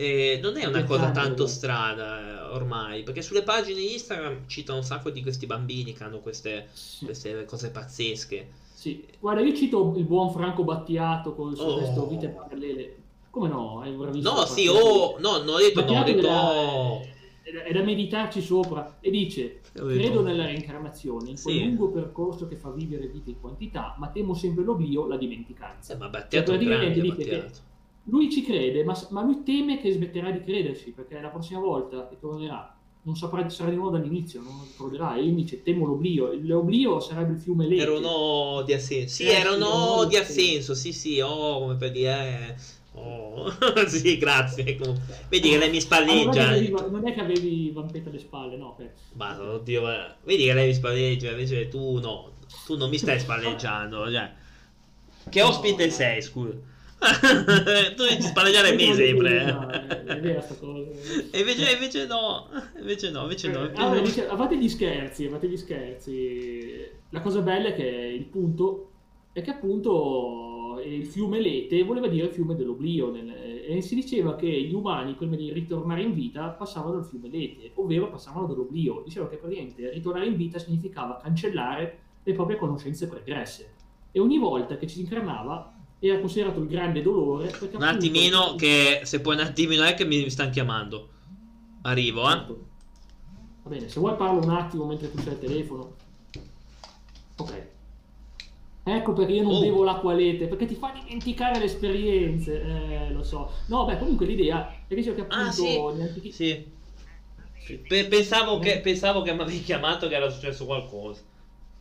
[0.00, 4.84] eh, non è una cosa tanto strana eh, ormai, perché sulle pagine Instagram cita un
[4.84, 7.04] sacco di questi bambini che hanno queste, sì.
[7.04, 8.48] queste cose pazzesche.
[8.72, 11.78] Sì, guarda, io cito il buon Franco Battiato con il suo oh.
[11.80, 12.96] testo Vite parallele.
[13.28, 13.82] Come no?
[14.22, 17.00] No, sì, oh, no, non ho detto, no, ho detto...
[17.42, 21.64] È, è da meditarci sopra e dice credo nella reincarnazione in quel sì.
[21.64, 25.96] lungo percorso che fa vivere vita in quantità ma temo sempre l'oblio la dimenticanza eh,
[25.96, 27.66] ma Battiato cioè, praticamente grande, dice
[28.08, 32.08] lui ci crede, ma, ma, lui teme che smetterà di crederci, perché la prossima volta
[32.08, 35.16] che tornerà non saprà, sarà di nuovo dall'inizio, non ricorderà.
[35.16, 36.32] E lui dice, temo l'oblio.
[36.42, 37.82] L'oblio sarebbe il fiume Lete.
[37.82, 39.14] Era un no di assenso.
[39.14, 42.56] Sì, era un no di assenso, sì, sì, oh, come per dire...
[42.56, 42.76] Eh.
[43.00, 43.52] Oh,
[43.86, 44.64] sì, grazie.
[45.28, 46.48] Vedi che lei mi spalleggia.
[46.48, 48.74] Ah, non, è che avevi vampetta alle spalle, no?
[48.74, 48.92] Per...
[49.12, 49.82] Ma oddio,
[50.24, 52.32] vedi che lei mi spalleggia, invece tu no.
[52.66, 54.32] Tu non mi stai spalleggiando, cioè.
[55.28, 56.56] Che ospite no, sei, scusa?
[57.96, 60.04] tu dici spalleggiare me sempre.
[60.04, 60.90] È vera sta cosa.
[61.30, 62.48] E invece, invece no,
[62.78, 63.70] invece no, invece no.
[63.74, 67.84] Allora, dice, a parte gli scherzi, a parte gli scherzi, la cosa bella è che
[67.84, 68.90] il punto
[69.32, 74.48] è che appunto il fiume Lete voleva dire il fiume dell'oblio e si diceva che
[74.48, 79.02] gli umani prima di ritornare in vita passavano dal fiume Lete, ovvero passavano dall'oblio.
[79.04, 83.74] Diceva che praticamente ritornare in vita significava cancellare le proprie conoscenze pregresse
[84.10, 87.52] e ogni volta che ci incarnava era considerato il grande dolore.
[87.72, 91.08] Un attimino, che se puoi un attimino è che mi stanno chiamando.
[91.82, 92.32] Arrivo, eh.
[92.32, 92.66] Certo.
[93.62, 95.94] Va bene, se vuoi parlo un attimo mentre tu sei al telefono.
[97.36, 97.66] Ok.
[98.84, 99.60] Ecco perché io non oh.
[99.60, 102.62] bevo l'acqua lete, perché ti fa dimenticare le esperienze.
[102.62, 103.50] Eh, lo so.
[103.66, 105.44] No, beh, comunque l'idea è che c'è che appunto...
[105.44, 105.76] Ah, sì.
[105.76, 106.32] Antichi...
[106.32, 106.76] sì.
[107.86, 111.20] Pensavo, che, pensavo che mi avevi chiamato che era successo qualcosa.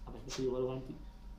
[0.03, 0.95] Vabbè, io vado avanti.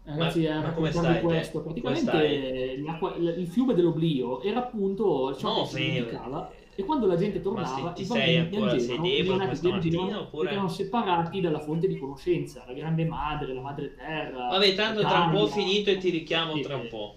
[0.08, 1.60] Ragazzi, ma, ma come stai, questo.
[1.60, 7.42] Praticamente il fiume dell'oblio era appunto ciò no, che si indicava e quando la gente
[7.42, 10.50] tornava i bambini piangevano oppure...
[10.50, 14.48] erano separati dalla fonte di conoscenza, la grande madre, la madre terra.
[14.48, 17.16] Vabbè, tanto tra un po' finito e ti richiamo sì, tra un po'.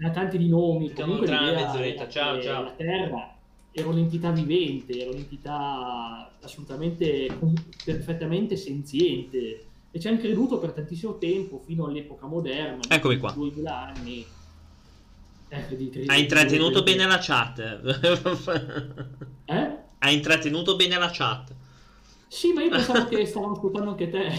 [0.00, 0.92] Ha tanti di nomi.
[0.92, 2.64] Comunque tra mezz'oretta, ciao, ciao.
[2.64, 3.36] La terra
[3.70, 7.38] era un'entità vivente, era un'entità assolutamente
[7.84, 12.80] perfettamente senziente e ci hanno creduto per tantissimo tempo, fino all'epoca moderna.
[12.88, 13.32] Eccomi qua.
[13.32, 14.24] 2000 anni.
[15.48, 17.58] Eh, ha intrattenuto bene la chat.
[19.44, 19.78] eh?
[19.98, 21.54] Ha intrattenuto bene la chat.
[22.26, 24.30] Sì, ma io pensavo che stavano ascoltando anche te.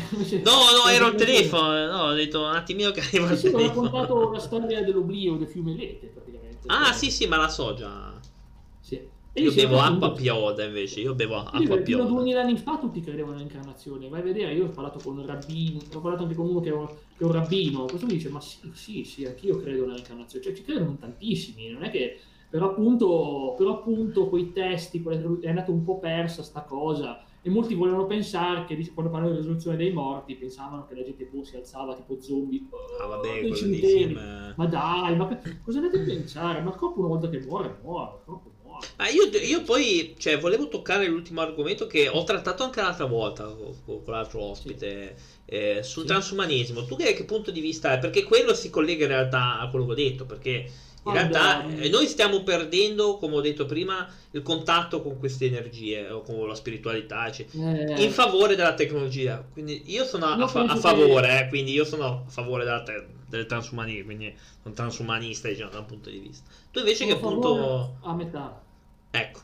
[0.42, 1.86] no, no, ero al telefono.
[1.86, 3.72] No, ho detto un attimino che arriva al sì, telefono.
[3.72, 6.62] Sì, ho raccontato la storia dell'oblio del fiume Lete, praticamente.
[6.66, 8.13] Ah, sì, sì, ma la so già.
[9.36, 11.84] Io bevo acqua pioda invece, io bevo acqua io, pioda.
[11.84, 15.18] Fino a 2000 anni fa tutti credevano nell'incarnazione, vai a vedere, io ho parlato con
[15.18, 18.06] un rabbino, ho parlato anche con uno che è un, che è un rabbino, questo
[18.06, 21.90] mi dice, ma sì, sì, sì, anch'io credo nell'incarnazione, cioè ci credono tantissimi, non è
[21.90, 25.04] che, però appunto, però appunto quei testi,
[25.42, 29.42] è andata un po' persa sta cosa, e molti volevano pensare che quando parlavano di
[29.42, 32.68] risoluzione dei morti pensavano che la gente poi si alzava tipo zombie.
[33.02, 34.54] Ah vabbè quello ma...
[34.56, 35.28] ma dai ma
[35.62, 36.62] cosa andate a pensare?
[36.62, 38.53] Ma il corpo una volta che muore muore il corpo
[38.98, 43.44] ma io, io, poi, cioè, volevo toccare l'ultimo argomento che ho trattato anche l'altra volta
[43.46, 45.54] con, con l'altro ospite sì.
[45.54, 46.08] eh, sul sì.
[46.08, 46.86] transumanismo.
[46.86, 48.00] Tu che, che punto di vista hai?
[48.00, 50.70] Perché quello si collega in realtà a quello che ho detto, perché
[51.06, 56.10] in realtà eh, noi stiamo perdendo, come ho detto prima, il contatto con queste energie
[56.10, 58.04] o con la spiritualità, eccetera, eh.
[58.04, 59.46] in favore della tecnologia.
[59.52, 63.06] Quindi io sono a, fa- a favore, eh, quindi io sono a favore della te-
[63.28, 64.34] del transumanismo, quindi
[64.64, 66.50] un transumanista, diciamo, da un punto di vista.
[66.72, 67.98] Tu invece sono che punto...
[68.02, 68.62] A metà.
[69.16, 69.40] Ecco,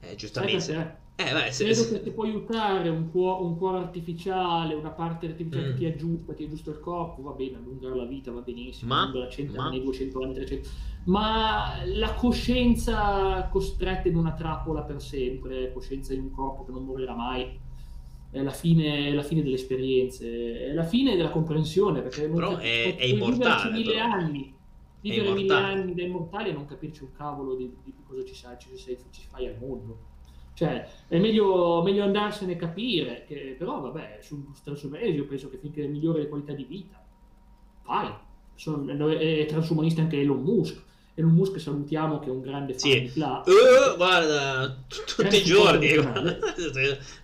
[0.00, 1.02] eh, giustamente.
[1.16, 1.92] Eh, beh, se, Credo se...
[1.92, 5.70] che ti può aiutare un, cuore, un cuore artificiale, una parte artificiale mm.
[5.70, 9.02] che ti aggiusta, ti aggiusta il corpo, va bene, allungare la vita va benissimo, ma,
[9.02, 9.66] allungare 100 ma...
[9.66, 10.68] anni, 200 anni, 300
[11.04, 16.84] ma la coscienza costretta in una trappola per sempre, coscienza in un corpo che non
[16.84, 17.56] morirà mai,
[18.30, 22.56] è la fine, è la fine delle esperienze, è la fine della comprensione, perché però
[22.56, 23.70] è, è immortale.
[23.70, 24.04] mille però.
[24.04, 24.54] anni
[25.10, 28.56] vivere mille anni da immortali e non capirci un cavolo di, di cosa ci, sai,
[28.58, 30.12] ci, sei, ci fai al mondo.
[30.54, 35.58] Cioè, è meglio, meglio andarsene a capire, che, però vabbè, sul transumanesimo io penso che
[35.58, 37.04] finché migliore le qualità di vita,
[37.84, 38.12] vai.
[38.54, 40.83] Sono, è transumanista anche Elon Musk.
[41.16, 43.00] Elon Musk salutiamo che è un grande fan Sì.
[43.02, 43.42] di Fla.
[43.46, 44.76] Uh, guarda,
[45.16, 45.88] tutti i giorni.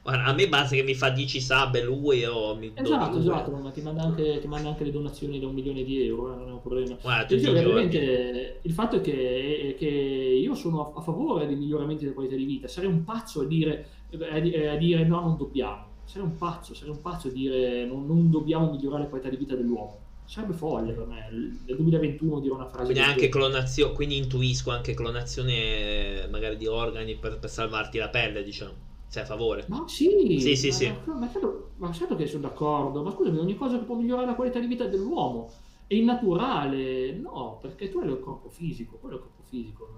[0.02, 3.20] Guarda, a me basta che mi fa 10 sub lui o mi do Esatto, due.
[3.20, 6.32] esatto, ma ti manda, anche, ti manda anche le donazioni da un milione di euro,
[6.32, 6.96] eh, non è un problema.
[7.02, 7.84] Guarda, Ti tutti dico i che giorni.
[7.86, 12.36] ovviamente il fatto è che, è che io sono a, favore dei miglioramenti della qualità
[12.36, 13.86] di vita, sarei un pazzo a dire,
[14.30, 17.84] a di- a dire no, non dobbiamo, sarei un pazzo, sarei un pazzo a dire
[17.86, 19.98] non, non dobbiamo migliorare la qualità di vita dell'uomo.
[20.30, 24.94] Sarebbe folle per me, nel 2021 dire una frase Quindi anche clonazione, quindi intuisco anche
[24.94, 28.74] clonazione magari di organi per, per salvarti la pelle, diciamo.
[29.08, 29.64] Sei a favore?
[29.66, 30.86] Ma sì, Sì, sì, ma, sì.
[30.86, 34.28] Ma, ma certo, ma certo che sono d'accordo, ma scusami, ogni cosa che può migliorare
[34.28, 35.50] la qualità di vita dell'uomo
[35.88, 39.88] è innaturale, no, perché tu hai il corpo fisico, quello è il corpo fisico.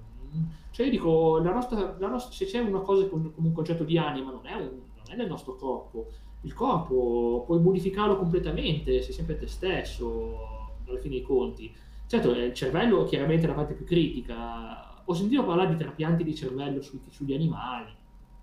[0.70, 3.84] Cioè io dico, la nostra, la nostra- se c'è una cosa con, come un concetto
[3.84, 6.10] di anima, non è, un- non è nel nostro corpo.
[6.44, 11.74] Il corpo puoi modificarlo completamente, sei sempre te stesso, alla fine dei conti.
[12.06, 15.02] Certo, eh, il cervello chiaramente è la parte più critica.
[15.04, 17.92] Ho sentito parlare di trapianti di cervello sui- sugli animali.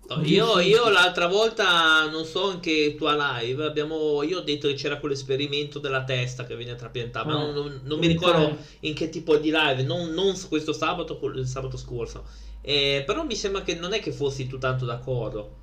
[0.08, 4.74] No, Io, io l'altra volta, non so anche tua live, abbiamo, io ho detto che
[4.74, 8.58] c'era quell'esperimento della testa che viene trapiantata, ma Eh, non, non- non mi ricordo fai?
[8.80, 12.26] in che tipo di live, non, non questo sabato, il sabato scorso.
[12.60, 15.59] Eh, però mi sembra che non è che fossi tu tanto d'accordo.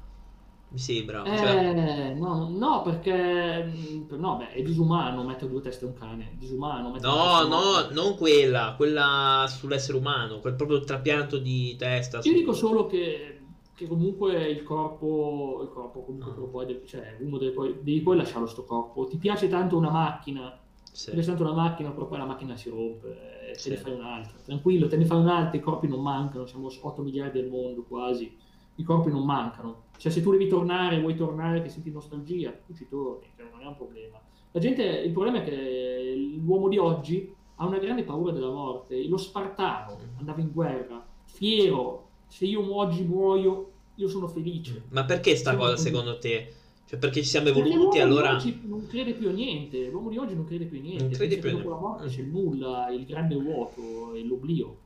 [0.70, 1.24] Mi sembra.
[1.24, 5.94] cioè- Eh, no, no, perché mh, no, beh, è disumano mettere due teste a un
[5.94, 6.36] cane.
[6.38, 12.20] Disumano No, no, non quella, quella sull'essere umano, quel proprio trapianto di testa.
[12.24, 13.40] Io dico solo che,
[13.74, 16.48] che comunque il corpo, il corpo comunque Ah.
[16.50, 19.06] puoi, cioè uno deve poi, devi poi lasciarlo sto corpo.
[19.08, 20.60] Ti piace tanto una macchina,
[20.92, 21.06] Sì.
[21.06, 23.70] ti piace tanto una macchina, però poi la macchina si rompe e Sì.
[23.70, 24.38] te ne fai un'altra.
[24.44, 28.36] Tranquillo, te ne fai un'altra, i corpi non mancano, siamo 8 miliardi al mondo quasi.
[28.78, 29.84] I corpi non mancano.
[29.98, 33.62] Cioè, se tu devi tornare, vuoi tornare che senti nostalgia, tu ci torni, cioè, non
[33.62, 34.20] è un problema.
[34.52, 39.08] La gente, il problema è che l'uomo di oggi ha una grande paura della morte.
[39.08, 44.84] Lo spartano andava in guerra, fiero, se io oggi muoio, io sono felice.
[44.90, 46.54] Ma perché sta cosa secondo te?
[46.86, 48.40] Cioè, perché ci siamo evoluti allora...
[48.62, 51.04] non crede più a niente, l'uomo di oggi non crede più a niente.
[51.04, 52.02] Non crede più a che dopo la niente.
[52.02, 53.82] morte c'è nulla, il grande vuoto,
[54.24, 54.78] l'oblio.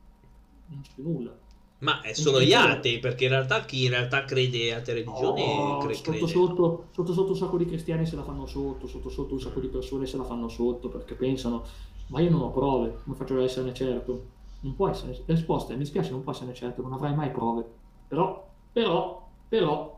[0.66, 1.38] Non c'è più nulla.
[1.82, 5.42] Ma è solo gli atei, perché in realtà chi in realtà crede a te religioni
[5.42, 9.08] No, cre- sotto, sotto, sotto sotto un sacco di cristiani se la fanno sotto, sotto
[9.10, 11.64] sotto un sacco di persone se la fanno sotto perché pensano,
[12.06, 14.30] ma io non ho prove, come faccio ad esserne certo?
[14.60, 17.64] Non può essere, risposta mi spiace, non può esserne certo, non avrai mai prove.
[18.06, 19.91] Però, però, però,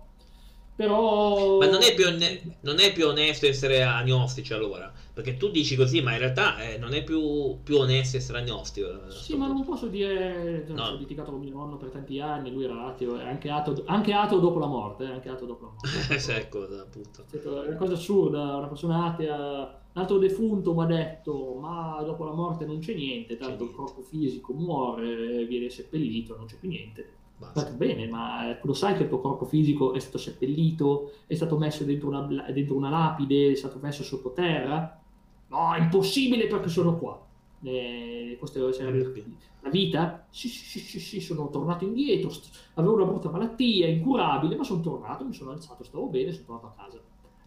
[0.75, 1.59] però...
[1.59, 4.93] Ma non è, più onne- non è più onesto essere agnostici allora?
[5.13, 9.09] Perché tu dici così, ma in realtà eh, non è più, più onesto essere agnostico.
[9.11, 9.61] Sì, ma punto.
[9.61, 10.83] non posso dire, cioè, No.
[10.87, 14.39] ho litigato con mio nonno per tanti anni, lui era ateo, anche ateo, anche ateo
[14.41, 16.19] dopo la morte, eh, anche ateo dopo la morte.
[16.19, 17.25] Sì, ecco, appunto.
[17.31, 22.25] È una cosa assurda, una persona atea, un altro defunto mi ha detto, ma dopo
[22.25, 23.77] la morte non c'è niente, tanto il niente.
[23.77, 27.13] corpo fisico muore, viene seppellito, non c'è più niente.
[27.37, 27.65] Basta.
[27.65, 31.35] Va bene, ma eh, lo sai che il tuo corpo fisico è stato seppellito, è
[31.35, 35.01] stato messo dentro una, dentro una lapide, è stato messo sottoterra?
[35.49, 37.21] No, è impossibile perché sono qua.
[37.63, 39.31] Eh, questo è Non capito.
[39.63, 40.27] la vita?
[40.31, 42.31] Sì, sì, sì, sì, sì, sono tornato indietro,
[42.75, 46.67] avevo una brutta malattia, incurabile, ma sono tornato, mi sono alzato, stavo bene, sono tornato
[46.67, 47.01] a casa.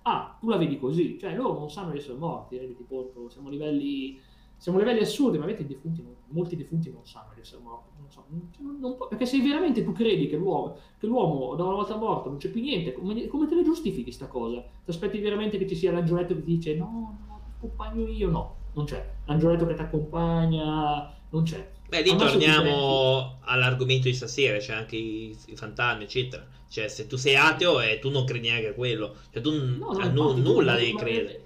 [0.03, 3.49] Ah, tu la vedi così, cioè loro non sanno di essere morti, renditi conto, siamo
[3.49, 4.19] a livelli,
[4.57, 7.61] siamo a livelli assurdi, ma avete i defunti, non- molti defunti non sanno di essere
[7.61, 11.55] morti, non so, non- cioè, non- perché se veramente tu credi che l'uomo, che l'uomo
[11.55, 14.61] da una volta morto non c'è più niente, come, come te le giustifichi sta cosa?
[14.83, 18.29] Ti aspetti veramente che ci sia l'angioletto che ti dice no, no, ti accompagno io?
[18.29, 19.13] No, non c'è.
[19.25, 21.75] L'angioletto che ti accompagna, non c'è.
[21.87, 26.45] Beh, lì torniamo all'argomento di stasera, c'è anche i, i fantasmi, eccetera.
[26.69, 29.77] Cioè, se tu sei ateo e tu non credi neanche a quello, cioè tu n-
[29.79, 31.45] No, no, a nu- infatti, nulla devi credere.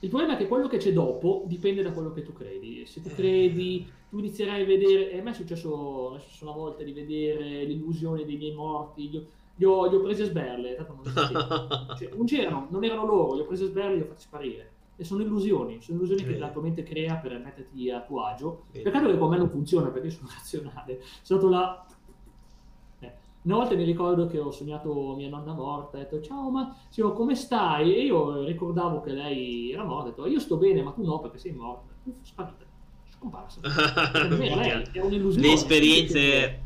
[0.00, 2.86] Il problema è che quello che c'è dopo dipende da quello che tu credi.
[2.86, 3.02] Se Eh.
[3.02, 5.10] tu credi, tu inizierai a vedere.
[5.10, 9.08] E a me è successo, è successo una volta di vedere l'illusione dei miei morti.
[9.10, 9.24] Li ho,
[9.56, 11.96] li ho, li ho presi a sberle, tanto non.
[11.98, 14.22] Cioè, non c'erano, non erano loro, li ho presi a sberle e li ho fatti
[14.22, 14.70] sparire.
[15.00, 16.40] E sono illusioni, sono illusioni che Vedi.
[16.40, 18.64] la tua mente crea per metterti a tuo agio.
[18.72, 18.84] Vedi.
[18.84, 21.00] Peccato che con me non funziona perché io sono razionale.
[21.22, 21.86] Sono stato là.
[23.48, 27.14] Una volta mi ricordo che ho sognato mia nonna morta, ho detto ciao ma signor,
[27.14, 27.96] come stai?
[27.96, 31.18] E io ricordavo che lei era morta, ho detto io sto bene ma tu no
[31.18, 31.94] perché sei morta.
[32.20, 32.66] Sparita,
[33.10, 33.60] scomparsa.
[33.62, 35.46] Era un'illusione.
[35.46, 36.60] le esperienze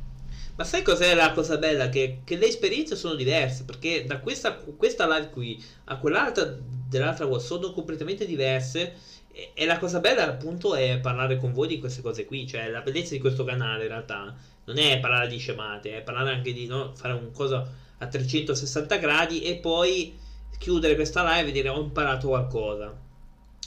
[0.57, 4.57] ma sai cos'è la cosa bella che, che le esperienze sono diverse perché da questa,
[4.57, 8.95] questa live qui a quell'altra dell'altra volta sono completamente diverse
[9.33, 12.69] e, e la cosa bella appunto è parlare con voi di queste cose qui cioè
[12.69, 14.35] la bellezza di questo canale in realtà
[14.65, 17.67] non è parlare di scemate è parlare anche di no, fare un cosa
[17.99, 20.15] a 360 gradi e poi
[20.59, 22.97] chiudere questa live e dire ho imparato qualcosa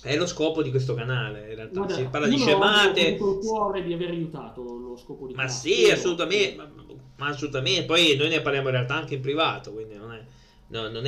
[0.05, 1.79] è lo scopo di questo canale, in realtà.
[1.79, 3.17] Guarda, si parla di scemate.
[3.19, 5.59] Ho il cuore di aver aiutato lo scopo di Ma Craft.
[5.61, 6.55] sì, assolutamente.
[6.57, 6.69] Ma,
[7.15, 7.85] ma assolutamente.
[7.85, 10.23] Poi noi ne parliamo in realtà anche in privato, quindi non è.
[10.67, 11.07] no, non Vabbè,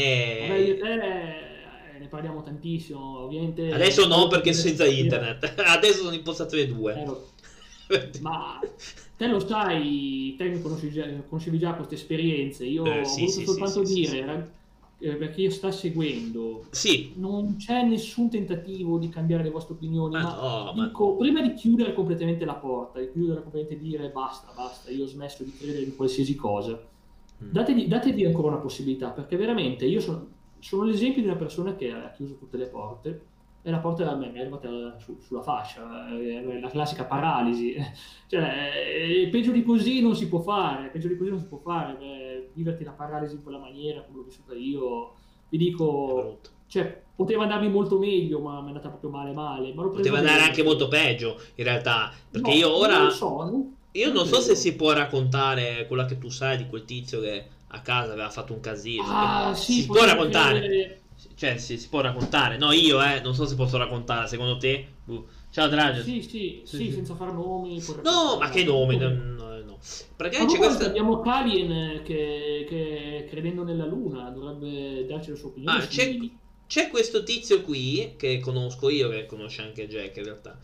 [0.57, 0.77] io è...
[0.79, 3.71] te eh, ne parliamo tantissimo, ovviamente.
[3.71, 5.53] Adesso no, perché senza internet.
[5.63, 7.03] Adesso sono in postazione Eh, 2.
[7.05, 7.27] lo-
[8.21, 8.59] ma
[9.15, 12.65] te lo sai, te conosci già, conoscevi già queste esperienze.
[12.65, 14.59] Io Eh, ho sì, voluto sì, soltanto sì, dire,
[14.97, 20.15] eh, per chi sta seguendo, Sì, non c'è nessun tentativo di cambiare le vostre opinioni,
[20.15, 23.87] ma ma no, ma dico, prima di chiudere completamente la porta, di chiudere completamente e
[23.87, 26.89] dire basta, basta, io ho smesso di credere in qualsiasi cosa,
[27.43, 27.51] Mm.
[27.51, 31.91] dategli, dategli ancora una possibilità, perché veramente io sono, sono l'esempio di una persona che
[31.91, 33.31] ha chiuso tutte le porte
[33.67, 37.75] e la porta mi è arrivata su- sulla fascia, eh, la classica paralisi.
[38.27, 38.71] Cioè,
[39.23, 41.97] eh, peggio di così non si può fare, peggio di così non si può fare,
[41.99, 45.13] eh, viverti la paralisi in quella maniera come l'ho vissuta io,
[45.49, 49.71] vi dico, cioè, poteva andarmi molto meglio, ma mi è andata proprio male male.
[49.73, 50.47] Poteva andare bene.
[50.49, 52.11] anche molto peggio, in realtà.
[52.29, 52.99] Perché No, io ora.
[52.99, 56.67] Non so, non- Io non so se si può raccontare quella che tu sai di
[56.67, 59.03] quel tizio che a casa aveva fatto un casino.
[59.07, 60.59] Ah, sì, si può raccontare.
[60.59, 61.01] credere-
[61.37, 62.57] Cioè, si, si può raccontare.
[62.57, 64.27] No, io, eh, non so se posso raccontare.
[64.27, 64.87] Secondo te?
[65.05, 65.23] Uh.
[65.51, 66.01] Ciao, Dragio.
[66.01, 67.79] Sì, sì, Sì, sì, senza far nomi.
[68.01, 68.95] No, ma che nome?
[68.95, 69.77] No, no, no.
[70.15, 70.87] Praticamente questa...
[70.87, 75.77] abbiamo Kalien che, che, credendo nella luna dovrebbe darci le sue opinioni.
[75.77, 76.17] Ah, c'è,
[76.65, 80.57] c'è questo tizio qui, che conosco io, che conosce anche Jack in realtà,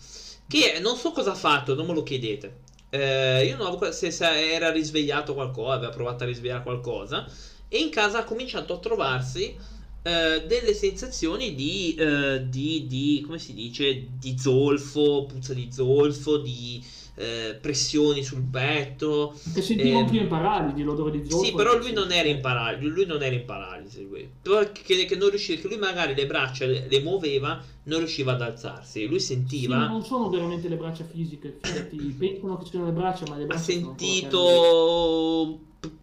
[0.47, 2.61] che non so cosa ha fatto, non me lo chiedete.
[2.89, 7.27] Eh, io non avevo se, se era risvegliato qualcosa, aveva provato a risvegliare qualcosa,
[7.67, 9.55] e in casa ha cominciato a trovarsi
[10.03, 16.37] eh, delle sensazioni di, eh, di, di, come si dice, di zolfo, puzza di zolfo,
[16.37, 16.83] di
[17.15, 19.33] eh, pressioni sul petto.
[19.53, 21.45] Che sentiva ehm, io in paralisi l'odore di zolfo.
[21.45, 24.29] Sì, però lui non era in paralisi, lui non era in paralisi, lui.
[24.41, 28.33] Però che, che non riusciva, che lui magari le braccia le, le muoveva, non riusciva
[28.33, 29.05] ad alzarsi.
[29.05, 32.91] Lui Sì, sentiva, ma non sono veramente le braccia fisiche, fidati, pensano che siano le
[32.91, 33.95] braccia, ma le ha braccia cariche.
[33.97, 35.59] sentito,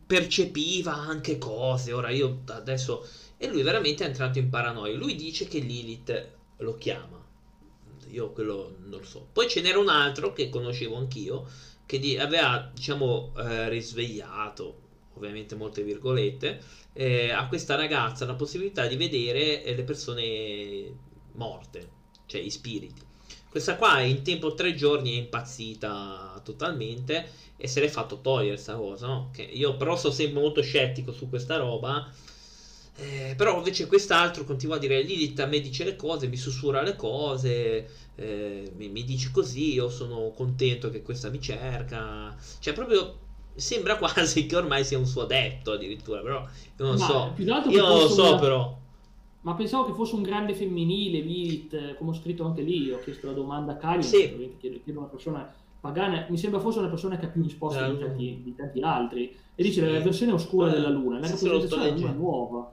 [0.07, 1.93] percepiva anche cose.
[1.93, 3.05] Ora io adesso...
[3.43, 4.95] E lui veramente è entrato in paranoia.
[4.95, 7.19] Lui dice che Lilith lo chiama.
[8.11, 9.29] Io quello non lo so.
[9.33, 11.49] Poi ce n'era un altro che conoscevo anch'io,
[11.87, 14.81] che di- aveva, diciamo, eh, risvegliato,
[15.15, 16.63] ovviamente molte virgolette,
[16.93, 20.95] eh, a questa ragazza la possibilità di vedere eh, le persone
[21.33, 21.91] morte,
[22.27, 23.01] cioè i spiriti.
[23.49, 28.75] Questa qua in tempo tre giorni è impazzita totalmente e se l'è fatto togliere sta
[28.75, 29.31] cosa, no?
[29.33, 32.07] Che io però sono sempre molto scettico su questa roba.
[33.01, 36.83] Eh, però invece quest'altro continua a dire Lilith a me dice le cose, mi sussurra
[36.83, 42.37] le cose, eh, mi, mi dice così, io sono contento che questa mi cerca.
[42.59, 43.19] Cioè proprio
[43.55, 47.35] sembra quasi che ormai sia un suo adepto addirittura, però io non Ma so.
[47.69, 48.79] Io non lo so una- però.
[49.43, 52.99] Ma pensavo che fosse un grande femminile, Lilith, eh, come ho scritto anche lì, ho
[52.99, 54.37] chiesto la domanda a Kari, Sì.
[54.61, 55.51] chiedo, chiedo una persona
[55.81, 58.07] pagana, mi sembra fosse una persona che ha più risposte di Luna.
[58.07, 59.91] tanti, di tanti altri, e dice Sì.
[59.91, 62.73] la versione oscura Eh, della Luna, la rappresentazione della Luna nuova.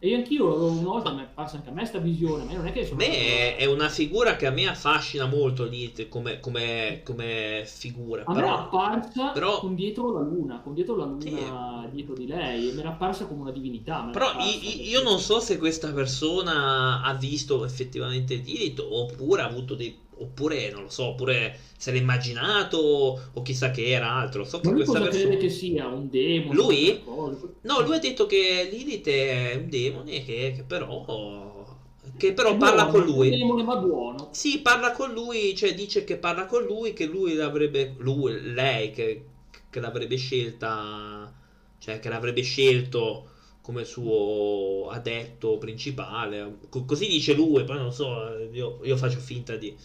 [0.00, 2.58] E io anch'io una volta mi è parsa anche a me sta visione, ma io
[2.58, 2.98] non è che sono...
[2.98, 8.22] me è, una figura che a me affascina molto Lilith come, come, come figura.
[8.24, 12.14] A me è Però, apparsa però- con dietro la luna, con dietro la luna dietro
[12.14, 14.02] di lei, e mi era apparsa come una divinità.
[14.04, 18.36] me era però apparsa, i- i- io non so se questa persona ha visto effettivamente
[18.36, 20.06] Lilith oppure ha avuto dei.
[20.20, 22.78] Oppure non lo so, oppure se l'è immaginato
[23.32, 24.44] o chissà che era altro.
[24.44, 25.36] So che questa cosa persona.
[25.36, 25.86] che sia?
[25.86, 26.54] Un demone?
[26.54, 27.02] Lui?
[27.62, 31.66] No, lui ha detto che Lilith è un demone che, che però.
[32.16, 33.28] Che però È parla buono, con lui.
[33.28, 34.28] Un demone ma buono.
[34.32, 38.90] Sì, parla con lui, cioè dice che parla con lui, che lui l'avrebbe, lui, lei,
[38.90, 39.24] che,
[39.70, 41.32] che l'avrebbe scelta,
[41.78, 43.30] cioè che l'avrebbe scelto
[43.60, 46.58] come suo adetto principale.
[46.68, 49.76] Co- così dice lui, poi non so, io, io faccio finta di,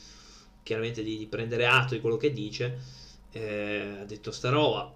[0.63, 2.77] chiaramente di, di prendere atto di quello che dice.
[3.31, 4.91] Eh, ha detto sta roba.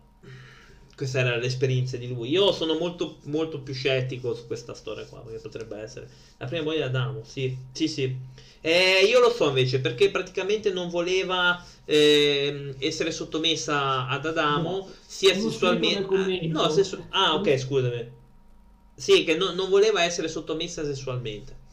[0.95, 2.29] Questa era l'esperienza di lui.
[2.29, 6.63] Io sono molto, molto più scettico su questa storia qua, perché potrebbe essere la prima
[6.63, 8.15] moglie di Adamo, sì, sì, sì.
[8.61, 14.93] Eh, io lo so invece perché praticamente non voleva ehm, essere sottomessa ad Adamo No,
[15.05, 16.15] sia sessualmente.
[16.15, 18.11] Ah, no, sessu- ah, ok, scusami.
[18.95, 21.65] Sì, che no- non voleva essere sottomessa sessualmente.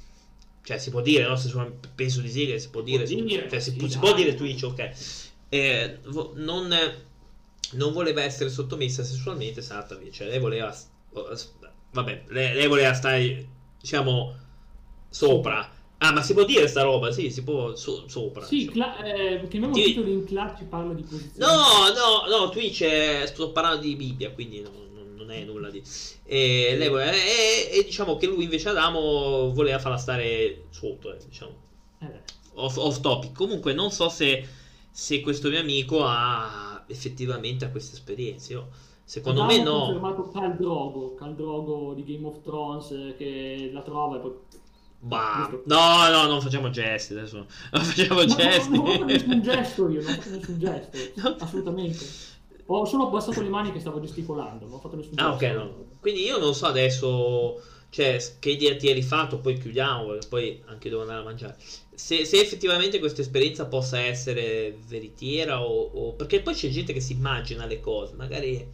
[0.65, 1.37] Cioè, si può dire, no?
[1.37, 3.07] Sessual- penso di sì che si può dire.
[3.07, 4.03] su- dire, cioè, si, sì, può, si dai.
[4.03, 4.91] può dire Twitch, ok.
[5.51, 5.99] Eh,
[6.37, 6.75] non,
[7.73, 10.11] non voleva essere sottomessa sessualmente, Satavi.
[10.11, 10.75] Cioè, lei voleva.
[11.93, 13.47] Vabbè, lei, lei voleva stare,
[13.81, 14.35] diciamo,
[15.11, 15.71] sopra.
[15.99, 17.13] Ah, ma si può dire sta roba?
[17.13, 18.45] Sì, si può so- sopra.
[18.45, 18.73] Sì, diciamo.
[18.73, 21.47] cla- eh, chiamiamo Ti- in class ci parla di posizione.
[21.53, 24.94] No, no, no, Twitch è, sto parlando di Bibbia, quindi no- non,
[25.25, 25.83] non è nulla di...
[26.25, 31.19] E, lei voleva- e- e diciamo che lui invece Adamo voleva farla stare sotto, eh,
[31.27, 31.53] diciamo.
[32.01, 32.21] Eh,
[32.55, 33.33] off, off topic.
[33.33, 34.47] Comunque, non so se,
[34.91, 38.53] se questo mio amico ha effettivamente ha queste esperienze.
[38.53, 38.69] Io,
[39.05, 39.85] secondo me, Abbiamo no.
[39.85, 44.33] confermato Cal Drogo, Cal Drogo di Game of Thrones eh, che la trova e poi...
[45.07, 47.47] Bah, no, no, non facciamo gesti adesso.
[47.73, 48.71] Non facciamo No, gesti.
[48.71, 51.37] non ho fatto nessun gesto io, non ho fatto nessun gesto, No.
[51.41, 52.05] assolutamente.
[52.67, 55.17] Ho solo abbassato le mani che stavo gesticolando, non ho fatto nessun.
[55.17, 55.85] Ah, ok, no.
[56.01, 60.63] Quindi io non so adesso, cioè, che idea ti hai rifatto, poi chiudiamo, perché poi
[60.67, 61.57] anche devo andare a mangiare.
[61.95, 67.01] Se, se effettivamente questa esperienza possa essere veritiera o, o- Perché poi c'è gente che
[67.01, 68.67] si immagina le cose, magari...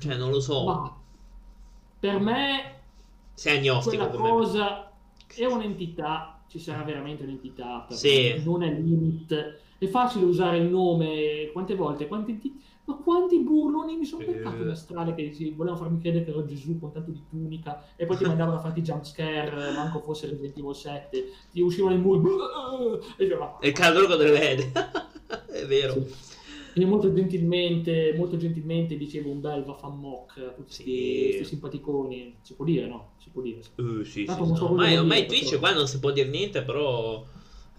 [0.00, 0.64] Cioè, non lo so.
[0.64, 0.96] Ma
[2.00, 2.80] per me
[3.34, 4.36] Sei agnostico quella come me.
[4.36, 4.90] cosa
[5.34, 8.34] è un'entità, ci sarà veramente un'entità, Sì.
[8.34, 9.60] me, non è limit.
[9.82, 12.40] È facile usare il nome, quante volte, quanti,
[12.84, 14.26] ma quanti burloni mi sono Eh.
[14.26, 17.84] beccato in strade che si volevano farmi credere che ero Gesù con tanto di tunica
[17.96, 21.96] e poi ti mandavano a farti jump scare, manco fosse Resident Evil 7, ti uscivano
[21.96, 22.30] i muri
[23.16, 24.70] e io, ma- È il cadrogo delle vede.
[25.50, 25.94] È vero.
[25.94, 26.30] Sì.
[26.74, 31.24] Quindi molto gentilmente, molto gentilmente dicevo un bel vaffanmock a tutti Sì.
[31.24, 32.36] questi simpaticoni.
[32.40, 33.10] Si può dire, no?
[33.18, 33.60] Si può dire.
[33.76, 34.58] Uh, sì, Tanto sì, so no.
[34.60, 35.58] cosa Ormai, ormai Twitch però.
[35.58, 37.24] qua non si può dire niente, però...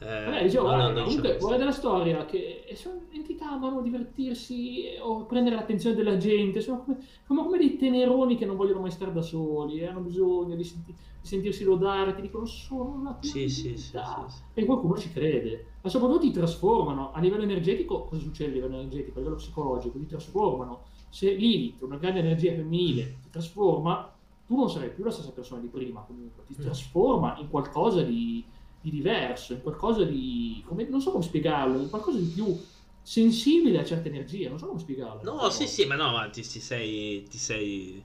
[0.06, 3.52] Eh, Vabbè, dicevo, no, no, guarda, non comunque, diciamo- guarda della storia che sono entità
[3.52, 8.56] amano divertirsi o prendere l'attenzione della gente, sono come, come, come dei teneroni che non
[8.56, 12.46] vogliono mai stare da soli, eh, hanno bisogno di, senti- di sentirsi lodare, ti dicono
[12.46, 14.26] sono una Sì, sì, sì, divinità".
[14.30, 14.42] sì, sì.
[14.54, 18.06] e qualcuno ci crede, ma soprattutto ti trasformano a livello energetico.
[18.06, 19.18] Cosa succede a livello energetico?
[19.18, 20.84] A livello psicologico, ti trasformano.
[21.10, 24.12] Se Lilith, una grande energia femminile, ti trasforma,
[24.46, 26.62] tu non sarai più la stessa persona di prima, comunque, ti Mm.
[26.64, 28.44] trasforma in qualcosa di,
[28.84, 30.62] di diverso, in qualcosa di.
[30.68, 32.56] come- non so come spiegarlo, in qualcosa di più
[33.02, 35.22] sensibile a certe energie, non so come spiegarlo.
[35.24, 37.24] No, sì, sì, ma no, ma ti, ti sei...
[37.30, 38.04] Ti sei...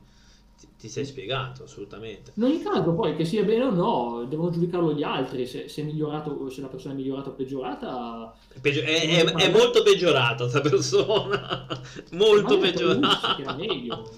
[0.77, 2.33] Ti, sei spiegato, assolutamente.
[2.37, 5.45] In ogni caso, poi che sia bene o no, devono giudicarlo gli altri.
[5.47, 9.25] Se, se è migliorato, se la persona è migliorata o peggiorata, È, peggio- è- è-
[9.25, 11.67] è molto peggiorata questa persona.
[12.13, 13.35] molto peggiorata.
[13.35, 14.09] si era meglio.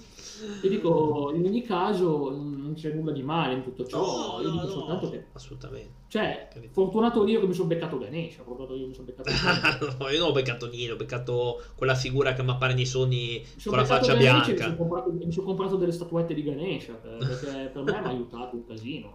[0.62, 3.98] Io dico, in ogni caso non c'è nulla di male in tutto ciò.
[4.36, 5.90] No, io no, dico no, soltanto che, assolutamente.
[6.08, 6.72] cioè, Capito.
[6.72, 9.96] fortunato io che mi sono beccato Ganesha, fortunato io che mi sono beccato Ganesha.
[9.98, 13.44] no, io non ho beccato niente, ho beccato quella figura che mi appare nei sogni
[13.64, 14.62] con la faccia Ganesha e Mi bianca.
[14.64, 18.08] sono, comprato, mi sono comprato delle statuette di Ganesha per- perché per me mi ha
[18.08, 19.10] aiutato un casino.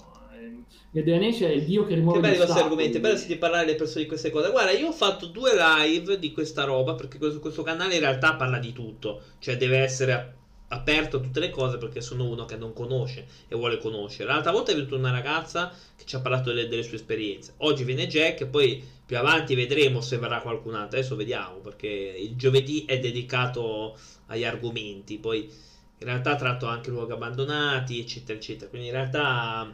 [0.91, 2.63] Eh, Ganesha è il dio che rimuove Che vostri ostacoli.
[2.65, 4.51] argomenti, è bello sentire parlare le persone di queste cose.
[4.51, 8.35] Guarda, io ho fatto due live di questa roba perché questo, questo canale in realtà
[8.35, 10.35] parla di tutto, cioè deve essere
[10.69, 14.29] aperto a tutte le cose perché sono uno che non conosce e vuole conoscere.
[14.29, 17.53] L'altra volta è venuta una ragazza che ci ha parlato delle, delle sue esperienze.
[17.57, 20.97] Oggi viene Jack e poi più avanti vedremo se verrà qualcun altro.
[20.97, 23.97] Adesso vediamo perché il giovedì è dedicato
[24.27, 25.43] agli argomenti, poi
[25.97, 28.69] in realtà tratto anche luoghi abbandonati, eccetera, eccetera.
[28.69, 29.73] Quindi in realtà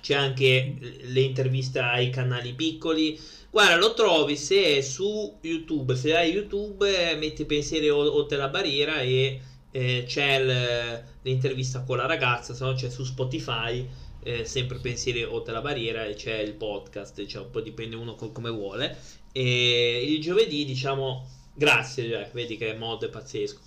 [0.00, 3.18] c'è anche le interviste ai canali piccoli.
[3.50, 9.40] Guarda, lo trovi se su YouTube, se hai YouTube, metti pensieri oltre la barriera e
[9.70, 13.86] eh, c'è l'intervista con la ragazza, se no c'è su Spotify,
[14.22, 18.32] eh, sempre pensieri oltre la barriera e c'è il podcast, diciamo, poi dipende uno co-
[18.32, 18.96] come vuole.
[19.32, 23.60] E il giovedì, diciamo, grazie, Jack, vedi che mod è pazzesco.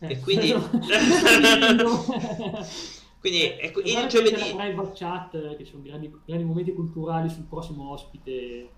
[0.00, 0.52] E quindi-
[3.20, 4.38] Quindi Eh, ecco, il che giovedì...
[4.38, 8.68] la private chat, eh, che sono grandi, grandi momenti culturali sul prossimo ospite.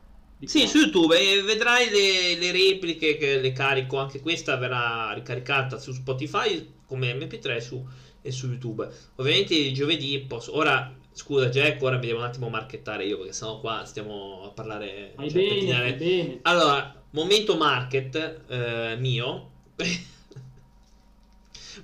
[0.45, 5.79] Sì, su YouTube e vedrai le, le repliche che le carico, anche questa verrà ricaricata
[5.79, 7.87] su Spotify come MP3 su,
[8.23, 8.89] e su YouTube.
[9.17, 10.57] Ovviamente il giovedì posso...
[10.57, 14.51] Ora, scusa Jack, ora mi devo un attimo marchettare io perché sennò qua stiamo a
[14.51, 15.13] parlare...
[15.15, 16.39] Fai cioè, bene, fai bene.
[16.43, 19.51] Allora, momento market eh, mio.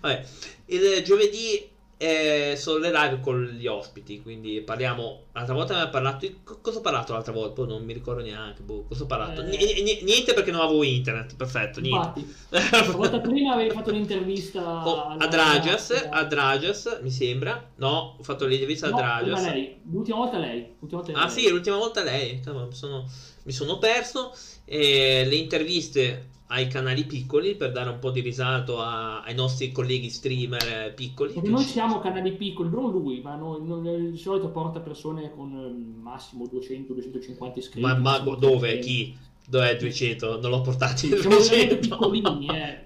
[0.00, 0.26] Vabbè,
[0.66, 1.68] il giovedì
[1.98, 5.24] eh, sono le live con gli ospiti, quindi parliamo.
[5.32, 6.26] L'altra volta abbiamo parlato.
[6.26, 7.52] di- co- Cosa ho parlato l'altra volta?
[7.54, 8.62] Poi non mi ricordo neanche.
[8.62, 9.40] boh, cosa ho parlato?
[9.42, 9.82] Eh.
[9.82, 11.36] Ni- niente perché non avevo internet.
[11.36, 12.22] Perfetto, niente.
[12.50, 16.10] La volta prima avevi fatto un'intervista Oh, a Dragias, ragazza.
[16.10, 17.70] a Dragias, mi sembra.
[17.76, 19.42] No, ho fatto l'intervista a No, Dragias.
[19.44, 19.76] lei.
[19.90, 20.74] L'ultima volta lei.
[20.78, 21.30] L'ultima volta Ah lei.
[21.34, 22.42] sì, l'ultima volta lei,
[22.72, 23.08] sono,
[23.44, 24.34] mi sono perso
[24.66, 29.72] eh, le interviste ai canali piccoli per dare un po' di risalto a- ai nostri
[29.72, 31.32] colleghi streamer eh, piccoli.
[31.32, 35.52] Perché noi siamo canali piccoli, non lui, ma noi, noi- di solito porta persone con
[35.56, 37.80] eh, massimo 200-250 iscritti.
[37.80, 38.78] Ma, ma dove?
[38.78, 38.86] 300.
[38.86, 39.16] Chi?
[39.48, 40.40] Dov'è 200?
[40.40, 41.78] Non l'ho portati Siamo veramente 200.
[41.78, 42.84] piccolini, eh.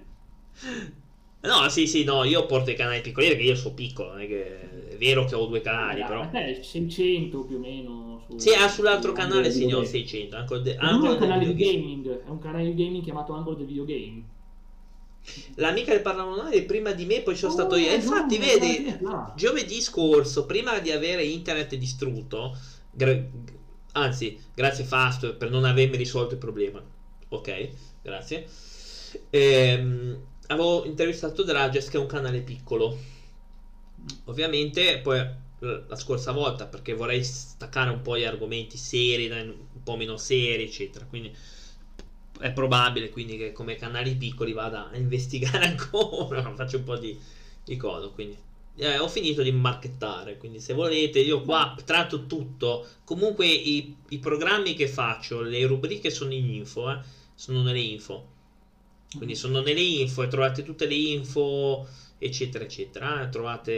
[1.43, 4.27] No, sì, sì, no, io porto i canali piccoli perché io sono piccolo, non è
[4.27, 6.29] che è vero che ho due canali, Eh, però.
[6.29, 8.10] te 600 più o meno.
[8.37, 9.87] Sì, ah, sull'altro su canale Videogame.
[9.87, 11.79] 600, anche de- Angolo è un del canale di videogame.
[12.03, 14.25] gaming, è un canale di gaming chiamato Angolo del Videogame.
[15.57, 17.93] L'amica parlavano noi prima di me, poi sono Oh, stato io.
[17.93, 19.33] Infatti, no, vedi, no.
[19.37, 22.57] giovedì scorso, prima di avere internet distrutto,
[22.91, 23.23] gra-
[23.93, 26.83] Anzi, grazie Fast per non avermi risolto il problema.
[27.29, 27.71] Ok,
[28.03, 28.47] grazie.
[29.31, 32.97] Ehm, avevo intervistato Drages che è un canale piccolo.
[34.25, 35.21] Ovviamente poi
[35.61, 40.65] la scorsa volta perché vorrei staccare un po' gli argomenti seri, un po' meno seri,
[40.65, 41.05] eccetera.
[41.05, 41.35] Quindi
[42.39, 47.19] è probabile quindi che come canali piccoli vada a investigare ancora, faccio un po' di,
[47.65, 48.49] di codo, quindi.
[48.77, 54.19] Eh, ho finito di marchettare, quindi se volete io qua tratto tutto, comunque i, i
[54.19, 56.99] programmi che faccio, le rubriche sono in info, eh,
[57.35, 58.27] sono nelle info,
[59.17, 61.87] quindi sono nelle info e trovate tutte le info
[62.21, 63.29] eccetera eccetera, eh.
[63.31, 63.73] trovate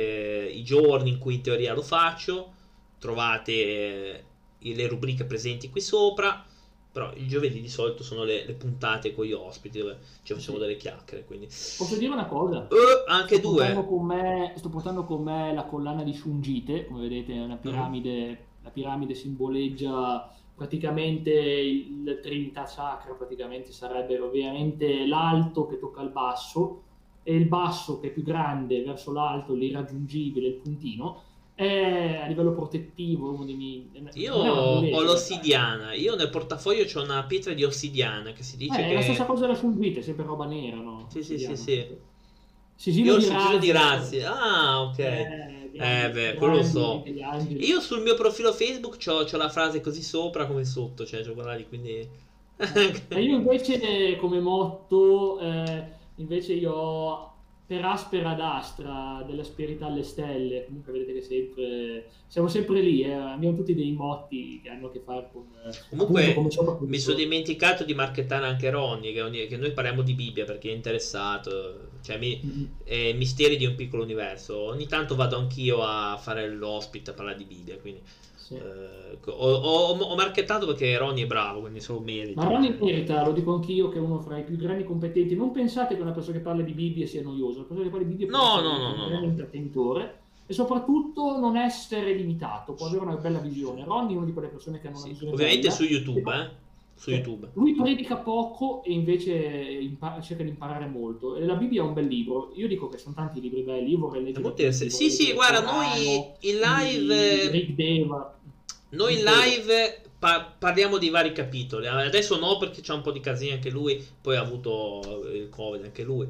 [0.52, 2.52] i giorni in cui in teoria lo faccio,
[2.98, 4.24] trovate eh,
[4.58, 6.44] le rubriche presenti qui sopra,
[6.90, 10.58] però il giovedì di solito sono le, le puntate con gli ospiti dove ci facciamo
[10.58, 11.24] delle chiacchiere.
[11.24, 11.46] Quindi.
[11.46, 12.66] Posso dire una cosa?
[12.68, 13.72] Uh, anche sto due.
[13.72, 18.28] Portando me, sto portando con me la collana di Shungite, come vedete è una piramide,
[18.28, 18.36] uh-huh.
[18.64, 26.82] la piramide simboleggia praticamente il Trinità Sacra, praticamente sarebbe ovviamente l'alto che tocca il basso
[27.22, 31.22] e il basso che è più grande verso l'alto, l'irraggiungibile, il puntino
[31.54, 37.24] è a livello protettivo uno dei miei io ho l'ossidiana io nel portafoglio ho una
[37.24, 40.02] pietra di ossidiana che si dice eh, che è la stessa cosa della sulvite è
[40.02, 41.06] sempre roba nera no?
[41.10, 41.86] sì sì sì, sì.
[42.74, 44.20] Sigillo io di sigillo di razzi.
[44.22, 44.98] Ah ok.
[44.98, 47.04] Eh, eh beh quello lo so.
[47.06, 51.54] io sul mio profilo facebook ho la frase così sopra come sotto cioè c'ho quella
[51.54, 51.90] lì quindi
[52.56, 55.84] eh, io invece come motto eh,
[56.16, 57.32] invece io ho
[57.72, 63.12] per aspera d'astra, dell'asperità alle stelle, comunque vedete che sempre, siamo sempre lì, eh?
[63.12, 65.46] abbiamo tutti dei motti che hanno a che fare con...
[65.64, 70.12] Eh, comunque appunto, mi sono dimenticato di marchettare anche Ronnie, che, che, noi parliamo di
[70.12, 72.64] Bibbia perché è interessato, cioè mi, mm-hmm.
[72.84, 77.38] eh, misteri di un piccolo universo, ogni tanto vado anch'io a fare l'ospite a parlare
[77.38, 78.02] di Bibbia, quindi...
[78.42, 78.56] Sì.
[78.56, 82.42] Eh, ho, ho, ho, marchettato perché Ronnie è bravo, quindi solo merita.
[82.42, 85.36] Ma Ronnie merita, lo dico anch'io, che è uno fra i più grandi competenti.
[85.36, 88.06] Non pensate che una persona che parla di Bibbia sia noiosa, una persona che parla
[88.06, 93.04] di Bibbia no, no, no, no, un intrattenitore e soprattutto non essere limitato, può avere
[93.04, 93.84] una bella visione.
[93.84, 96.50] Ronnie è una di quelle persone che hanno una visione Ovviamente bella, su YouTube, eh?
[96.94, 97.48] Su YouTube.
[97.54, 101.36] Lui predica poco e invece impara, cerca di imparare molto.
[101.36, 102.52] E la Bibbia è un bel libro.
[102.54, 103.90] Io dico che sono tanti libri belli.
[103.90, 104.72] Io vorrei leggere.
[104.72, 107.50] Sì, sì, guarda, noi in live.
[107.50, 108.38] Rick Deva.
[108.90, 111.88] Noi in live pa- parliamo di vari capitoli.
[111.88, 114.04] Adesso no, perché c'è un po' di casini anche lui.
[114.20, 116.28] Poi ha avuto il Covid anche lui,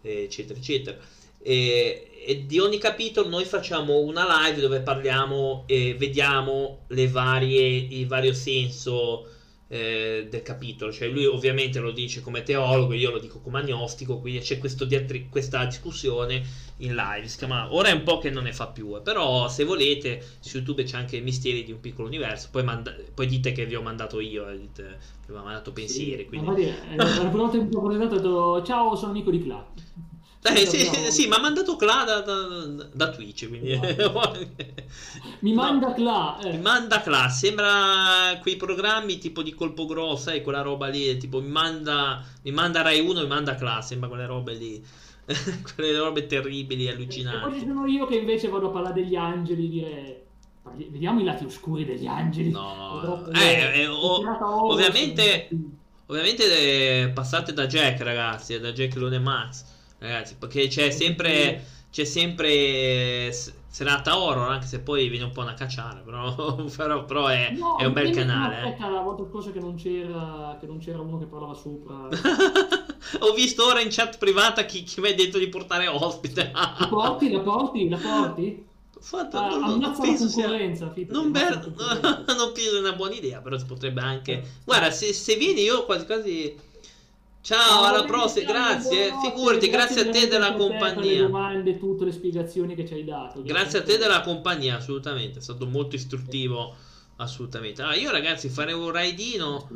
[0.00, 0.96] eccetera, eccetera.
[1.42, 7.66] E, e, di ogni capitolo noi facciamo una live dove parliamo e vediamo le varie,
[7.66, 9.26] il vario senso
[9.72, 10.92] eh, del capitolo.
[10.92, 15.30] Cioè, lui ovviamente lo dice come teologo, io lo dico come agnostico, quindi c'è diatri-
[15.30, 16.42] questa discussione
[16.78, 17.26] in live.
[17.26, 19.00] Si chiama Ora è un po' che non ne fa più, eh.
[19.00, 22.48] però se volete su YouTube c'è anche Misteri di un piccolo universo.
[22.50, 26.24] Poi, manda- poi dite che vi ho mandato io, eh, dite vi ho mandato pensieri.
[26.24, 26.54] Sì, quindi...
[26.54, 26.96] Dire, eh,
[27.30, 27.48] presentato
[27.88, 29.80] ho detto ciao, sono amico di Clark.
[30.44, 33.48] Eh, sì, sì, ma ha mandato Cla da, da, da Twitch.
[33.48, 33.78] Quindi...
[35.40, 36.40] mi manda Cla.
[36.42, 36.52] Eh.
[36.52, 37.28] Mi manda Cla.
[37.28, 41.16] Sembra quei programmi tipo di colpo grosso, sai, quella roba lì.
[41.16, 43.80] Tipo, mi manda, mi manda Rai 1, mi manda Cla.
[43.82, 44.84] Sembra quelle robe lì.
[45.74, 47.46] quelle robe terribili, allucinanti.
[47.46, 50.24] E poi sono io che invece vado a parlare degli angeli, dire.
[50.74, 52.50] Vediamo i lati oscuri degli angeli.
[52.50, 54.22] No, eh, eh, o,
[54.70, 55.48] ovviamente,
[56.06, 62.04] ovviamente eh, passate da Jack, ragazzi, da Jack Lone Max ragazzi, perché c'è sempre, c'è
[62.04, 63.32] sempre
[63.72, 67.78] serata horror, anche se poi viene un po' una cacciara, però, però, però è, no,
[67.78, 68.56] è, un bel canale.
[68.56, 72.08] Aspetta, la volta scorsa che non c'era, che non c'era uno che parlava sopra.
[73.20, 76.50] Ho visto ora in chat privata chi, chi mi ha detto di portare ospite.
[76.52, 78.70] la porti, la porti, la porti?
[79.00, 81.72] Fatto, ah, non, non penso sia non, ber...
[81.74, 85.84] non penso sia una buona idea però si potrebbe anche guarda se, se vieni io
[85.84, 86.56] quasi quasi
[87.42, 89.12] Ciao, alla prossima, grazie.
[89.20, 91.10] Figurati, grazie, a te della compagnia.
[91.10, 93.42] Le domande, tutte le spiegazioni che ci hai dato.
[93.42, 95.40] Grazie, a te della compagnia, assolutamente.
[95.40, 96.72] È stato molto istruttivo,
[97.16, 97.82] assolutamente.
[97.82, 99.68] Allora, io ragazzi farei un raidino.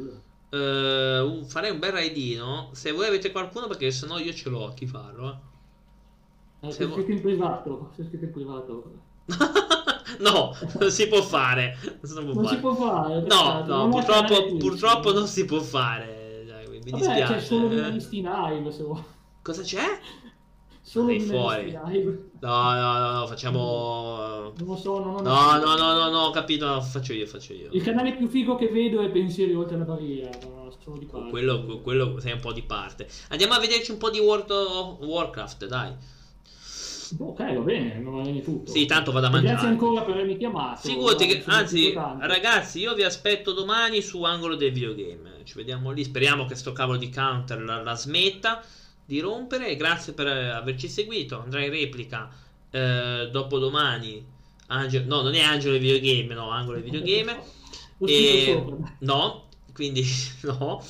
[0.48, 2.70] Uh, farei un bel raidino.
[2.72, 5.40] Se voi avete qualcuno, perché se no io ce l'ho a chi farlo.
[6.60, 6.68] Eh.
[6.68, 7.90] Eh, sei scritto in privato.
[7.96, 8.92] Scritto in privato.
[10.20, 11.76] no, non si può fare.
[11.82, 12.54] Non, si può, non fare.
[12.54, 13.20] Si può fare.
[13.22, 16.15] No, no, purtroppo, purtroppo non si può fare
[16.86, 17.32] mi Vabbè, dispiace.
[17.32, 19.02] c'è solo Villanisty Live se vuoi.
[19.42, 19.98] Cosa c'è?
[20.80, 21.76] Solo in fuori.
[21.84, 22.30] Live.
[22.40, 24.52] No, no, no, no, facciamo.
[24.56, 27.26] Non lo so, no, no, no, no, no, no, no, ho capito, no, faccio io,
[27.26, 27.70] faccio io.
[27.72, 30.30] Il canale più figo che vedo è Pensieri oltre la barriera.
[30.78, 31.30] Sono di parte.
[31.30, 33.08] Quello, quello sei un po' di parte.
[33.30, 35.92] Andiamo a vederci un po' di World of Warcraft, dai.
[37.18, 38.70] Ok, va bene, va bene tutto.
[38.70, 39.52] Sì, tanto vado a mangiare.
[39.52, 40.88] Grazie ancora per avermi chiamato.
[40.88, 45.42] Figurati che, anzi, ragazzi, io vi aspetto domani su Angolo del Videogame.
[45.44, 46.04] Ci vediamo lì.
[46.04, 48.62] Speriamo che sto cavolo di counter la, la smetta
[49.04, 49.76] di rompere.
[49.76, 51.40] Grazie per averci seguito.
[51.40, 52.28] Andrei in replica
[52.70, 54.34] eh, dopodomani.
[54.68, 57.38] Angelo, no, non è Angelo del Videogame, no, Angolo del Videogame.
[57.98, 58.62] E-.
[58.98, 60.04] No, quindi
[60.42, 60.82] no.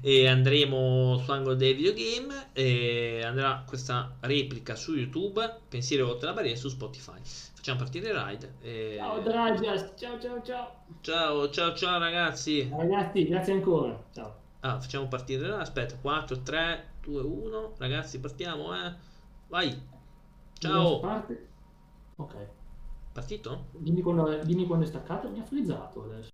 [0.00, 2.48] E andremo su Angolo del Videogame.
[2.52, 5.58] E andrà questa replica su YouTube.
[5.68, 7.18] Pensiero oltre la barriera su Spotify.
[7.22, 8.54] Facciamo partire il ride.
[8.62, 8.94] E...
[8.96, 10.84] Ciao Dragias, ciao ciao ciao.
[11.00, 12.68] Ciao, ciao, ciao ragazzi.
[12.70, 14.02] Ragazzi, grazie ancora.
[14.12, 14.34] Ciao.
[14.60, 15.58] Ah, facciamo partire là.
[15.58, 17.74] Aspetta, 4, 3, 2, 1.
[17.78, 18.94] Ragazzi, partiamo, eh.
[19.48, 19.78] Vai.
[20.58, 21.00] Ciao.
[21.00, 21.48] Parte.
[22.16, 22.34] Ok.
[23.12, 23.66] Partito?
[23.72, 26.30] Dimmi quando, dimmi quando è staccato, mi ha frizzato adesso.